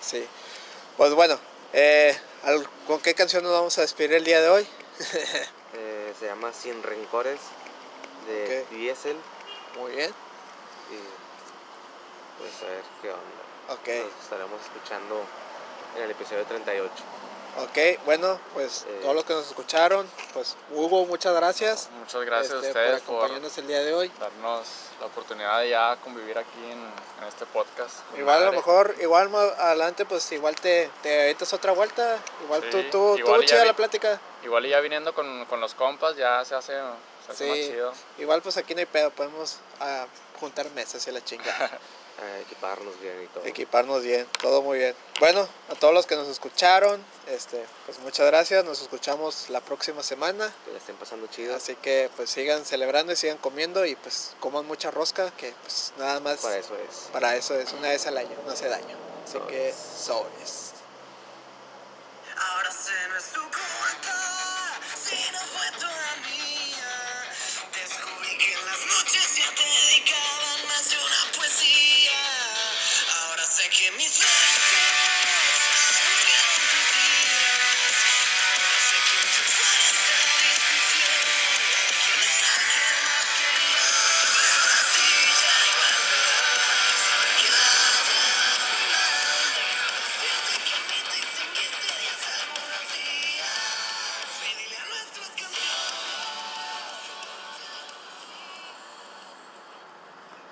Sí. 0.01 0.25
Pues 0.97 1.13
bueno, 1.15 1.37
eh, 1.73 2.17
¿con 2.87 3.01
qué 3.01 3.15
canción 3.15 3.43
nos 3.43 3.53
vamos 3.53 3.77
a 3.79 3.81
despedir 3.81 4.13
el 4.15 4.25
día 4.25 4.41
de 4.41 4.49
hoy? 4.49 4.67
Eh, 5.77 6.15
se 6.21 6.27
llama 6.27 6.53
Sin 6.53 6.81
Rencores 6.85 7.41
de. 8.29 8.65
Diesel 8.71 9.17
Muy 9.77 9.91
bien. 9.97 10.13
y 10.89 12.41
pues 12.41 12.53
a 12.63 12.67
ver 12.67 12.83
qué 13.03 13.09
onda. 13.11 13.75
Ok. 13.75 13.89
Nos 14.15 14.23
estaremos 14.23 14.61
escuchando 14.63 15.25
en 15.97 16.03
el 16.03 16.11
episodio 16.11 16.45
38. 16.45 16.91
Ok, 17.57 18.05
bueno, 18.05 18.41
pues 18.53 18.85
Eh. 18.89 18.99
todos 19.03 19.15
los 19.15 19.25
que 19.25 19.33
nos 19.33 19.47
escucharon, 19.47 20.11
pues 20.33 20.57
Hugo, 20.73 21.07
muchas 21.07 21.33
gracias. 21.37 21.89
Muchas 22.01 22.23
gracias 22.25 22.53
este, 22.55 22.67
a 22.67 22.71
ustedes 22.71 23.01
por 23.03 23.07
por, 23.07 23.15
acompañarnos 23.19 23.59
el 23.59 23.67
día 23.69 23.79
de 23.85 23.95
hoy. 23.95 24.11
darnos 24.19 24.67
la 24.99 25.07
oportunidad 25.07 25.61
de 25.61 25.69
ya 25.71 25.97
convivir 26.03 26.37
aquí 26.37 26.59
en, 26.65 26.81
en 27.23 27.29
este 27.29 27.47
podcast. 27.47 27.99
Igual 28.19 28.43
a 28.43 28.47
lo 28.47 28.53
mejor, 28.55 28.97
igual 29.01 29.29
más 29.29 29.53
adelante, 29.61 30.05
pues 30.05 30.33
igual 30.33 30.57
te, 30.57 30.91
te 31.03 31.37
otra 31.53 31.71
vuelta. 31.71 32.19
Igual 32.43 32.61
Sí, 32.63 32.71
tú, 32.71 32.83
tú, 32.91 33.19
igual 33.19 33.41
tú 33.43 33.47
chida 33.47 33.61
vi- 33.63 33.69
la 33.69 33.77
plática. 33.77 34.21
Igual 34.43 34.67
y 34.67 34.71
ya 34.71 34.81
viniendo 34.81 35.15
con, 35.15 35.45
con 35.45 35.61
los 35.61 35.75
compas 35.75 36.17
ya 36.17 36.45
se 36.45 36.57
hace, 36.57 36.73
se 37.25 37.33
hace 37.33 37.47
más 37.49 37.57
Sí. 37.57 37.69
chido. 37.71 37.93
Igual 38.19 38.43
pues 38.43 38.57
aquí 38.57 38.75
no 38.75 38.81
hay 38.81 38.87
pedo, 38.87 39.11
podemos 39.13 39.59
ah, 39.81 40.07
juntar 40.41 40.69
mesas 40.71 41.07
y 41.07 41.13
la 41.13 41.23
chingada. 41.25 41.71
A 42.23 42.39
equiparnos 42.41 43.01
bien 43.01 43.23
y 43.25 43.27
todo. 43.27 43.45
Equiparnos 43.45 44.03
bien, 44.03 44.27
todo 44.41 44.63
muy 44.63 44.79
bien. 44.79 44.95
Bueno, 45.19 45.49
a 45.69 45.75
todos 45.75 45.93
los 45.93 46.07
que 46.07 46.15
nos 46.15 46.29
escucharon, 46.29 47.05
este, 47.27 47.65
pues 47.87 47.99
muchas 47.99 48.27
gracias. 48.27 48.65
Nos 48.65 48.81
escuchamos 48.83 49.51
la 49.51 49.61
próxima 49.61 50.03
semana. 50.03 50.53
Que 50.65 50.71
la 50.71 50.79
estén 50.79 50.97
pasando 50.97 51.27
chido. 51.27 51.57
Así 51.57 51.75
que 51.77 52.11
pues 52.17 52.31
sigan 52.31 52.65
celebrando 52.65 53.13
y 53.13 53.17
sigan 53.17 53.39
comiendo 53.39 53.85
y 53.85 53.97
pues 53.97 54.37
coman 54.39 54.65
mucha 54.67 54.91
rosca, 54.93 55.33
que 55.33 55.53
pues 55.63 55.93
nada 55.99 56.21
más 56.21 56.39
Para 56.39 56.57
eso 56.59 56.77
es. 56.77 57.09
para 57.13 57.37
eso 57.37 57.59
es 57.59 57.73
una 57.73 57.89
vez 57.89 58.07
al 58.07 58.17
año, 58.17 58.37
no 58.47 58.53
hace 58.53 58.69
daño. 58.69 58.97
Así 59.25 59.39
que 59.49 59.73
Sobres. 59.75 60.71
Ahora 62.37 62.71
se 62.71 62.93
culpa. 63.35 63.74
me. 73.97 74.84